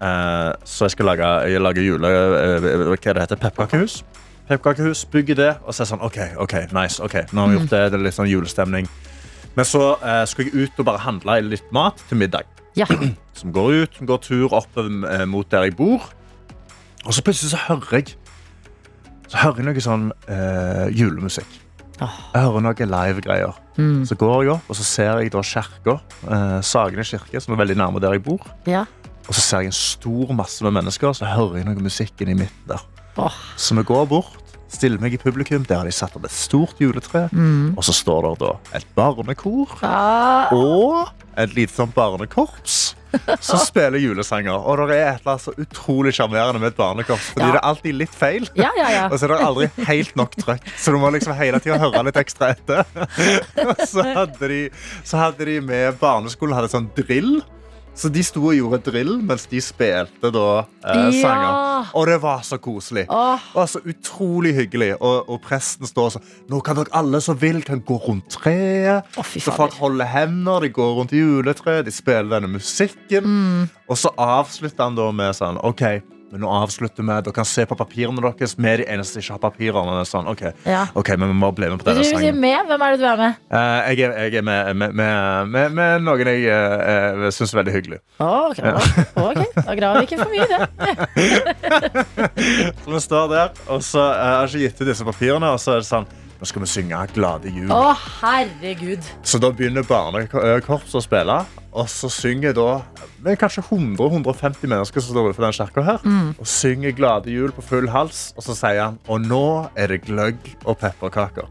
Eh, 0.00 0.54
så 0.64 0.88
jeg 0.88 0.96
skal 0.96 1.06
lage, 1.06 1.28
jeg 1.52 1.60
lager 1.60 1.82
jule... 1.82 2.08
hva 2.08 2.96
det 2.96 3.20
heter 3.20 3.36
Pepperkakehus. 3.36 4.02
Pepperkakehus, 4.48 5.04
Bygge 5.04 5.36
det, 5.36 5.56
og 5.62 5.74
så 5.74 5.82
er 5.82 5.84
det 5.84 5.92
sånn 5.92 6.02
OK, 6.02 6.18
ok, 6.40 6.72
nice, 6.72 6.98
ok, 7.04 7.28
nå 7.30 7.44
har 7.44 7.48
vi 7.52 7.58
gjort 7.60 7.70
det. 7.70 7.84
Det 7.92 8.00
er 8.00 8.04
litt 8.08 8.16
sånn 8.16 8.32
julestemning. 8.32 8.88
Men 9.56 9.66
så 9.66 9.96
eh, 9.98 10.22
skal 10.30 10.46
jeg 10.46 10.54
ut 10.68 10.80
og 10.82 10.86
bare 10.86 11.02
handle 11.04 11.40
litt 11.48 11.72
mat 11.74 12.02
til 12.08 12.20
middag. 12.22 12.46
ja. 12.78 12.86
Som 13.40 13.54
går 13.56 13.70
ut, 13.86 13.94
går 14.04 14.18
tur 14.20 14.52
opp 14.52 14.76
eh, 14.78 15.24
mot 15.26 15.48
der 15.50 15.64
jeg 15.68 15.76
bor. 15.78 16.04
Og 17.06 17.14
så 17.16 17.22
plutselig 17.24 17.54
så 17.54 17.60
hører 17.70 17.94
jeg 18.02 18.10
Så 19.30 19.38
hører 19.40 19.62
jeg 19.62 19.66
noe 19.70 19.80
sånn 19.84 20.06
eh, 20.28 20.88
julemusikk. 20.92 21.58
Jeg 22.00 22.08
hører 22.34 22.62
noe 22.64 22.86
live-greier. 22.92 23.56
Så 24.08 24.16
går 24.20 24.42
jeg 24.44 24.50
opp, 24.54 24.68
og 24.72 24.76
så 24.76 24.84
ser 24.84 25.20
jeg 25.22 25.32
da 25.32 25.40
kirka. 25.44 25.94
Eh, 26.28 26.58
Sagene 26.64 27.04
kirke, 27.06 27.40
som 27.40 27.54
er 27.54 27.60
veldig 27.62 27.76
nærme 27.80 28.00
der 28.02 28.16
jeg 28.18 28.24
bor. 28.26 28.44
ja. 28.68 28.84
Og 29.28 29.34
så 29.36 29.42
ser 29.44 29.60
jeg 29.62 29.70
en 29.70 29.76
stor 29.76 30.30
masse 30.34 30.64
med 30.64 30.72
mennesker, 30.74 31.12
så 31.14 31.28
hører 31.28 31.60
jeg 31.60 31.66
noe 31.68 31.84
musikken 31.84 32.32
i 32.32 32.34
midten 32.34 32.64
der. 32.66 32.80
Oh. 33.20 33.30
Så 33.60 33.76
vi 33.78 33.84
går 33.86 34.08
bort, 34.10 34.40
stiller 34.70 35.00
meg 35.02 35.14
i 35.16 35.20
publikum. 35.20 35.64
Der 35.68 35.80
har 35.82 35.88
de 35.88 35.92
satt 35.94 36.14
opp 36.16 36.24
et 36.28 36.34
stort 36.34 36.78
juletre. 36.82 37.26
Og 37.76 37.82
så 37.86 37.94
står 37.96 38.28
det 38.30 38.36
da 38.46 38.54
et 38.78 38.86
barnekor 38.96 39.76
Ah, 39.82 40.52
og 40.54 41.10
et 41.40 41.54
lite 41.56 41.72
sånn 41.72 41.92
barnekorps 41.94 42.94
som 43.42 43.58
spiller 43.70 43.98
julesanger. 43.98 44.54
Og 44.54 44.82
det 44.90 44.98
er 45.00 45.08
et 45.16 45.22
eller 45.24 45.32
annet 45.34 45.44
så 45.46 45.54
utrolig 45.58 46.12
sjarmerende 46.14 46.60
med 46.62 46.70
et 46.72 46.78
barnekorps. 46.78 47.30
Fordi 47.34 47.46
Ja. 47.46 47.52
det 47.54 47.60
er 47.62 47.68
alltid 47.70 47.94
litt 47.98 48.14
feil. 48.14 48.48
ja, 48.54 48.70
ja. 48.78 49.06
Og 49.10 49.18
så 49.18 49.26
er 49.26 49.34
det 49.34 49.40
aldri 49.46 49.70
helt 49.88 50.14
nok 50.20 50.36
trøkk, 50.38 50.68
så 50.78 50.92
du 50.94 50.98
må 51.02 51.10
liksom 51.14 51.34
hele 51.38 51.58
tida 51.62 51.78
høre 51.82 52.04
litt 52.06 52.20
ekstra 52.22 52.52
etter. 52.54 52.84
Så 53.90 54.04
hadde 54.06 54.48
de, 54.52 54.60
så 55.04 55.18
hadde 55.18 55.44
de 55.48 55.56
med 55.64 55.96
barneskolen 56.00 56.54
hadde 56.54 56.70
sånn 56.70 56.90
drill. 56.96 57.40
Så 57.94 58.08
de 58.08 58.22
sto 58.24 58.40
og 58.48 58.54
gjorde 58.56 58.78
drill 58.86 59.16
mens 59.26 59.44
de 59.50 59.60
spilte 59.60 60.30
da 60.32 60.44
eh, 60.86 60.94
Ja. 60.94 61.10
sanger. 61.20 61.90
Og 61.98 62.06
det 62.06 62.16
var 62.22 62.40
så 62.46 62.56
koselig. 62.62 63.04
Åh. 63.10 63.42
Det 63.50 63.58
var 63.58 63.66
så 63.66 63.80
utrolig 63.84 64.54
hyggelig. 64.56 64.94
Og, 65.00 65.28
og 65.28 65.40
presten 65.44 65.86
står 65.90 66.14
sånn 66.14 66.24
Nå 66.48 66.60
kan 66.64 66.78
dere 66.78 66.92
alle 66.96 67.20
som 67.20 67.36
vil, 67.40 67.60
kan 67.66 67.82
gå 67.84 67.98
rundt 68.06 68.30
treet. 68.38 69.04
Å, 69.18 69.24
så 69.26 69.52
folk 69.52 69.74
holder 69.82 70.08
hender, 70.08 70.60
de 70.64 70.72
går 70.72 70.94
rundt 71.00 71.12
juletreet, 71.12 71.84
de 71.88 71.92
spiller 71.94 72.30
denne 72.38 72.48
musikken. 72.54 73.26
Mm. 73.26 73.68
Og 73.90 73.98
så 74.00 74.12
avslutter 74.16 74.86
han 74.86 74.96
da 74.96 75.10
med 75.12 75.36
sånn 75.36 75.60
OK, 75.66 75.82
men 76.30 76.44
nå 76.44 76.50
avslutter 76.60 77.02
vi. 77.02 77.08
Dere 77.10 77.34
kan 77.34 77.46
se 77.48 77.64
på 77.66 77.76
papirene 77.78 78.22
deres. 78.22 78.54
Vi 78.58 78.68
er 78.70 78.82
de 78.82 78.86
eneste 78.94 79.16
som 79.16 79.22
ikke 79.22 79.34
har 79.36 79.42
papirene. 79.42 80.04
Sånn, 80.08 80.28
ok, 80.30 80.42
Ja. 80.68 80.86
ok, 80.94 81.08
men 81.18 81.28
vi 81.32 81.36
må 81.40 81.50
bli 81.54 81.68
med 81.70 81.82
på 81.82 81.88
denne 81.88 82.04
sangen 82.06 82.40
med? 82.40 82.66
Hvem 82.70 82.82
er 82.86 82.94
det 82.94 83.00
du 83.00 83.06
er 83.10 83.18
med? 83.20 83.32
Uh, 83.50 83.58
jeg, 83.90 84.00
er, 84.06 84.10
jeg 84.28 84.34
er 84.40 84.46
med, 84.46 84.76
med, 84.76 84.94
med, 85.50 85.72
med, 85.74 86.06
noen 86.06 86.30
jeg 86.30 86.46
uh, 86.46 87.28
syns 87.34 87.54
er 87.54 87.60
veldig 87.62 87.74
hyggelig. 87.74 88.00
Oh, 88.22 88.50
ok, 88.50 88.58
ok, 89.16 89.42
da 89.58 89.76
graver 89.78 90.00
vi 90.00 90.06
ikke 90.08 90.20
for 90.22 90.30
mye 90.30 90.46
det. 90.50 90.60
Så 92.84 92.88
vi 92.94 93.00
står 93.00 93.30
der, 93.34 93.48
og 93.68 93.82
så 93.84 94.00
har 94.00 94.44
uh, 94.44 94.48
jeg 94.48 94.48
ikke 94.50 94.66
gitt 94.66 94.80
ut 94.80 94.90
disse 94.92 95.06
papirene, 95.06 95.54
og 95.54 95.60
så 95.62 95.76
er 95.76 95.82
det 95.82 95.88
sånn 95.90 96.08
Nå 96.40 96.46
skal 96.48 96.62
vi 96.62 96.68
synge 96.72 96.96
'Glade 97.12 97.50
jul'. 97.52 97.68
Å, 97.68 97.94
herregud. 98.22 99.04
Så 99.22 99.38
da 99.38 99.50
begynner 99.52 99.84
barnekorpset 99.84 100.94
å 100.96 101.02
spille, 101.04 101.34
og 101.76 101.86
så 101.92 102.08
synger 102.08 102.54
da 102.56 102.80
det 103.20 103.34
er 103.34 103.36
kanskje 103.36 103.62
100-150 103.68 104.64
mennesker 104.72 105.00
som 105.04 105.12
står 105.12 105.28
utenfor 105.30 105.44
den 105.44 105.52
kirka 105.58 105.82
her, 105.84 106.00
og 106.40 106.46
synger 106.48 106.92
'Glade 106.96 107.28
jul' 107.28 107.52
på 107.52 107.62
full 107.62 107.88
hals, 107.92 108.32
og 108.36 108.42
så 108.48 108.56
sier 108.56 108.80
han 108.86 108.98
og 109.06 109.20
nå 109.20 109.68
er 109.76 109.88
det 109.92 110.00
gløgg 110.08 110.38
og 110.64 110.78
pepperkaker. 110.80 111.44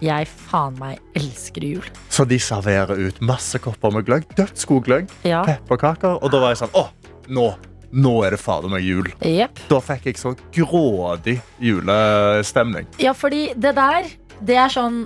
Jeg 0.00 0.26
faen 0.48 0.78
meg 0.80 0.98
elsker 1.14 1.60
jul. 1.60 1.84
Så 2.08 2.24
de 2.24 2.38
serverer 2.40 2.96
ut 2.96 3.20
masse 3.20 3.58
kopper 3.60 3.92
med 3.92 4.06
gløgg. 4.06 4.24
Dødsgod 4.34 4.84
gløgg, 4.86 5.10
Ja. 5.22 5.44
pepperkaker. 5.44 6.16
Og 6.22 6.30
da 6.32 6.40
var 6.40 6.54
jeg 6.54 6.62
sånn 6.64 6.72
Å, 6.72 6.88
nå, 7.28 7.54
nå 7.92 8.24
er 8.24 8.30
det 8.30 8.40
fader 8.40 8.70
meg 8.70 8.80
jul. 8.82 9.04
Yep. 9.20 9.58
Da 9.68 9.80
fikk 9.80 10.04
jeg 10.06 10.14
så 10.16 10.34
grådig 10.56 11.42
julestemning. 11.60 12.86
Ja, 12.98 13.12
fordi 13.12 13.52
det 13.60 13.74
der, 13.76 14.08
det 14.40 14.56
er 14.60 14.72
sånn 14.72 15.02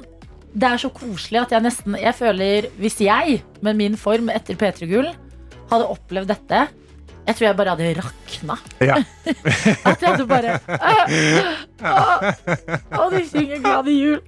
det 0.55 0.69
er 0.71 0.79
så 0.79 0.87
koselig 0.95 1.41
at 1.41 1.51
jeg 1.51 1.65
nesten 1.65 1.97
Jeg 1.99 2.15
føler 2.15 2.69
Hvis 2.79 3.01
jeg, 3.03 3.41
med 3.59 3.75
min 3.75 3.97
form 3.99 4.29
etter 4.31 4.55
P3 4.55 4.87
Gull, 4.87 5.09
hadde 5.73 5.89
opplevd 5.91 6.31
dette 6.31 6.61
jeg 7.25 7.39
tror 7.39 7.47
jeg 7.47 7.57
bare 7.57 7.73
hadde 7.73 7.87
rakna. 7.97 8.55
Ja. 8.85 8.99
At 9.89 10.03
jeg 10.03 10.11
hadde 10.11 10.27
bare 10.29 10.59
Å, 13.01 13.03
de 13.15 13.23
synger 13.31 13.63
'Glade 13.65 13.95
jul'. 13.97 14.21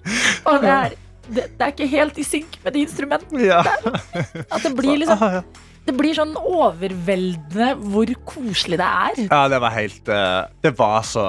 Og 0.49 0.57
det 0.63 0.71
er, 0.73 0.95
det, 1.27 1.45
det 1.59 1.63
er 1.67 1.75
ikke 1.75 1.91
helt 1.93 2.17
i 2.17 2.25
synk 2.25 2.57
med 2.65 2.73
de 2.73 2.81
instrumentene. 2.87 3.43
Ja. 3.45 3.61
At 4.49 4.65
det 4.65 4.73
blir 4.79 4.97
liksom 5.03 5.21
Det 5.87 5.95
blir 5.95 6.17
sånn 6.19 6.33
overveldende 6.41 7.69
hvor 7.93 8.11
koselig 8.27 8.79
det 8.81 8.87
er. 8.87 9.21
ja, 9.29 9.41
det 9.53 9.61
var 9.63 9.75
helt 9.77 10.09
eh, 10.11 10.41
Det 10.65 10.73
var 10.79 11.05
så 11.07 11.27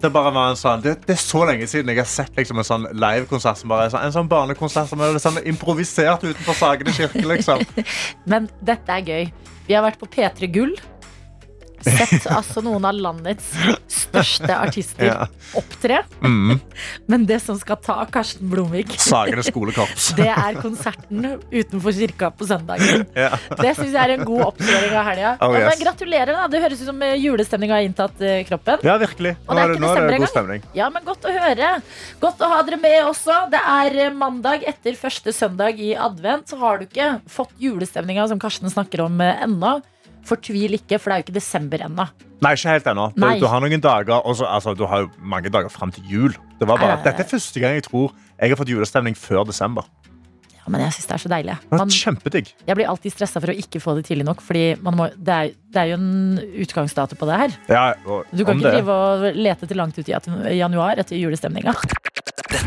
Det 0.00 0.10
bare 0.14 0.32
var 0.32 0.52
en 0.54 0.56
sånn 0.60 0.80
Det, 0.84 0.94
det 1.04 1.16
er 1.16 1.20
så 1.20 1.42
lenge 1.48 1.68
siden 1.68 1.92
jeg 1.92 2.00
har 2.00 2.08
sett 2.08 2.32
liksom, 2.38 2.62
en 2.62 2.68
sånn 2.68 2.86
livekonsert 2.96 3.60
som 3.60 3.68
bare 3.72 3.88
er 3.88 3.92
sånn, 3.92 4.06
en 4.08 4.14
sånn 4.16 4.30
barnekonsert 4.30 4.88
som 4.88 5.02
er 5.04 5.18
sånn 5.22 5.40
improvisert 5.44 6.24
utenfor 6.24 6.56
Sagene 6.58 6.94
kirke, 6.96 7.24
liksom. 7.28 7.64
Men 8.30 8.48
dette 8.64 8.96
er 8.96 9.04
gøy. 9.12 9.28
Vi 9.68 9.76
har 9.76 9.84
vært 9.84 10.00
på 10.00 10.08
P3 10.08 10.48
Gull. 10.56 10.72
Sett 11.84 12.26
altså 12.32 12.62
noen 12.64 12.84
av 12.88 12.96
landets 12.98 13.46
største 13.92 14.50
artister 14.56 15.06
Ja. 15.08 15.26
opptre. 15.58 16.00
Mm. 16.24 16.58
Men 17.10 17.26
det 17.28 17.38
som 17.44 17.58
skal 17.60 17.78
ta 17.82 17.96
Karsten 18.12 18.48
Blomvik, 18.50 18.90
det 20.18 20.28
er 20.28 20.58
konserten 20.60 21.26
utenfor 21.52 21.94
kirka 21.94 22.30
på 22.34 22.48
søndagen. 22.48 23.04
Ja. 23.14 23.30
Det 23.60 23.74
syns 23.78 23.92
jeg 23.94 24.00
er 24.02 24.14
en 24.16 24.24
god 24.28 24.44
oppsummering 24.50 24.96
av 24.98 25.06
helga. 25.10 25.34
Oh, 25.44 25.54
yes. 25.54 25.68
men 25.70 25.82
Gratulerer. 25.84 26.32
da 26.34 26.46
Det 26.50 26.62
høres 26.64 26.82
ut 26.82 26.88
som 26.90 27.02
julestemninga 27.18 27.78
har 27.78 27.86
inntatt 27.86 28.20
eh, 28.24 28.40
kroppen. 28.48 28.82
ja, 28.86 28.96
virkelig. 29.00 29.36
Nå 29.48 29.58
er 29.58 29.74
det, 29.74 29.80
nå 29.82 29.92
er 29.94 30.08
det 30.10 30.20
god 30.24 30.32
stemning. 30.34 30.66
Ja, 30.76 30.90
men 30.94 31.06
Godt 31.08 31.24
å 31.24 31.32
høre. 31.32 31.68
Godt 32.20 32.42
å 32.44 32.48
ha 32.52 32.58
dere 32.66 32.80
med 32.82 32.98
også. 33.08 33.36
Det 33.52 33.60
er 33.62 34.00
eh, 34.08 34.12
mandag 34.14 34.66
etter 34.68 34.98
første 34.98 35.32
søndag 35.32 35.78
i 35.80 35.94
advent. 35.96 36.50
Så 36.50 36.58
har 36.60 36.78
du 36.82 36.88
ikke 36.88 37.12
fått 37.30 37.54
julestemninga 37.62 38.26
som 38.28 38.40
Karsten 38.42 38.68
snakker 38.72 39.06
om 39.06 39.20
eh, 39.24 39.38
ennå. 39.46 39.78
Fortvil 40.28 40.76
ikke, 40.78 40.98
for 41.00 41.10
det 41.10 41.16
er 41.16 41.22
jo 41.22 41.26
ikke 41.28 41.38
desember 41.38 41.84
ennå. 41.88 42.08
Nei, 42.44 42.54
ikke 42.54 42.74
helt 42.76 42.90
ennå. 42.92 43.08
Du, 43.16 43.26
du 43.42 43.48
har 43.50 43.62
noen 43.64 43.82
dager 43.82 44.20
også, 44.20 44.46
altså, 44.46 44.74
Du 44.78 44.84
har 44.86 45.06
jo 45.06 45.10
mange 45.18 45.50
dager 45.50 45.72
fram 45.72 45.94
til 45.94 46.04
jul. 46.06 46.36
Det 46.60 46.68
var 46.68 46.80
bare. 46.80 47.00
Dette 47.06 47.24
er 47.24 47.30
første 47.30 47.62
gang 47.62 47.78
jeg 47.78 47.88
tror 47.88 48.12
jeg 48.38 48.52
har 48.52 48.60
fått 48.60 48.70
julestemning 48.70 49.16
før 49.18 49.48
desember. 49.48 49.88
Ja, 50.68 50.70
men 50.70 50.82
jeg 50.84 50.94
syns 50.98 51.08
det 51.08 51.14
er 51.16 51.22
så 51.22 51.30
deilig. 51.32 51.54
Man, 51.72 51.90
Kjempedigg. 51.90 52.50
jeg 52.68 52.76
blir 52.76 52.90
alltid 52.92 53.14
stressa 53.14 53.40
for 53.40 53.48
å 53.48 53.56
ikke 53.56 53.80
få 53.80 53.94
det 53.96 54.04
tidlig 54.10 54.26
nok, 54.28 54.42
Fordi 54.44 54.76
må, 54.84 55.08
det, 55.16 55.32
er, 55.32 55.54
det 55.72 55.80
er 55.80 55.94
jo 55.94 55.96
en 55.96 56.42
utgangsdato 56.60 57.16
på 57.16 57.28
det 57.30 57.38
her. 57.40 57.56
Ja, 57.72 57.84
og, 58.04 58.28
Du 58.28 58.44
kan 58.44 58.60
ikke 58.60 58.74
drive 58.76 58.98
og 59.00 59.38
lete 59.38 59.68
til 59.70 59.80
langt 59.80 59.96
ut 59.96 60.12
i 60.12 60.58
januar 60.58 61.00
etter 61.00 61.16
julestemninga. 61.16 61.72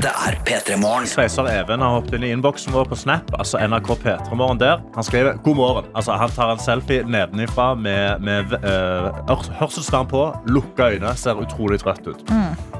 Dette 0.01 0.17
er 0.25 0.35
P3 0.47 0.79
Morgen. 0.81 1.05
Sveiser 1.05 1.45
Even 1.51 1.83
har 1.85 1.91
hoppet 1.93 2.15
inn 2.17 2.23
i 2.25 2.31
innboksen 2.33 2.73
vår 2.73 2.87
på 2.89 2.97
Snap. 2.97 3.27
Altså 3.37 3.59
NRK 3.61 3.91
P3morgen 4.01 4.57
der. 4.57 4.79
Han 4.95 5.05
skriver 5.05 5.37
god 5.45 5.59
morgen. 5.59 5.89
Altså, 5.93 6.15
han 6.17 6.33
tar 6.33 6.55
en 6.55 6.63
selfie 6.63 7.05
nedenifra 7.05 7.67
med, 7.77 8.23
med 8.25 8.55
eh, 8.57 9.35
hørselsvern 9.59 10.09
på, 10.09 10.23
lukka 10.49 10.89
øyne, 10.95 11.13
ser 11.21 11.37
utrolig 11.43 11.83
trøtt 11.83 12.09
ut. 12.09 12.33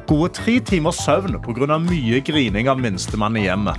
Gode 0.09 0.31
tre 0.39 0.57
timers 0.65 1.03
søvn 1.05 1.37
pga. 1.45 1.77
mye 1.77 2.23
grining 2.25 2.71
av 2.73 2.81
minstemann 2.81 3.37
i 3.37 3.45
hjemmet. 3.45 3.77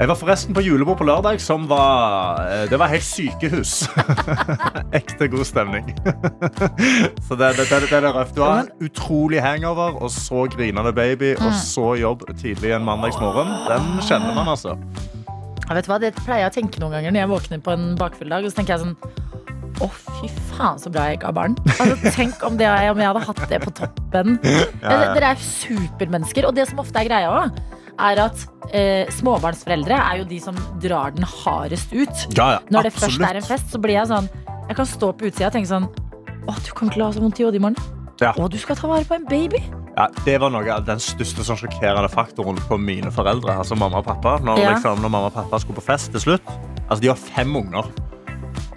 Jeg 0.00 0.08
var 0.08 0.16
forresten 0.16 0.54
på 0.56 0.62
julebord 0.64 0.96
på 0.96 1.04
lørdag, 1.04 1.42
som 1.44 1.66
var 1.68 2.38
eh, 2.48 2.62
Det 2.70 2.78
var 2.80 2.88
helt 2.88 3.04
sykehus. 3.04 3.82
Ekte 5.00 5.26
god 5.28 5.44
stemning. 5.44 5.90
Så 7.26 7.36
det, 7.36 7.50
det, 7.58 7.66
det, 7.68 7.80
det 7.90 7.98
er 7.98 8.06
røft. 8.14 8.32
Du 8.32 8.40
har 8.40 8.62
en 8.62 8.70
utrolig 8.80 9.42
hangover, 9.44 9.98
og 10.00 10.08
så 10.10 10.46
grinende 10.54 10.92
baby, 10.96 11.34
og 11.36 11.52
så 11.52 11.90
jobb 12.00 12.24
tidlig 12.40 12.72
en 12.72 12.86
mandagsmorgen. 12.88 13.52
Den 13.68 13.90
kjenner 14.06 14.32
man, 14.34 14.48
altså. 14.48 14.78
Jeg 15.66 15.76
vet 15.76 15.90
hva? 15.90 15.98
Det 16.00 16.14
pleier 16.16 16.46
jeg 16.46 16.52
å 16.54 16.54
tenke 16.54 16.80
noen 16.80 16.96
ganger 16.96 17.12
når 17.12 17.20
jeg 17.20 17.30
våkner 17.34 17.60
på 17.66 17.74
en 17.76 17.84
bakfull 18.00 18.32
dag. 18.32 18.46
Og 18.48 18.54
så 18.54 18.58
tenker 18.62 18.78
jeg 18.78 18.86
sånn 18.86 18.96
Å, 19.84 19.90
fy 20.16 20.30
faen, 20.54 20.80
så 20.80 20.88
bra 20.92 21.10
jeg 21.10 21.20
ikke 21.20 21.28
har 21.28 21.36
barn. 21.36 21.58
Altså, 21.76 22.14
tenk 22.16 22.40
om, 22.48 22.56
det, 22.56 22.72
om 22.88 23.04
jeg 23.04 23.12
hadde 23.12 23.26
hatt 23.28 23.44
det 23.52 23.60
på 23.66 23.74
toppen. 23.82 24.40
Men 24.80 25.04
Dere 25.12 25.34
er 25.34 25.44
supermennesker. 25.44 26.48
Og 26.48 26.56
det 26.56 26.70
som 26.72 26.80
ofte 26.80 27.04
er 27.04 27.12
greia 27.12 27.36
òg, 27.36 27.60
er 28.08 28.20
at 28.26 28.44
eh, 28.72 29.06
småbarnsforeldre 29.18 29.96
er 29.98 30.20
jo 30.22 30.24
de 30.30 30.38
som 30.40 30.56
drar 30.82 31.12
den 31.16 31.24
hardest 31.26 31.92
ut. 31.92 32.26
Ja, 32.36 32.56
ja, 32.56 32.58
Når 32.70 32.88
det 32.88 32.92
først 32.96 33.20
er 33.20 33.40
en 33.40 33.46
fest, 33.46 33.70
så 33.72 33.80
blir 33.82 33.96
jeg 33.98 34.08
sånn 34.10 34.28
Jeg 34.70 34.76
kan 34.78 34.86
stå 34.86 35.12
på 35.18 35.26
utsida 35.30 35.48
og 35.50 35.56
tenke 35.56 35.68
sånn 35.70 35.88
Å, 36.46 36.54
du 36.64 36.70
kommer 36.76 36.92
til 36.94 37.02
å 37.02 37.08
ha 37.10 37.12
så 37.16 37.20
vondt 37.24 37.40
i 37.40 37.44
hodet 37.44 37.58
i 37.60 37.62
morgen. 37.64 37.76
Ja. 38.20 38.32
Å, 38.36 38.48
du 38.52 38.56
skal 38.60 38.76
ta 38.76 38.88
vare 38.90 39.04
på 39.08 39.14
en 39.16 39.24
baby. 39.28 39.60
Ja, 39.96 40.06
det 40.24 40.36
var 40.40 40.50
noe 40.52 40.68
av 40.72 40.84
den 40.86 41.00
største 41.02 41.44
sånn 41.44 41.58
sjokkerende 41.60 42.08
faktoren 42.12 42.58
på 42.68 42.78
mine 42.80 43.10
foreldre. 43.12 43.54
Altså 43.62 43.76
mamma 43.76 44.00
og 44.00 44.06
pappa. 44.08 44.38
Når, 44.44 44.58
Ja. 44.62 44.70
liksom, 44.74 45.00
når 45.02 45.12
mamma 45.12 45.28
og 45.30 45.34
pappa 45.36 45.58
skulle 45.60 45.80
på 45.80 45.86
fest 45.90 46.12
til 46.14 46.20
slutt 46.20 46.46
Altså, 46.90 47.00
de 47.04 47.08
har 47.12 47.16
fem 47.20 47.54
unger. 47.56 47.86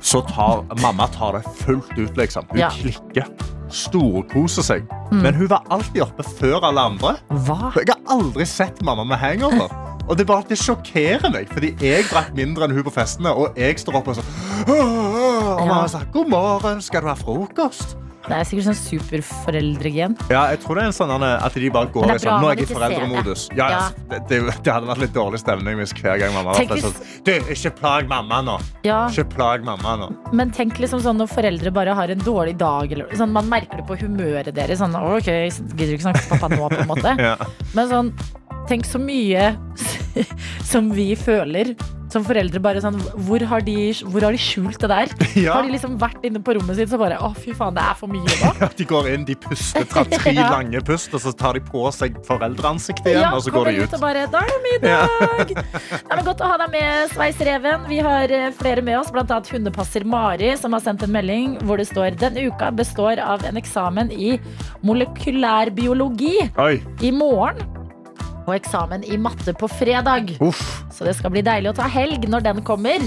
Så 0.03 0.21
tar 0.27 0.63
mamma 0.83 1.07
tar 1.15 1.39
det 1.39 1.43
fullt 1.63 1.93
ut, 1.97 2.17
liksom. 2.19 2.45
Hun 2.51 2.59
Ja. 2.59 2.69
Klikker. 2.69 3.25
Storkoser 3.69 4.65
seg. 4.65 4.91
Men 5.11 5.35
hun 5.37 5.49
var 5.51 5.63
alltid 5.73 6.01
oppe 6.05 6.25
før 6.39 6.67
alle 6.69 6.83
andre. 6.93 7.15
Hva? 7.45 7.71
Jeg 7.77 7.93
har 7.93 8.01
aldri 8.11 8.45
sett 8.49 8.81
mamma 8.85 9.05
med 9.07 9.21
hangover. 9.21 9.71
Og 10.03 10.17
det, 10.19 10.25
bare, 10.27 10.43
det 10.49 10.57
sjokkerer 10.59 11.31
meg, 11.31 11.47
fordi 11.53 11.71
jeg 11.79 12.09
drakk 12.09 12.33
mindre 12.35 12.67
enn 12.67 12.75
hun 12.75 12.83
på 12.83 12.91
festene. 12.91 13.31
Og 13.31 13.55
jeg 13.59 13.79
står 13.79 14.01
oppe 14.01 14.11
og 14.11 14.19
sånn 14.19 14.31
Og 14.67 15.63
mamma 15.63 15.87
sa 15.87 16.03
'God 16.11 16.27
morgen, 16.29 16.81
skal 16.83 17.05
du 17.05 17.07
ha 17.07 17.15
frokost?' 17.15 17.95
Det 18.23 18.35
er 18.37 18.45
sikkert 18.47 18.67
sånn 18.69 18.77
superforeldregen. 18.79 20.13
Ja, 20.31 20.45
jeg 20.53 20.61
tror 20.63 20.77
det 20.79 20.85
er 20.85 20.91
en 20.91 20.95
sånn 20.95 21.11
at 21.27 21.57
de 21.59 21.71
bare 21.73 21.89
går 21.91 22.13
i 22.13 22.17
sånn 22.23 22.39
Nå 22.43 22.51
er 22.51 22.61
jeg 22.61 22.69
i 22.69 22.73
foreldremodus. 22.73 23.47
Ja, 23.57 23.67
Ja. 23.73 23.81
Det, 24.09 24.19
det, 24.29 24.39
det 24.63 24.71
hadde 24.71 24.87
vært 24.87 25.01
litt 25.03 25.15
dårlig 25.15 25.41
stemning 25.41 25.79
hvis 25.79 25.93
hver 25.97 26.19
gang 26.21 26.33
mamma 26.35 26.53
var 26.55 26.79
sånn 26.79 26.95
Du, 27.25 27.31
ikke 27.51 27.71
plag 27.79 28.07
mamma 28.11 28.41
nå. 28.45 28.57
Ja. 28.87 29.01
Ikke 29.11 29.25
plag 29.33 29.65
mamma 29.67 29.95
nå. 29.99 30.09
Men 30.31 30.53
tenk 30.55 30.79
liksom 30.79 31.01
sånn 31.03 31.19
når 31.19 31.31
foreldre 31.33 31.73
bare 31.75 31.95
har 31.97 32.13
en 32.13 32.23
dårlig 32.23 32.55
dag. 32.61 32.91
Eller, 32.95 33.11
sånn, 33.17 33.33
man 33.35 33.49
merker 33.51 33.81
det 33.81 33.87
på 33.89 33.97
humøret 33.99 34.53
deres. 34.55 34.79
Sånn, 34.79 34.95
ok, 34.95 35.29
gidder 35.75 35.95
ikke 35.97 36.07
snakke 36.07 36.23
til 36.23 36.33
pappa 36.37 36.51
nå, 36.53 36.69
på 36.71 36.81
en 36.85 36.91
måte. 36.93 37.17
Ja. 37.23 37.37
Men 37.77 37.87
sånn, 37.87 38.09
tenk 38.67 38.83
så 38.87 38.99
mye 38.99 39.53
som 40.71 40.89
vi 40.95 41.13
føler 41.19 41.71
som 42.13 42.23
foreldre. 42.27 42.61
Bare 42.63 42.81
sånn, 42.83 42.99
hvor 43.27 43.43
har 43.49 43.63
de, 43.65 43.75
hvor 44.13 44.23
har 44.27 44.35
de 44.35 44.39
skjult 44.41 44.79
det 44.83 44.89
der? 44.93 45.13
Ja. 45.43 45.55
Har 45.57 45.65
de 45.65 45.73
liksom 45.73 45.95
vært 45.99 46.23
inne 46.27 46.39
på 46.45 46.53
rommet 46.55 46.77
sitt 46.77 46.91
så 46.91 46.97
bare 47.01 47.17
Å, 47.25 47.31
fy 47.35 47.51
faen, 47.57 47.73
det 47.75 47.81
er 47.83 47.95
for 47.99 48.11
mye 48.13 48.23
nå. 48.23 48.51
Ja, 48.61 48.69
de 48.77 48.85
går 48.87 49.09
inn, 49.15 49.23
de 49.27 49.35
puster, 49.43 49.85
tar 49.89 50.05
tre 50.13 50.33
Ja. 50.37 50.45
lange 50.53 50.79
pust, 50.85 51.11
og 51.17 51.21
så 51.23 51.33
tar 51.37 51.57
de 51.57 51.63
på 51.65 51.81
seg 51.95 52.15
foreldreansiktet 52.27 53.09
igjen, 53.13 53.27
og 53.33 53.41
så 53.45 53.53
går 53.53 53.71
de 53.71 53.83
ut. 53.83 53.95
og 53.97 54.03
bare 54.05 54.25
Da 54.31 54.43
er 54.45 54.53
det 54.53 54.61
middag! 54.67 55.53
Det 55.53 56.13
er 56.13 56.23
godt 56.29 56.43
å 56.45 56.51
ha 56.53 56.57
deg 56.63 56.71
med, 56.73 57.11
Sveisreven. 57.13 57.85
Vi 57.89 57.99
har 58.05 58.31
eh, 58.33 58.49
flere 58.57 58.83
med 58.85 58.99
oss, 59.01 59.11
bl.a. 59.13 59.39
hundepasser 59.49 60.05
Mari, 60.07 60.53
som 60.61 60.73
har 60.77 60.83
sendt 60.85 61.03
en 61.07 61.13
melding 61.13 61.57
hvor 61.67 61.81
det 61.81 61.89
står 61.89 62.17
denne 62.21 62.45
uka 62.49 62.69
består 62.75 63.19
av 63.23 63.43
en 63.49 63.57
eksamen 63.59 64.11
i 64.13 64.35
molekylærbiologi 64.85 66.35
Oi, 66.61 66.75
i 67.01 67.11
morgen. 67.15 67.82
Og 68.47 68.55
eksamen 68.57 69.03
i 69.07 69.17
matte 69.17 69.53
på 69.55 69.69
fredag. 69.71 70.35
uff. 70.41 70.83
Så 70.91 71.05
det 71.07 71.15
skal 71.15 71.31
bli 71.31 71.41
deilig 71.41 71.71
å 71.71 71.75
ta 71.75 71.87
helg 71.87 72.27
når 72.29 72.43
den 72.43 72.61
kommer. 72.61 72.99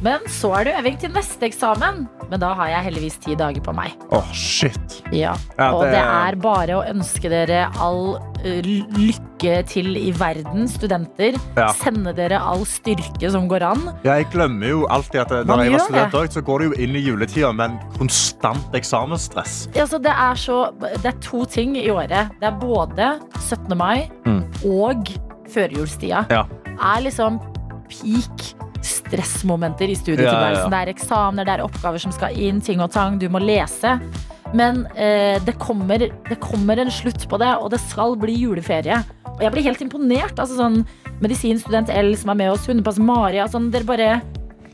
Men 0.00 0.20
så 0.30 0.52
er 0.60 0.64
det 0.68 0.74
øving 0.78 0.98
til 1.02 1.10
neste 1.10 1.48
eksamen. 1.48 2.04
Men 2.30 2.38
da 2.40 2.52
har 2.54 2.68
jeg 2.68 2.84
heldigvis 2.92 3.16
ti 3.24 3.34
dager 3.34 3.60
på 3.64 3.72
meg. 3.74 3.94
Åh, 4.14 4.28
shit. 4.32 5.02
Ja. 5.10 5.34
Ja, 5.58 5.72
Og 5.74 5.82
det- 5.84 5.92
det 5.96 6.04
er 6.04 6.36
bare 6.36 6.76
å 6.78 6.84
ønske 6.86 7.28
dere 7.28 7.66
all 7.80 8.18
lykke 8.48 9.54
til 9.68 9.96
i 10.00 10.10
verden, 10.16 10.66
studenter. 10.70 11.36
Ja. 11.56 11.68
Sende 11.76 12.12
dere 12.16 12.40
all 12.40 12.64
styrke 12.68 13.30
som 13.32 13.48
går 13.50 13.64
an. 13.68 13.84
Ja, 14.04 14.16
jeg 14.20 14.28
glemmer 14.34 14.68
jo 14.72 14.82
alltid 14.92 15.20
at 15.24 15.32
eh, 15.36 15.44
Man 15.48 15.58
når 15.58 15.64
jeg 15.68 15.72
var 15.76 15.84
student 15.86 16.16
det. 16.18 16.32
så 16.38 16.44
går 16.48 16.58
det 16.64 16.68
jo 16.70 16.78
inn 16.86 16.96
i 16.98 17.04
juletida 17.06 17.52
med 17.52 17.70
en 17.70 17.78
konstant 17.98 18.74
eksamensstress. 18.78 19.56
Altså, 19.74 19.98
det, 20.02 20.12
er 20.14 20.34
så, 20.40 20.58
det 20.80 21.06
er 21.12 21.18
to 21.24 21.44
ting 21.50 21.76
i 21.78 21.88
året. 21.90 22.32
Det 22.40 22.48
er 22.50 22.58
både 22.60 23.12
17. 23.40 23.76
mai 23.78 24.08
Mm. 24.26 24.42
og 24.68 25.08
førjulstida. 25.52 26.26
Ja. 26.30 26.42
er 26.78 27.00
liksom 27.06 27.38
peak 27.88 28.42
stressmomenter 28.84 29.88
i 29.90 29.94
studietilværelsen. 29.96 30.68
Ja, 30.70 30.78
ja, 30.78 30.84
Det 30.84 30.88
er 30.88 30.92
eksamener, 30.92 31.44
det 31.48 31.54
er 31.58 31.62
oppgaver 31.64 31.98
som 32.02 32.12
skal 32.14 32.36
inn, 32.38 32.60
ting 32.60 32.80
og 32.84 32.90
tang. 32.94 33.18
Du 33.18 33.28
må 33.32 33.40
lese. 33.42 33.96
Men 34.56 34.86
eh, 34.96 35.36
det, 35.44 35.58
kommer, 35.60 36.06
det 36.08 36.38
kommer 36.40 36.80
en 36.80 36.92
slutt 36.92 37.26
på 37.28 37.40
det, 37.40 37.50
og 37.60 37.72
det 37.74 37.80
skal 37.84 38.16
bli 38.20 38.36
juleferie. 38.40 39.02
Og 39.34 39.44
jeg 39.44 39.54
blir 39.54 39.68
helt 39.68 39.84
imponert. 39.84 40.38
Altså 40.38 40.56
sånn 40.58 40.82
Medisinstudent 41.22 41.90
L 41.92 42.12
som 42.18 42.32
er 42.32 42.40
med 42.40 42.52
oss, 42.54 42.68
hundepass 42.70 43.00
Maria. 43.02 43.48
Sånn, 43.50 43.70
dere 43.74 43.88
bare 43.88 44.10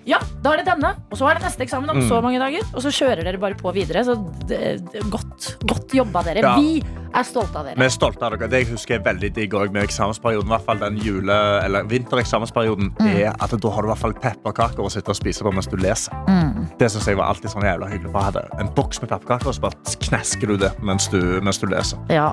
Ja, 0.06 0.18
da 0.44 0.52
er 0.52 0.60
det 0.60 0.66
denne, 0.68 0.90
og 1.10 1.16
så 1.16 1.30
er 1.30 1.38
det 1.38 1.46
neste 1.46 1.64
eksamen 1.64 1.88
om 1.90 1.96
Mm. 2.02 2.08
så 2.10 2.20
mange 2.22 2.38
dager. 2.38 2.60
Og 2.74 2.82
så 2.84 2.90
kjører 2.92 3.24
dere 3.24 3.38
bare 3.40 3.54
på 3.56 3.72
videre. 3.72 4.04
Så 4.04 4.14
det, 4.46 4.82
det, 4.92 5.02
godt, 5.10 5.56
godt 5.64 5.94
jobba, 5.96 6.22
dere. 6.22 6.42
Ja. 6.44 6.56
Vi 6.60 6.82
er 7.14 7.22
stolte 7.24 7.56
av 7.56 7.64
dere. 7.64 7.76
Vi 7.78 7.84
er 7.86 7.94
stolte 7.94 8.22
av 8.26 8.32
dere. 8.36 8.48
Det 8.50 8.60
jeg 8.64 8.68
husker 8.74 8.94
er 8.98 9.04
veldig 9.06 9.32
digg 9.34 9.52
med 9.72 9.82
eksamensperioden, 9.84 10.44
i 10.50 10.52
hvert 10.56 10.66
fall 10.66 10.78
den 10.78 10.98
jule- 10.98 11.62
eller 11.64 11.84
vintereksamensperioden, 11.88 12.92
Mm. 13.00 13.06
er 13.16 13.34
at 13.40 13.50
da 13.60 13.70
har 13.70 13.82
du 13.82 13.88
i 13.88 13.92
hvert 13.92 13.98
fall 13.98 14.12
pepperkaker 14.14 14.82
å 14.84 14.90
sitte 14.90 15.08
og 15.10 15.16
spise 15.16 15.42
på 15.42 15.52
mens 15.52 15.66
du 15.66 15.76
leser. 15.76 16.12
Mm. 16.28 16.68
Det 16.78 16.90
synes 16.90 17.06
jeg 17.06 17.16
var 17.16 17.26
alltid 17.32 17.50
sånn 17.50 17.62
jævla 17.62 17.88
hyggelig. 17.90 18.12
Bare 18.12 18.24
hadde 18.32 18.48
en 18.60 18.68
boks 18.74 19.00
med 19.00 19.10
pepperkaker 19.10 19.46
og 19.48 19.54
så 19.54 19.60
bare 19.60 19.96
knesker 20.00 20.46
du 20.48 20.56
det 20.58 20.72
mens 20.82 21.08
du, 21.08 21.40
mens 21.40 21.58
du 21.58 21.66
leser. 21.66 21.98
Ja. 22.10 22.32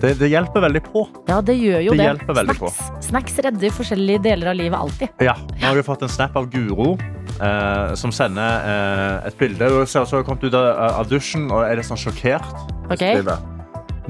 Det, 0.00 0.18
det 0.18 0.30
hjelper 0.32 0.60
veldig 0.64 0.82
på. 0.84 1.06
ja, 1.28 1.40
det 1.40 1.54
gjør 1.60 1.84
jo 1.84 1.90
Det 1.92 1.98
det. 2.26 2.56
Snacks, 2.56 3.06
snacks 3.06 3.36
redder 3.38 3.70
forskjellige 3.70 4.22
deler 4.22 4.48
av 4.50 4.56
livet 4.56 4.78
alltid. 4.78 5.08
Ja, 5.20 5.34
Nå 5.60 5.66
har 5.66 5.74
vi 5.74 5.82
fått 5.82 6.02
en 6.02 6.08
snap 6.08 6.34
av 6.36 6.48
Guro, 6.50 6.96
eh, 7.40 7.94
som 7.98 8.12
sender 8.12 8.66
eh, 8.68 9.28
et 9.30 9.38
bilde. 9.40 9.68
Hun 9.72 9.86
ser 9.86 10.02
ut 10.04 10.08
som 10.10 10.18
hun 10.18 10.24
har 10.24 10.28
kommet 10.28 10.44
ut 10.44 10.54
av, 10.58 10.68
av 11.00 11.08
dusjen 11.10 11.48
og 11.50 11.64
er 11.66 11.76
litt 11.80 11.88
sånn 11.88 12.00
sjokkert. 12.00 12.46
Ok? 12.90 12.98
Skriver, 13.02 13.40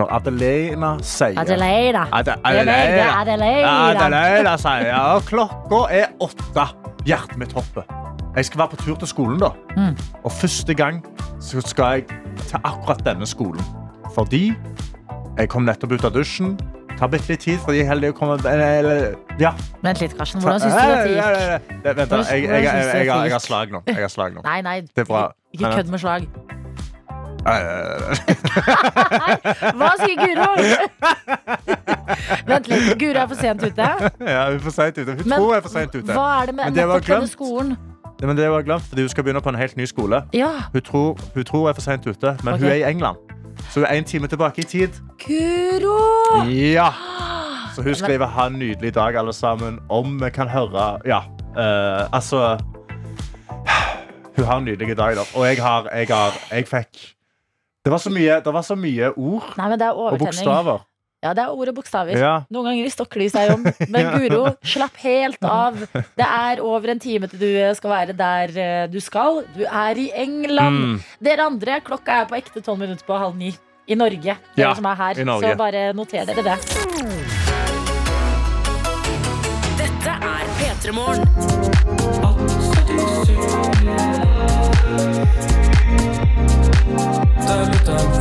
Når 0.01 0.09
Adelina 0.17 0.95
sier 1.05 1.37
Adelaida. 1.43 2.07
Ade- 2.17 2.39
Adelaida. 2.49 3.09
Adelaida 3.93 4.55
sier 4.59 4.87
ja, 4.89 5.03
klokka 5.29 5.83
er 5.93 6.15
åtte. 6.25 6.65
Hjertet 7.05 7.37
mitt 7.41 7.53
hopper. 7.53 7.85
Jeg 8.37 8.47
skal 8.49 8.63
være 8.63 8.73
på 8.73 8.79
tur 8.87 8.97
til 9.03 9.09
skolen, 9.11 9.41
da. 9.43 9.51
Mm. 9.77 9.97
Og 10.25 10.33
første 10.33 10.75
gang 10.75 11.03
så 11.43 11.61
skal 11.67 11.99
jeg 11.99 12.07
til 12.47 12.61
akkurat 12.65 13.03
denne 13.05 13.27
skolen. 13.29 13.61
Fordi 14.15 14.53
jeg 15.39 15.49
kom 15.53 15.67
nettopp 15.69 15.93
ut 15.99 16.05
av 16.09 16.15
dusjen. 16.15 16.55
Tar 17.03 17.11
bitte 17.11 17.33
litt 17.33 17.41
tid, 17.43 17.57
fordi 17.59 17.81
jeg 17.81 17.89
er 17.89 17.91
heldig 17.91 18.13
å 18.13 18.15
komme 18.15 18.37
eller, 18.47 19.17
Ja. 19.41 19.51
Vent 19.83 19.99
litt, 19.99 20.13
Karsten. 20.15 20.39
Hvordan 20.39 20.63
syns 20.63 20.71
du 20.77 20.81
dette 20.87 21.11
gikk? 21.11 21.27
Vent, 21.83 21.99
da. 22.13 22.23
Jeg, 22.31 22.47
jeg, 22.47 22.63
jeg, 22.63 23.07
jeg, 23.09 23.33
har 23.33 23.43
slag 23.43 23.75
nå. 23.75 23.83
Jeg 23.89 23.99
har 24.05 24.13
slag 24.13 24.35
nå. 24.37 24.43
Nei, 24.47 24.61
nei. 24.63 24.87
Det 24.87 25.03
er 25.03 25.09
bra. 25.09 25.35
Ikke 25.51 25.73
kødd 25.81 25.91
med 25.91 25.99
slag. 25.99 26.23
Hva 29.83 29.91
sier 29.99 30.15
Guro? 30.23 30.47
Vent 32.53 32.71
litt. 32.71 32.95
Guro 33.03 33.19
er 33.19 33.27
for 33.35 33.39
sent 33.41 33.59
ute. 33.67 33.83
Ja, 33.83 34.47
hun 34.47 34.55
er 34.61 34.63
for 34.63 34.71
sent 34.79 34.95
ute. 35.03 35.11
Hun 35.11 35.27
Men 35.27 35.35
tror 35.41 35.51
jeg 35.51 35.59
er 35.59 35.67
for 35.67 35.75
sent 35.75 35.91
ute. 35.99 36.07
Hva 36.13 36.29
er 36.37 36.47
det 36.47 36.55
med 36.55 36.71
Men 36.71 36.79
det 36.79 36.87
nettopp 36.87 37.11
denne 37.17 37.27
skolen? 37.35 37.75
Nei, 38.23 38.31
Men 38.31 38.39
det 38.39 38.47
var 38.55 38.63
glemt, 38.63 38.87
fordi 38.87 39.03
Hun 39.03 39.11
skal 39.11 39.27
begynne 39.27 39.43
på 39.43 39.51
en 39.51 39.59
helt 39.59 39.75
ny 39.77 39.83
skole. 39.91 40.23
Ja, 40.39 40.71
Hun 40.71 40.83
tror 40.87 41.19
hun, 41.35 41.43
tror 41.51 41.67
er 41.69 41.75
for 41.75 41.83
sent 41.83 42.07
ute, 42.07 42.39
men 42.45 42.55
okay. 42.55 42.63
hun 42.63 42.71
er 42.71 42.79
i 42.79 42.87
England. 42.87 43.19
Så 43.71 43.81
hun 43.81 43.85
er 43.85 43.95
en 43.99 44.05
time 44.05 44.27
tilbake 44.29 44.63
i 44.63 44.65
tid. 44.65 44.89
Kuro! 45.21 45.99
Ja! 46.49 46.89
Så 47.75 47.83
hun 47.87 47.95
skriver 47.95 48.27
'ha 48.27 48.47
en 48.47 48.59
nydelig 48.59 48.95
dag, 48.95 49.17
alle 49.17 49.33
sammen'. 49.33 49.81
Om 49.89 50.21
vi 50.25 50.31
kan 50.31 50.49
høre 50.49 50.99
Ja, 51.07 51.23
uh, 51.57 52.09
altså 52.13 52.59
Hun 54.37 54.45
har 54.45 54.59
en 54.59 54.65
nydelig 54.65 54.97
dag, 54.97 55.17
da. 55.17 55.25
Og 55.35 55.47
jeg 55.47 55.63
har 55.63 55.89
Jeg, 55.93 56.07
har, 56.07 56.33
jeg 56.51 56.69
fikk 56.69 57.15
det 57.85 57.91
var, 57.91 57.99
så 57.99 58.11
mye, 58.11 58.35
det 58.45 58.53
var 58.55 58.63
så 58.63 58.75
mye 58.79 59.09
ord 59.19 59.55
Nei, 59.59 59.69
men 59.69 59.81
det 59.81 59.89
og 59.91 60.19
bokstaver. 60.19 60.85
Ja, 61.23 61.31
det 61.39 61.45
er 61.45 61.53
ord 61.55 61.71
og 61.71 61.77
bokstaver. 61.77 62.19
Ja. 62.19 62.33
Noen 62.51 62.73
ganger 62.73 62.89
stokker 62.91 63.23
de 63.23 63.29
seg 63.31 63.53
om. 63.55 63.63
Men 63.95 64.09
Guro, 64.17 64.57
slapp 64.67 64.97
helt 65.05 65.45
av. 65.47 65.79
Det 66.19 66.27
er 66.27 66.63
over 66.67 66.91
en 66.97 67.03
time 67.03 67.29
til 67.31 67.39
du 67.45 67.51
skal 67.79 67.91
være 67.95 68.17
der 68.19 68.57
eh, 68.59 68.87
du 68.91 68.99
skal. 69.01 69.45
Du 69.55 69.63
er 69.63 70.01
i 70.03 70.09
England. 70.25 70.81
Mm. 70.83 70.97
Dere 71.23 71.47
andre, 71.47 71.79
klokka 71.87 72.11
er 72.23 72.27
på 72.31 72.39
ekte 72.41 72.59
tolv 72.67 72.83
minutter 72.83 73.07
på 73.07 73.15
halv 73.23 73.39
ni. 73.39 73.55
I 73.87 73.95
Norge. 73.99 74.35
Dere 74.57 74.67
Ja, 74.67 74.75
som 74.79 74.87
er 74.91 74.99
her. 74.99 75.15
Så 75.23 75.55
bare 75.59 75.93
noter 75.95 76.27
dere 76.27 76.43
det. 76.43 76.59
Dette 79.79 80.13
er 80.19 80.45
P3 80.59 80.91
Morgen. 80.99 81.27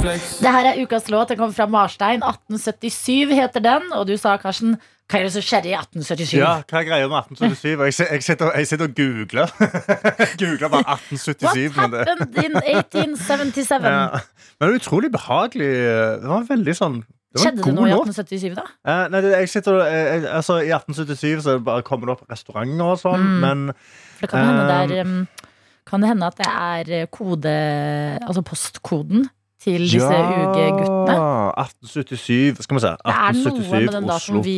Det 0.02 0.50
her 0.50 0.66
er 0.72 0.80
ukas 0.82 1.10
låt. 1.14 1.30
Den 1.30 1.38
kommer 1.38 1.54
fra 1.54 1.68
Marstein. 1.70 2.24
1877 2.26 3.36
heter 3.38 3.62
den. 3.62 3.92
Og 3.94 4.08
du 4.10 4.16
sa, 4.18 4.34
Karsten, 4.42 4.76
hva 5.12 5.20
er 5.20 5.28
det 5.28 5.34
som 5.36 5.44
skjedde 5.46 5.70
i 5.70 5.76
1877? 5.78 6.38
Ja, 6.40 6.54
hva 6.66 6.80
er 6.80 6.88
greia 6.88 7.08
med 7.12 7.18
1877? 7.36 8.02
Jeg, 8.02 8.10
jeg, 8.16 8.24
sitter, 8.26 8.52
jeg 8.58 8.70
sitter 8.70 8.88
og 8.90 8.96
googler. 8.98 9.52
googler 10.42 10.72
bare 10.74 10.96
1877. 10.98 11.78
What 11.78 11.98
happened 12.10 12.40
in 12.42 12.58
1877? 12.58 13.86
ja. 13.86 14.22
men 14.58 14.66
det 14.66 14.70
er 14.72 14.80
utrolig 14.80 15.12
behagelig. 15.14 15.68
Det 16.24 16.32
var 16.32 16.48
veldig 16.50 16.76
sånn 16.78 17.02
det 17.02 17.40
var 17.40 17.46
en 17.48 17.60
Skjedde 17.62 17.64
det 17.64 17.74
noe 17.78 17.88
i 17.88 17.94
1877, 17.96 18.56
da? 18.58 18.64
Eh, 18.92 19.04
nei, 19.14 19.20
jeg 19.32 19.50
sitter, 19.54 19.78
eh, 19.86 20.00
jeg, 20.10 20.24
altså, 20.36 20.58
I 20.66 20.72
1877 20.76 21.46
så 21.46 21.54
bare 21.64 21.86
kommer 21.88 22.10
det 22.10 22.16
opp 22.18 22.26
restauranter 22.34 22.90
og 22.90 22.98
sånn, 23.00 23.22
Mm. 23.24 23.38
men 23.46 23.62
For 24.18 24.26
det 24.26 24.32
kan 24.34 24.50
hende 24.50 24.66
det 24.68 24.80
er 24.82 25.06
Um, 25.06 25.14
um, 25.22 25.52
Kan 25.88 26.04
det 26.04 26.10
hende 26.12 26.28
at 26.28 26.38
det 26.42 26.50
er 26.50 26.92
eh, 27.02 27.08
kode 27.08 27.54
Altså 28.28 28.44
postkoden 28.44 29.30
til 29.62 29.84
disse 29.86 30.02
UG-guttene? 30.02 31.18
1877 31.62 32.64
Skal 32.66 32.78
vi 32.78 32.82
se. 32.84 32.92
Det 32.98 33.14
er 33.14 33.36
noe 33.38 33.60
med 33.72 33.92
den 33.94 34.10
Oslo. 34.10 34.14
datoen 34.14 34.44
vi 34.46 34.56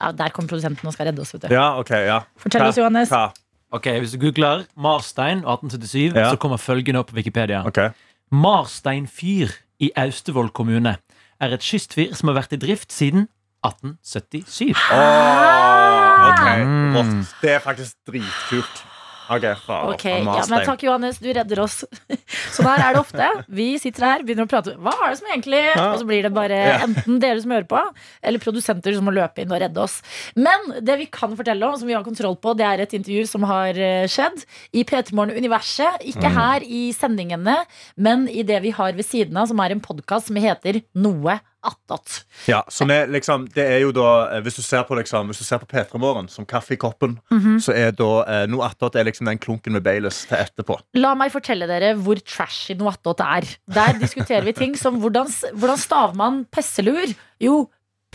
ja, 0.00 0.10
Der 0.12 0.28
kommer 0.34 0.48
produsenten 0.52 0.86
og 0.88 0.92
skal 0.96 1.06
redde 1.10 1.20
oss. 1.24 1.32
Vet 1.34 1.46
du. 1.48 1.54
Ja, 1.54 1.78
ok, 1.80 1.90
ja. 1.90 2.18
Fortell 2.40 2.62
Hva- 2.64 2.68
oss, 2.72 2.78
Johannes. 2.80 3.08
Hva? 3.12 3.24
Ok, 3.72 3.86
Hvis 4.00 4.12
du 4.12 4.18
googler 4.22 4.64
Marstein 4.76 5.44
og 5.44 5.58
1877, 5.64 6.14
Ja. 6.16 6.30
så 6.30 6.36
kommer 6.36 6.56
følgende 6.60 7.00
opp 7.00 7.08
på 7.12 7.16
Wikipedia. 7.16 7.62
Okay. 7.66 7.90
Marstein 8.32 9.06
fyr 9.08 9.48
i 9.80 9.90
Austevoll 9.96 10.48
kommune 10.50 10.96
er 11.40 11.52
et 11.52 11.60
kystfyr 11.60 12.14
som 12.14 12.28
har 12.28 12.36
vært 12.42 12.52
i 12.52 12.56
drift 12.56 12.92
siden 12.92 13.28
1877. 13.64 14.76
Åh, 14.92 16.28
okay. 16.32 16.62
Mm. 16.64 17.24
Det 17.42 17.50
er 17.56 17.58
faktisk 17.64 17.96
dritkult. 18.08 18.84
Ok, 19.32 19.44
faen. 19.64 19.92
Okay. 19.94 20.20
ja, 20.22 20.44
men 20.50 20.64
Takk, 20.66 20.82
Johannes. 20.86 21.18
Du 21.22 21.28
redder 21.34 21.60
oss. 21.64 21.80
Sånn 22.54 22.68
her 22.68 22.84
er 22.84 22.96
det 22.96 23.00
ofte. 23.00 23.30
Vi 23.58 23.68
sitter 23.82 24.06
her, 24.06 24.24
begynner 24.26 24.46
å 24.46 24.50
prate. 24.50 24.76
Hva 24.78 24.94
er 24.94 25.12
det 25.12 25.20
som 25.20 25.30
egentlig 25.32 25.62
Og 25.74 25.98
så 26.02 26.08
blir 26.08 26.26
det 26.26 26.32
bare 26.36 26.60
enten 26.76 27.18
dere 27.22 27.40
som 27.42 27.54
hører 27.54 27.68
på, 27.70 27.82
eller 28.22 28.42
produsenter 28.42 28.96
som 28.96 29.08
må 29.08 29.14
løpe 29.16 29.42
inn 29.42 29.52
og 29.54 29.62
redde 29.62 29.82
oss. 29.82 29.98
Men 30.38 30.70
det 30.84 30.98
vi 31.02 31.08
kan 31.12 31.34
fortelle 31.38 31.66
om, 31.66 31.78
som 31.80 31.90
vi 31.90 31.96
har 31.96 32.06
kontroll 32.06 32.38
på, 32.40 32.54
det 32.58 32.68
er 32.68 32.84
et 32.84 32.96
intervju 32.98 33.26
som 33.30 33.46
har 33.48 33.78
eh, 33.78 34.06
skjedd 34.10 34.44
i 34.76 34.86
P3 34.86 35.16
Morgen-universet. 35.16 36.00
Mm. 36.00 36.06
Ikke 36.12 36.32
her 36.36 36.66
i 36.66 36.86
sendingene, 36.96 37.58
men 37.96 38.26
i 38.30 38.46
det 38.46 38.62
vi 38.64 38.74
har 38.76 38.96
ved 38.96 39.08
siden 39.08 39.36
av, 39.40 39.50
som 39.50 39.60
er 39.62 39.74
en 39.74 39.84
podkast 39.84 40.30
som 40.30 40.40
heter 40.40 40.82
Noe 40.96 41.40
attåt. 41.66 42.22
Ja, 42.48 42.62
som 42.72 42.90
er 42.94 43.06
liksom, 43.10 43.46
det 43.54 43.64
er 43.66 43.80
jo 43.82 43.92
da 43.96 44.06
eh, 44.36 44.40
Hvis 44.46 44.56
du 44.56 44.62
ser 44.62 44.82
på, 44.88 44.96
liksom, 44.98 45.28
hvis 45.30 45.38
du 45.42 45.44
ser 45.44 45.58
på 45.62 45.66
P3 45.70 45.98
Morgen 46.02 46.28
som 46.32 46.46
kaffe 46.46 46.74
i 46.74 46.80
koppen, 46.80 47.18
Mhm. 47.30 47.58
så 47.62 47.74
er 47.74 47.90
da 47.92 48.10
eh, 48.24 48.46
noe 48.50 48.66
attåt 48.68 48.96
er 48.96 49.04
liksom 49.08 49.26
den 49.26 49.38
klunken 49.42 49.72
med 49.76 49.82
Baileys 49.82 50.24
til 50.26 50.38
etterpå. 50.38 50.78
La 50.94 51.14
meg 51.18 51.32
fortelle 51.34 51.66
dere 51.70 51.94
hvor 51.98 52.16
trashy 52.24 52.74
noe 52.78 52.92
attåt 52.94 53.20
er. 53.20 53.44
Der 53.68 53.98
diskuterer 54.00 54.44
vi 54.44 54.52
ting 54.56 54.76
som 54.78 55.00
hvordan, 55.02 55.26
hvordan 55.54 55.78
staver 55.78 56.14
man 56.16 56.44
pesselur? 56.50 57.14
Jo, 57.42 57.66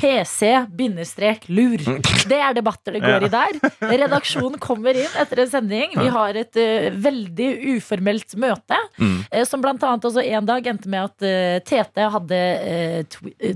PC-lur. 0.01 1.83
Det 2.29 2.37
er 2.41 2.55
debatter 2.57 2.95
det 2.97 3.01
går 3.03 3.25
i 3.27 3.29
der. 3.31 3.59
Redaksjonen 3.91 4.57
kommer 4.61 4.97
inn 4.97 5.17
etter 5.21 5.43
en 5.43 5.51
sending. 5.51 5.93
Vi 5.97 6.07
har 6.13 6.37
et 6.41 6.57
uh, 6.59 6.87
veldig 7.03 7.49
uformelt 7.77 8.35
møte, 8.41 8.79
Mm. 9.01 9.21
uh, 9.33 9.43
som 9.47 9.61
blant 9.63 9.81
annet 9.87 10.03
også 10.09 10.21
en 10.25 10.45
dag 10.49 10.67
endte 10.67 10.89
med 10.91 11.07
at 11.07 11.25
uh, 11.25 11.59
Tete 11.65 12.07
hadde 12.13 12.39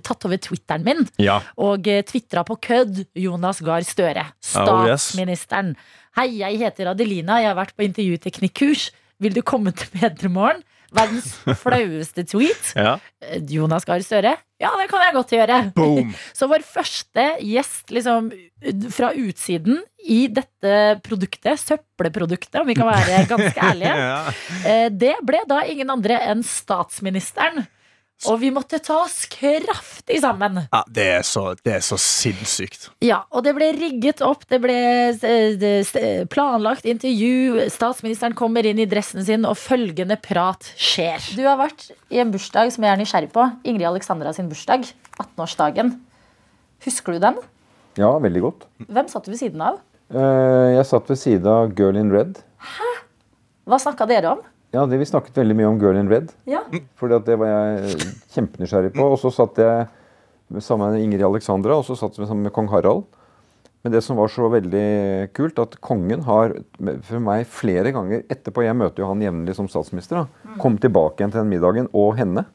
tatt 0.05 0.25
over 0.25 0.39
Twitteren 0.41 0.85
min 0.85 1.03
Ja. 1.21 1.39
og 1.57 1.85
uh, 1.89 1.99
tvitra 2.07 2.45
på 2.47 2.57
kødd 2.69 3.03
Jonas 3.19 3.59
Gahr 3.65 3.83
Støre. 3.85 4.25
Oh, 4.55 4.85
yes. 4.87 5.09
Statsministeren. 5.09 5.73
Hei, 6.17 6.29
jeg 6.39 6.61
heter 6.61 6.93
Adelina. 6.93 7.41
Jeg 7.43 7.51
har 7.51 7.57
vært 7.59 7.75
på 7.75 7.83
intervjuteknikkurs. 7.89 8.89
Vil 9.23 9.35
du 9.35 9.41
komme 9.47 9.71
til 9.75 9.87
P3morgen? 9.95 10.63
Verdens 10.93 11.31
flaueste 11.61 12.23
tweet. 12.27 12.73
ja. 12.75 12.97
Jonas 13.49 13.85
Gahr 13.87 14.03
Støre. 14.05 14.35
Ja, 14.61 14.69
det 14.79 14.85
kan 14.91 15.01
jeg 15.01 15.13
godt 15.15 15.31
gjøre. 15.33 15.55
Boom. 15.75 16.11
Så 16.37 16.47
vår 16.51 16.61
første 16.63 17.23
gjest 17.41 17.89
liksom, 17.91 18.29
fra 18.93 19.09
utsiden 19.17 19.79
i 20.05 20.27
dette 20.31 20.75
produktet, 21.03 21.57
søppelproduktet, 21.59 22.59
om 22.61 22.67
vi 22.69 22.75
kan 22.77 22.87
være 22.91 23.23
ganske 23.31 23.65
ærlige, 23.71 23.95
Ja. 24.05 24.19
eh, 24.69 24.89
det 24.93 25.15
ble 25.25 25.41
da 25.49 25.63
ingen 25.65 25.89
andre 25.89 26.19
enn 26.29 26.43
statsministeren. 26.45 27.65
Og 28.31 28.39
vi 28.39 28.47
måtte 28.53 28.79
ta 28.81 29.01
oss 29.03 29.25
kraftig 29.29 30.21
sammen. 30.23 30.61
Ja, 30.71 30.79
det, 30.87 31.05
er 31.17 31.25
så, 31.27 31.49
det 31.67 31.73
er 31.75 31.83
så 31.83 31.97
sinnssykt. 31.99 32.87
Ja, 33.03 33.19
og 33.35 33.43
det 33.45 33.51
ble 33.57 33.67
rigget 33.75 34.23
opp, 34.25 34.45
det 34.49 34.61
ble 34.63 34.75
eh, 35.11 35.65
eh, 35.67 36.23
planlagt 36.31 36.87
intervju, 36.89 37.59
statsministeren 37.73 38.33
kommer 38.39 38.65
inn 38.65 38.79
i 38.81 38.87
dressen 38.89 39.25
sin, 39.27 39.45
og 39.45 39.59
følgende 39.59 40.17
prat 40.23 40.71
skjer. 40.79 41.27
Du 41.35 41.43
har 41.45 41.59
vært 41.59 41.89
i 42.09 42.21
en 42.23 42.31
bursdag 42.33 42.71
som 42.73 42.87
jeg 42.87 42.95
er 42.95 43.03
nysgjerrig 43.03 43.33
på. 43.35 43.45
Ingrid 43.67 43.91
Alexandra 43.91 44.31
sin 44.33 44.49
bursdag. 44.49 44.87
18-årsdagen. 45.19 45.93
Husker 46.87 47.15
du 47.19 47.21
den? 47.27 47.37
Ja, 47.99 48.09
veldig 48.23 48.41
godt. 48.47 48.65
Hvem 48.87 49.11
satt 49.11 49.27
du 49.27 49.33
ved 49.35 49.43
siden 49.43 49.61
av? 49.63 49.83
Eh, 50.15 50.73
Jeg 50.79 50.87
satt 50.89 51.11
ved 51.11 51.19
siden 51.19 51.47
av 51.51 51.75
Girl 51.77 51.99
in 51.99 52.11
Red. 52.15 52.39
Hæ? 52.63 52.91
Hva 53.67 53.79
snakka 53.81 54.07
dere 54.09 54.37
om? 54.37 54.43
Ja, 54.75 54.83
det, 54.89 54.97
Vi 54.99 55.07
snakket 55.07 55.37
veldig 55.39 55.55
mye 55.55 55.69
om 55.71 55.79
Girl 55.81 55.97
in 56.01 56.09
Red, 56.11 56.33
Ja. 56.49 56.63
fordi 56.99 57.15
at 57.15 57.25
det 57.29 57.37
var 57.39 57.47
jeg 57.47 57.99
kjempenysgjerrig 58.35 58.93
på. 58.97 59.05
Og 59.13 59.19
så 59.21 59.31
satt 59.31 59.55
jeg 59.61 59.87
sammen 60.61 60.91
med 60.93 61.01
Ingrid 61.05 61.23
Alexandra, 61.25 61.77
og 61.79 61.85
så 61.87 61.95
satt 61.97 62.17
vi 62.19 62.25
sammen 62.27 62.43
med 62.49 62.53
kong 62.53 62.67
Harald. 62.73 63.05
Men 63.85 63.93
det 63.93 64.01
som 64.03 64.17
var 64.17 64.27
så 64.33 64.47
veldig 64.49 65.31
kult, 65.37 65.59
at 65.61 65.75
kongen 65.79 66.23
har 66.25 66.55
for 67.05 67.21
meg 67.21 67.45
flere 67.45 67.91
ganger 67.93 68.23
etterpå 68.33 68.63
Jeg 68.65 68.75
møter 68.79 69.03
jo 69.03 69.09
han 69.11 69.21
jevnlig 69.21 69.53
som 69.55 69.67
statsminister. 69.69 70.23
da, 70.25 70.55
Kom 70.59 70.77
tilbake 70.81 71.21
igjen 71.21 71.31
til 71.31 71.43
den 71.43 71.51
middagen, 71.53 71.87
og 71.93 72.15
henne. 72.17 72.45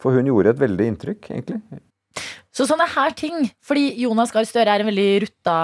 For 0.00 0.10
hun 0.16 0.24
gjorde 0.30 0.54
et 0.54 0.62
veldig 0.62 0.86
inntrykk, 0.94 1.28
egentlig. 1.36 1.60
Så 2.50 2.64
sånne 2.66 2.88
her 2.88 3.10
ting, 3.14 3.50
fordi 3.62 3.92
Jonas 4.00 4.32
Gahr 4.32 4.46
Støre 4.48 4.72
er 4.72 4.80
en 4.80 4.88
veldig 4.88 5.08
rutta 5.26 5.58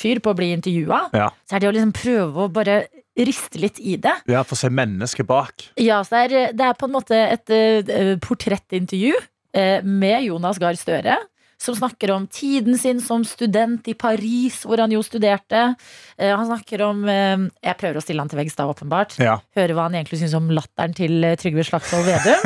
fyr 0.00 0.18
på 0.24 0.32
å 0.32 0.38
bli 0.38 0.48
intervjua, 0.56 1.10
Ja. 1.12 1.28
så 1.46 1.56
er 1.56 1.60
det 1.60 1.68
å 1.68 1.74
liksom 1.76 1.92
prøve 1.92 2.48
å 2.48 2.52
bare 2.52 2.86
riste 3.14 3.60
litt 3.62 3.78
i 3.78 3.96
det. 4.00 4.14
Ja, 4.30 4.42
For 4.46 4.56
å 4.56 4.62
se 4.64 4.70
mennesket 4.72 5.28
bak. 5.28 5.68
Ja, 5.80 6.00
så 6.06 6.16
det 6.16 6.24
er, 6.24 6.56
det 6.56 6.66
er 6.66 6.78
på 6.78 6.88
en 6.88 6.96
måte 6.96 7.18
et 7.18 7.54
uh, 7.54 8.16
portrettintervju 8.24 9.14
uh, 9.14 9.78
med 9.86 10.26
Jonas 10.26 10.60
Gahr 10.62 10.78
Støre. 10.78 11.20
Som 11.64 11.76
snakker 11.78 12.10
om 12.12 12.26
tiden 12.28 12.76
sin 12.78 13.00
som 13.00 13.22
student 13.24 13.88
i 13.88 13.94
Paris, 13.96 14.60
hvor 14.68 14.82
han 14.82 14.92
jo 14.92 15.00
studerte. 15.04 15.62
Eh, 16.18 16.28
han 16.36 16.44
snakker 16.44 16.82
om 16.84 17.00
eh, 17.08 17.46
Jeg 17.64 17.78
prøver 17.80 17.96
å 17.98 18.02
stille 18.04 18.20
han 18.20 18.28
til 18.28 18.38
veggs, 18.42 18.56
da, 18.58 18.66
åpenbart. 18.68 19.16
Ja. 19.22 19.38
Høre 19.56 19.76
hva 19.76 19.86
han 19.86 19.96
egentlig 19.96 20.20
syns 20.20 20.34
om 20.36 20.50
latteren 20.52 20.92
til 20.96 21.24
eh, 21.24 21.36
Trygve 21.40 21.64
Slagsvold 21.64 22.04
Vedum. 22.04 22.44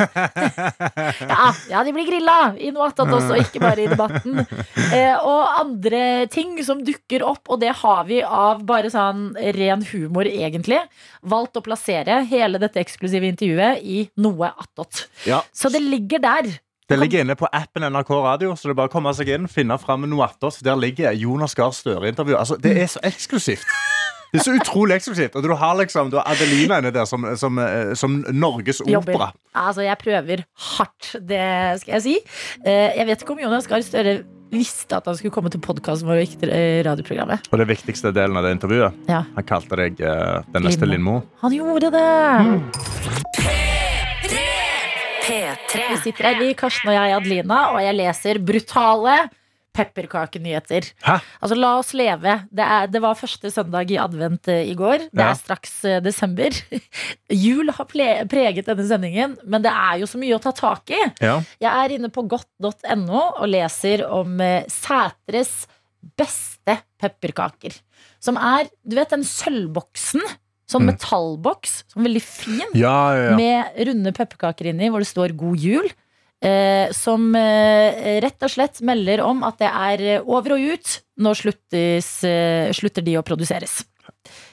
ja, 1.33 1.49
ja, 1.73 1.83
de 1.83 1.95
blir 1.97 2.07
grilla 2.07 2.37
i 2.55 2.71
noe 2.75 2.87
attåt 2.87 3.11
også, 3.17 3.41
ikke 3.43 3.63
bare 3.63 3.83
i 3.83 3.89
debatten. 3.91 4.39
Og 4.39 5.59
andre 5.59 6.01
ting 6.31 6.55
som 6.63 6.79
dukker 6.85 7.25
opp, 7.27 7.43
og 7.51 7.59
det 7.61 7.73
har 7.81 8.07
vi 8.07 8.21
av 8.23 8.63
bare 8.67 8.91
sånn 8.93 9.33
ren 9.59 9.83
humor, 9.91 10.29
egentlig. 10.29 10.79
Valgt 11.27 11.59
å 11.59 11.65
plassere 11.65 12.21
hele 12.29 12.61
dette 12.61 12.79
eksklusive 12.81 13.27
intervjuet 13.33 13.83
i 13.83 14.01
noe 14.23 14.53
attåt. 14.55 15.07
Ja. 15.27 15.43
Så 15.51 15.71
det 15.73 15.83
ligger 15.83 16.23
der. 16.23 16.51
Det 16.89 16.97
ligger 16.97 17.21
inne 17.21 17.35
på 17.37 17.45
appen 17.53 17.83
NRK 17.85 18.09
Radio, 18.25 18.55
så 18.57 18.69
det 18.69 18.73
er 18.73 18.77
bare 18.79 18.89
å 18.89 18.93
komme 18.95 19.11
seg 19.13 19.29
inn, 19.29 19.43
finne 19.51 19.75
fram 19.77 20.07
noe 20.09 20.25
attåt. 20.25 20.57
Der 20.65 20.75
ligger 20.79 21.13
Jonas 21.13 21.53
Gahr 21.57 21.69
Støre-intervju. 21.75 22.33
Altså, 22.39 22.57
det 22.61 22.71
er 22.81 22.89
så 22.89 23.01
eksklusivt. 23.05 23.65
Det 24.31 24.39
er 24.41 24.45
så 24.45 24.53
utrolig 24.57 24.95
eksklusivt. 24.99 25.37
Og 25.37 25.45
du 25.45 25.53
har 25.57 25.77
liksom 25.79 26.09
du 26.13 26.17
har 26.19 26.25
Adelina 26.29 26.79
inne 26.81 26.91
der 26.93 27.05
som, 27.09 27.23
som, 27.37 27.57
eh, 27.61 27.93
som 27.97 28.19
Norges 28.33 28.81
Jobber. 28.85 29.13
opera. 29.15 29.29
Altså, 29.57 29.81
jeg 29.85 29.97
prøver 30.01 30.43
hardt, 30.77 31.11
det 31.29 31.45
skal 31.81 31.95
jeg 31.99 32.03
si. 32.05 32.17
Eh, 32.65 32.97
Jeg 32.97 33.05
vet 33.09 33.21
ikke 33.25 33.33
om 33.37 33.41
Jonas 33.45 33.69
Gahr 33.69 33.81
Støre 33.85 34.19
visste 34.49 34.97
at 34.97 35.05
han 35.05 35.13
skulle 35.17 35.33
komme 35.33 35.49
til 35.53 35.61
podkasten 35.61 36.09
vår 36.09 36.21
og 36.23 36.25
ikke 36.25 36.39
til 36.41 36.53
eh, 36.57 36.81
radioprogrammet. 36.89 37.49
Og 37.53 37.57
det 37.61 37.67
viktigste 37.69 38.09
delen 38.17 38.37
av 38.37 38.45
det 38.49 38.55
intervjuet, 38.57 38.97
Ja. 39.09 39.23
han 39.35 39.45
kalte 39.49 39.77
deg 39.77 40.01
eh, 40.01 40.41
den 40.53 40.65
neste 40.65 40.89
Lindmo. 40.89 41.21
Han 41.45 41.53
gjorde 41.53 41.93
det! 41.93 43.68
P3. 45.29 45.83
Vi 45.93 45.97
sitter 46.07 46.29
her, 46.31 46.39
vi, 46.41 46.53
Karsten 46.57 46.89
og 46.91 46.97
jeg, 46.97 47.15
Adelina, 47.19 47.59
og 47.75 47.83
jeg 47.85 47.95
leser 47.99 48.39
brutale 48.41 49.19
pepperkakenyheter. 49.79 50.87
Altså, 51.39 51.55
la 51.55 51.69
oss 51.79 51.91
leve. 51.95 52.33
Det, 52.51 52.65
er, 52.65 52.87
det 52.91 52.99
var 53.03 53.15
første 53.19 53.51
søndag 53.53 53.91
i 53.93 53.99
advent 54.01 54.49
eh, 54.51 54.65
i 54.71 54.73
går. 54.77 55.05
Det 55.11 55.21
Ja. 55.21 55.29
er 55.31 55.37
straks 55.39 55.75
eh, 55.87 55.99
desember. 56.03 56.49
Jul 57.45 57.69
har 57.77 57.87
preget 57.87 58.65
denne 58.67 58.87
sendingen, 58.89 59.37
men 59.45 59.63
det 59.63 59.71
er 59.71 60.01
jo 60.01 60.09
så 60.09 60.19
mye 60.19 60.35
å 60.35 60.41
ta 60.43 60.51
tak 60.57 60.89
i. 60.95 60.99
Ja. 61.23 61.37
Jeg 61.61 61.69
er 61.85 61.95
inne 61.99 62.09
på 62.11 62.25
godt.no 62.27 63.21
og 63.39 63.47
leser 63.47 64.03
om 64.09 64.39
eh, 64.43 64.65
Sætres 64.67 65.67
beste 66.19 66.79
pepperkaker. 66.99 67.75
Som 68.23 68.37
er, 68.41 68.67
du 68.83 68.97
vet 68.99 69.13
den 69.13 69.23
sølvboksen? 69.27 70.23
Sånn 70.69 70.85
Mm. 70.85 70.91
metallboks. 70.93 71.83
Sånn 71.93 72.05
veldig 72.05 72.21
fin. 72.21 72.61
Ja, 72.77 73.15
ja, 73.15 73.29
ja. 73.31 73.35
Med 73.35 73.87
runde 73.87 74.11
pepperkaker 74.13 74.69
inni 74.69 74.89
hvor 74.91 74.99
det 75.01 75.09
står 75.09 75.33
'God 75.35 75.57
jul'. 75.57 75.91
Eh, 76.41 76.91
som 76.95 77.33
eh, 77.35 78.21
rett 78.21 78.41
og 78.43 78.49
slett 78.49 78.79
melder 78.81 79.19
om 79.25 79.43
at 79.43 79.57
det 79.59 79.67
er 79.67 80.21
over 80.23 80.53
og 80.53 80.59
ut. 80.77 81.01
Nå 81.19 81.33
sluttes, 81.35 82.23
eh, 82.23 82.71
slutter 82.71 83.03
de 83.03 83.17
å 83.17 83.23
produseres. 83.23 83.83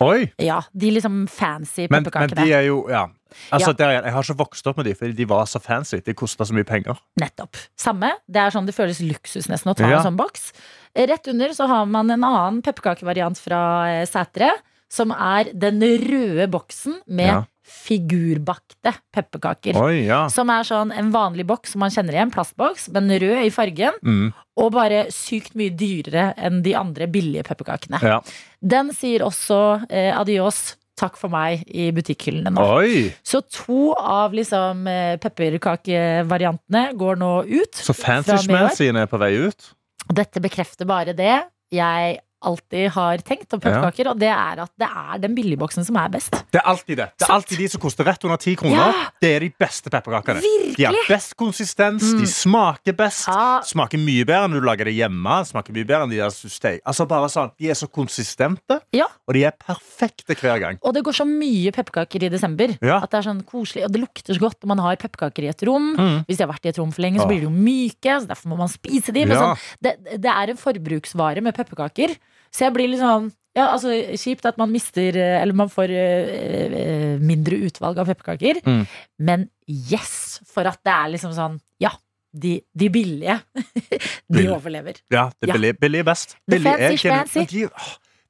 Oi! 0.00 0.32
Ja, 0.38 0.62
De 0.76 0.90
liksom 0.90 1.28
fancy 1.28 1.86
Men, 1.90 2.02
men 2.12 2.28
de 2.28 2.52
er 2.52 2.66
jo 2.66 2.88
Ja. 2.90 3.06
Altså, 3.52 3.68
Ja. 3.68 3.72
Der, 3.74 4.02
jeg 4.02 4.12
har 4.12 4.22
ikke 4.22 4.36
vokst 4.36 4.66
opp 4.66 4.76
med 4.78 4.86
de, 4.86 4.94
fordi 4.94 5.14
de 5.14 5.24
var 5.26 5.44
så 5.44 5.60
fancy. 5.60 6.00
De 6.00 6.14
kosta 6.14 6.44
så 6.44 6.52
mye 6.54 6.64
penger. 6.64 6.96
Nettopp. 7.20 7.54
Samme. 7.76 8.12
Det 8.30 8.36
er 8.40 8.50
sånn 8.50 8.66
det 8.66 8.74
føles 8.74 9.00
luksus 9.00 9.46
nesten 9.48 9.70
å 9.72 9.76
ta 9.76 9.88
Ja. 9.88 9.98
en 9.98 10.04
sånn 10.04 10.16
boks. 10.16 10.52
Rett 10.96 11.28
under 11.28 11.48
så 11.50 11.66
har 11.68 11.84
man 11.86 12.10
en 12.10 12.22
annen 12.24 12.62
pepperkakevariant 12.62 13.36
fra 13.38 13.86
eh, 14.02 14.06
Sætre. 14.06 14.50
Som 14.92 15.10
er 15.10 15.50
den 15.52 15.80
røde 15.82 16.46
boksen 16.52 17.00
med 17.08 17.26
Ja. 17.32 17.44
figurbakte 17.66 18.92
pepperkaker. 19.14 19.74
Oi, 19.82 20.04
ja. 20.06 20.26
Som 20.32 20.50
er 20.54 20.62
sånn 20.62 20.92
en 20.94 21.10
vanlig 21.14 21.46
boks 21.48 21.72
som 21.74 21.80
man 21.82 21.90
kjenner 21.90 22.14
igjen, 22.14 22.30
plastboks, 22.30 22.88
men 22.94 23.08
rød 23.10 23.44
i 23.46 23.50
fargen. 23.50 23.96
Mm, 24.04 24.32
Og 24.56 24.70
bare 24.72 25.06
sykt 25.12 25.52
mye 25.58 25.68
dyrere 25.76 26.30
enn 26.38 26.62
de 26.64 26.72
andre 26.78 27.06
billige 27.06 27.42
pepperkakene. 27.44 28.00
ja. 28.02 28.20
Den 28.62 28.92
sier 28.94 29.20
også 29.26 29.58
eh, 29.90 30.12
adios, 30.16 30.76
takk 30.96 31.16
for 31.20 31.28
meg, 31.28 31.64
i 31.68 31.90
butikkhyllene 31.92 32.54
nå. 32.54 32.62
Oi! 32.78 33.12
Så 33.22 33.42
to 33.52 33.92
av 33.98 34.32
liksom 34.32 34.86
eh, 34.88 35.18
pepperkakevariantene 35.20 36.94
går 36.96 37.18
nå 37.20 37.32
ut. 37.44 37.74
Så 37.74 37.92
fra 37.94 38.22
fancy 38.22 38.48
med 38.48 39.02
er 39.02 39.10
på 39.10 39.18
vei 39.20 39.34
ut. 39.48 39.72
Dette 40.12 40.40
bekrefter 40.40 40.86
bare 40.88 41.12
det 41.18 41.34
jeg 41.74 42.18
alltid 42.44 42.90
har 42.94 43.18
tenkt 43.26 43.52
om 43.56 43.60
pepperkaker, 43.60 44.10
og 44.12 44.18
det 44.20 44.28
er 44.30 44.60
at 44.66 44.70
det 44.78 44.86
er 44.88 45.20
den 45.22 45.34
billigboksen 45.36 45.84
som 45.86 45.96
er 46.00 46.10
best. 46.12 46.36
Det 46.52 46.60
er 46.60 46.66
alltid 46.68 46.98
det. 47.00 47.06
Det 47.18 47.26
er 47.28 47.32
alltid 47.34 47.58
de 47.62 47.68
som 47.72 47.80
koster 47.82 48.04
rett 48.06 48.24
under 48.28 48.36
ti 48.42 48.54
kroner. 48.58 48.76
Ja. 48.92 49.06
Det 49.22 49.30
er 49.36 49.46
de 49.46 49.50
beste 49.58 49.90
pepperkakene. 49.92 50.42
Virkelig! 50.44 50.76
De 50.76 50.84
har 50.88 50.98
best 51.08 51.34
konsistens, 51.40 52.04
de 52.20 52.26
smaker 52.28 52.96
best. 52.98 53.26
Ja. 53.30 53.60
Smaker 53.66 53.98
mye 54.02 54.26
bedre 54.28 54.44
enn 54.50 54.56
du 54.58 54.60
lager 54.64 54.88
det 54.90 54.94
hjemme. 54.98 55.38
Smaker 55.48 55.74
mye 55.76 55.86
bedre 55.88 56.02
enn 56.06 56.12
De 56.12 56.20
der 56.20 56.30
steg. 56.36 56.80
Altså 56.86 57.06
bare 57.08 57.30
sånn, 57.32 57.50
De 57.58 57.70
er 57.72 57.78
så 57.78 57.88
konsistente, 57.88 58.80
Ja. 58.94 59.06
og 59.26 59.34
de 59.34 59.44
er 59.48 59.56
perfekte 59.56 60.36
hver 60.36 60.60
gang. 60.60 60.78
Og 60.82 60.94
det 60.94 61.02
går 61.06 61.16
så 61.16 61.26
mye 61.28 61.72
pepperkaker 61.72 62.22
i 62.28 62.32
desember. 62.32 62.76
Ja. 62.82 63.00
At 63.02 63.10
det 63.10 63.18
er 63.22 63.28
sånn 63.30 63.42
koselig 63.48 63.84
Og 63.86 63.92
det 63.92 64.00
lukter 64.02 64.34
så 64.36 64.40
godt 64.40 64.60
når 64.62 64.68
man 64.74 64.78
har 64.84 64.96
pepperkaker 65.00 65.44
i 65.46 65.48
et 65.48 65.62
rom. 65.66 65.94
Mm. 65.96 66.24
Hvis 66.28 66.36
de 66.38 66.44
har 66.44 66.52
vært 66.52 66.66
i 66.66 66.72
et 66.74 66.78
rom 66.78 66.92
for 66.92 67.02
lenge, 67.02 67.20
så 67.20 67.26
blir 67.28 67.40
de 67.42 67.48
jo 67.48 67.54
myke. 67.54 68.20
Så 68.20 68.26
derfor 68.28 68.52
må 68.52 68.58
man 68.60 68.68
spise 68.72 69.12
de. 69.12 69.24
Men 69.26 69.36
sånn, 69.40 69.66
det, 69.82 69.96
det 70.22 70.30
er 70.32 70.52
en 70.52 70.60
forbruksvare 70.60 71.42
med 71.42 71.54
pepperkaker. 71.56 72.16
Så 72.56 72.64
jeg 72.66 72.76
blir 72.76 72.88
litt 72.92 73.02
sånn 73.02 73.28
ja, 73.56 73.70
altså 73.72 73.92
Kjipt 74.20 74.44
at 74.48 74.58
man 74.60 74.68
mister 74.68 75.16
eh, 75.16 75.38
Eller 75.40 75.56
man 75.56 75.70
får 75.72 75.92
eh, 75.96 77.14
mindre 77.24 77.60
utvalg 77.68 78.00
av 78.02 78.10
pepperkaker. 78.10 78.60
Mm. 78.66 78.82
Men 79.24 79.46
yes! 79.64 80.42
For 80.48 80.68
at 80.68 80.82
det 80.84 80.92
er 80.92 81.14
liksom 81.14 81.32
sånn 81.36 81.56
Ja, 81.82 81.94
de, 82.36 82.58
de 82.76 82.90
billige. 82.92 83.38
de 84.34 84.48
overlever. 84.52 85.00
Ja, 85.12 85.30
det 85.40 85.48
er 85.48 85.56
billig, 85.56 85.72
billig 85.80 86.04
best. 86.04 86.36
Billig 86.48 86.74
er 86.74 86.98
fancy 87.00 87.46
De, 87.48 87.64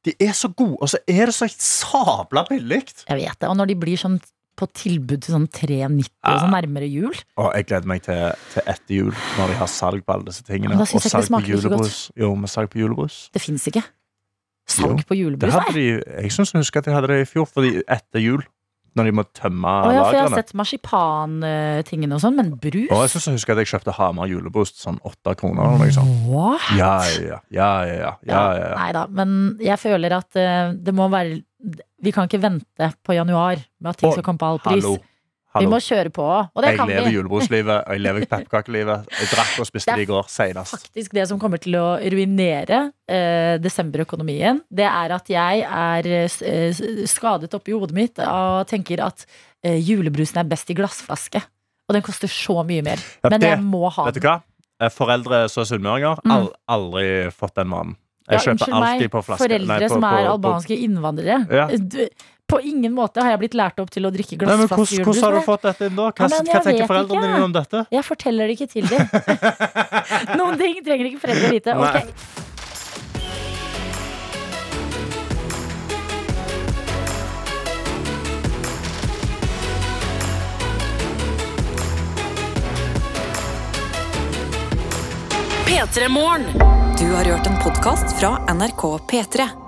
de 0.06 0.14
er 0.22 0.36
så 0.38 0.52
gode, 0.54 0.78
og 0.78 0.90
så 0.92 1.02
er 1.10 1.26
det 1.26 1.34
så 1.34 1.48
sabla 1.50 2.46
billig. 2.46 2.84
Jeg 3.08 3.18
vet 3.18 3.40
det. 3.42 3.50
Og 3.50 3.58
når 3.58 3.72
de 3.72 3.78
blir 3.82 3.98
sånn 3.98 4.20
på 4.56 4.68
tilbud 4.72 5.20
til 5.26 5.34
sånn 5.34 5.48
3,90 5.52 6.06
Ah. 6.22 6.32
og 6.32 6.44
sånn 6.46 6.54
nærmere 6.54 6.86
jul. 6.88 7.18
Og 7.36 7.50
jeg 7.58 7.66
gleder 7.68 7.90
meg 7.90 8.06
til, 8.06 8.22
til 8.54 8.70
etter 8.72 8.94
jul, 8.94 9.12
når 9.36 9.52
de 9.52 9.58
har 9.60 9.68
salg 9.70 10.06
på 10.06 10.14
alle 10.14 10.30
disse 10.30 10.46
tingene. 10.46 10.72
Men 10.72 10.80
da 10.80 10.86
synes 10.88 11.04
og 11.04 11.10
jeg 11.10 11.12
ikke 11.12 11.26
salg 11.26 11.44
på 11.44 11.52
julebrus. 11.52 11.98
Jo, 12.22 12.30
med 12.40 12.52
salg 12.52 12.70
på 12.72 12.80
julebrus. 12.80 13.18
Det 13.34 13.42
fins 13.44 13.66
ikke. 13.68 13.82
Salg 14.66 15.04
på 15.06 15.14
julebrus, 15.14 15.54
nei. 15.70 15.86
jeg 16.02 16.34
syns 16.34 16.52
jeg 16.54 16.64
husker 16.64 16.82
at 16.82 16.90
jeg 16.90 16.96
hadde 16.96 17.10
det 17.12 17.20
i 17.22 17.28
fjor, 17.30 17.46
fordi 17.46 17.80
etter 17.86 18.22
jul. 18.22 18.44
Når 18.96 19.10
de 19.10 19.12
må 19.12 19.22
tømme 19.36 19.68
Å 19.68 19.90
ja, 19.92 20.04
for 20.06 20.16
jeg 20.16 20.24
har 20.24 20.34
sett 20.40 20.54
marsipantingene 20.56 22.16
og 22.16 22.22
sånn, 22.22 22.38
men 22.38 22.54
brus? 22.56 22.86
Og 22.88 23.02
jeg 23.04 23.10
syns 23.12 23.26
jeg 23.28 23.36
husker 23.36 23.52
at 23.52 23.60
jeg 23.60 23.68
kjøpte 23.74 23.92
Hamar 23.98 24.30
julebrus 24.30 24.72
sånn 24.80 24.96
åtte 25.04 25.34
kroner. 25.36 25.66
Eller 25.66 25.82
noe 25.84 25.92
sånt. 25.92 26.14
What? 26.30 26.64
Ja, 26.78 26.94
ja, 27.12 27.36
ja. 27.52 27.68
ja, 27.84 28.14
ja, 28.24 28.46
ja. 28.56 28.70
Nei 28.78 28.86
da, 28.96 29.02
men 29.12 29.34
jeg 29.60 29.76
føler 29.82 30.16
at 30.16 30.40
eh, 30.40 30.72
det 30.80 30.96
må 30.96 31.10
være 31.12 31.42
Vi 32.00 32.14
kan 32.16 32.30
ikke 32.30 32.40
vente 32.40 32.88
på 33.04 33.18
januar 33.18 33.60
med 33.60 33.92
at 33.92 34.00
ting 34.00 34.16
skal 34.16 34.24
komme 34.24 34.40
på 34.40 34.54
halv 34.54 34.64
pris. 34.64 34.80
Hallo. 34.80 34.96
Vi 35.60 35.66
må 35.66 35.78
kjøre 35.80 36.10
på, 36.12 36.24
og 36.26 36.62
det 36.62 36.70
Jeg 36.70 36.78
kan 36.78 36.88
lever 36.88 37.06
vi. 37.08 37.14
julebruslivet, 37.16 37.78
og 37.86 37.92
jeg 37.96 38.00
lever 38.00 38.26
pepperkakelivet. 38.26 39.06
Jeg 39.20 39.28
drakk 39.32 39.58
og 39.60 39.66
spiste 39.66 39.86
Det 39.86 39.92
er 39.92 39.96
det 39.96 40.06
i 40.08 40.10
går 40.12 40.28
senest. 40.28 40.76
Faktisk 40.76 41.12
det 41.12 41.26
som 41.28 41.38
kommer 41.38 41.58
til 41.58 41.72
å 41.80 41.86
ruinere 42.02 42.92
eh, 43.08 43.56
desemberøkonomien, 43.62 44.60
det 44.70 44.86
er 44.88 45.14
at 45.16 45.28
jeg 45.32 45.62
er 45.66 46.06
eh, 46.06 46.38
eh, 46.42 47.06
skadet 47.08 47.52
oppi 47.56 47.72
hodet 47.76 47.94
mitt 47.96 48.18
og 48.24 48.66
tenker 48.70 49.02
at 49.06 49.26
eh, 49.64 49.78
julebrusen 49.80 50.38
er 50.42 50.48
best 50.50 50.70
i 50.70 50.74
glassflaske. 50.78 51.42
Og 51.88 51.94
den 51.94 52.02
koster 52.02 52.26
så 52.28 52.64
mye 52.66 52.82
mer. 52.82 52.98
Ja, 53.22 53.30
Men 53.30 53.40
det- 53.40 53.50
jeg 53.54 53.62
må 53.62 53.88
ha 53.94 54.04
Vet 54.08 54.14
du 54.14 54.20
den. 54.20 54.28
hva? 54.30 54.42
Eh, 54.80 54.90
Foreldre 54.90 55.48
som 55.48 55.62
er 55.62 55.66
sunnmøringer, 55.70 56.18
Mm. 56.24 56.48
aldri 56.68 57.30
fått 57.32 57.54
den 57.54 57.68
mannen. 57.68 57.96
Ja, 58.28 58.38
Jeg 58.38 58.40
kjøper 58.40 58.50
unnskyld 58.50 58.80
meg, 58.80 58.94
alltid 58.96 59.10
på 59.12 59.20
flaske. 59.24 59.44
foreldre 59.46 59.66
Nei, 59.68 59.78
på- 59.78 59.88
som 59.88 60.04
er 60.04 60.10
på- 60.10 60.24
på- 60.26 60.32
albanske 60.34 60.76
innvandrere. 60.82 61.36
Ja. 61.48 61.66
Du, 61.78 62.08
på 62.46 62.60
ingen 62.60 62.92
måte 62.94 63.20
har 63.20 63.34
jeg 63.34 63.40
blitt 63.42 63.56
lært 63.58 63.80
opp 63.82 63.90
til 63.90 64.06
å 64.06 64.10
drikke 64.14 64.38
glassfast 64.38 64.70
men 64.70 64.78
hvordan, 64.78 65.04
hvordan 65.08 65.24
har 65.24 65.34
du 65.34 65.46
fått 65.46 65.66
dette 65.66 65.88
inn 65.90 65.96
da? 65.98 66.10
Hva, 66.14 66.28
hva 66.30 66.62
tenker 66.62 66.86
foreldrene 66.86 67.18
ikke. 67.18 67.34
dine 67.34 67.44
om 67.48 67.54
dette? 67.56 67.84
Jeg 67.90 68.06
forteller 68.06 68.46
det 68.46 68.54
ikke 68.54 68.70
til 68.70 68.86
dem. 68.86 69.02
Noen 70.38 70.58
ting 70.60 70.78
trenger 70.86 71.10
ikke 71.10 71.22
foreldre 71.26 71.54
vite. 71.56 71.74
Okay. 71.74 72.06
Ok. 72.06 72.44
P3 85.66 86.08
Morgen. 86.14 86.46
Du 86.96 87.06
har 87.10 87.24
hørt 87.26 87.46
en 87.46 87.58
podkast 87.58 88.20
fra 88.20 88.38
NRK 88.54 88.82
P3. 89.10 89.65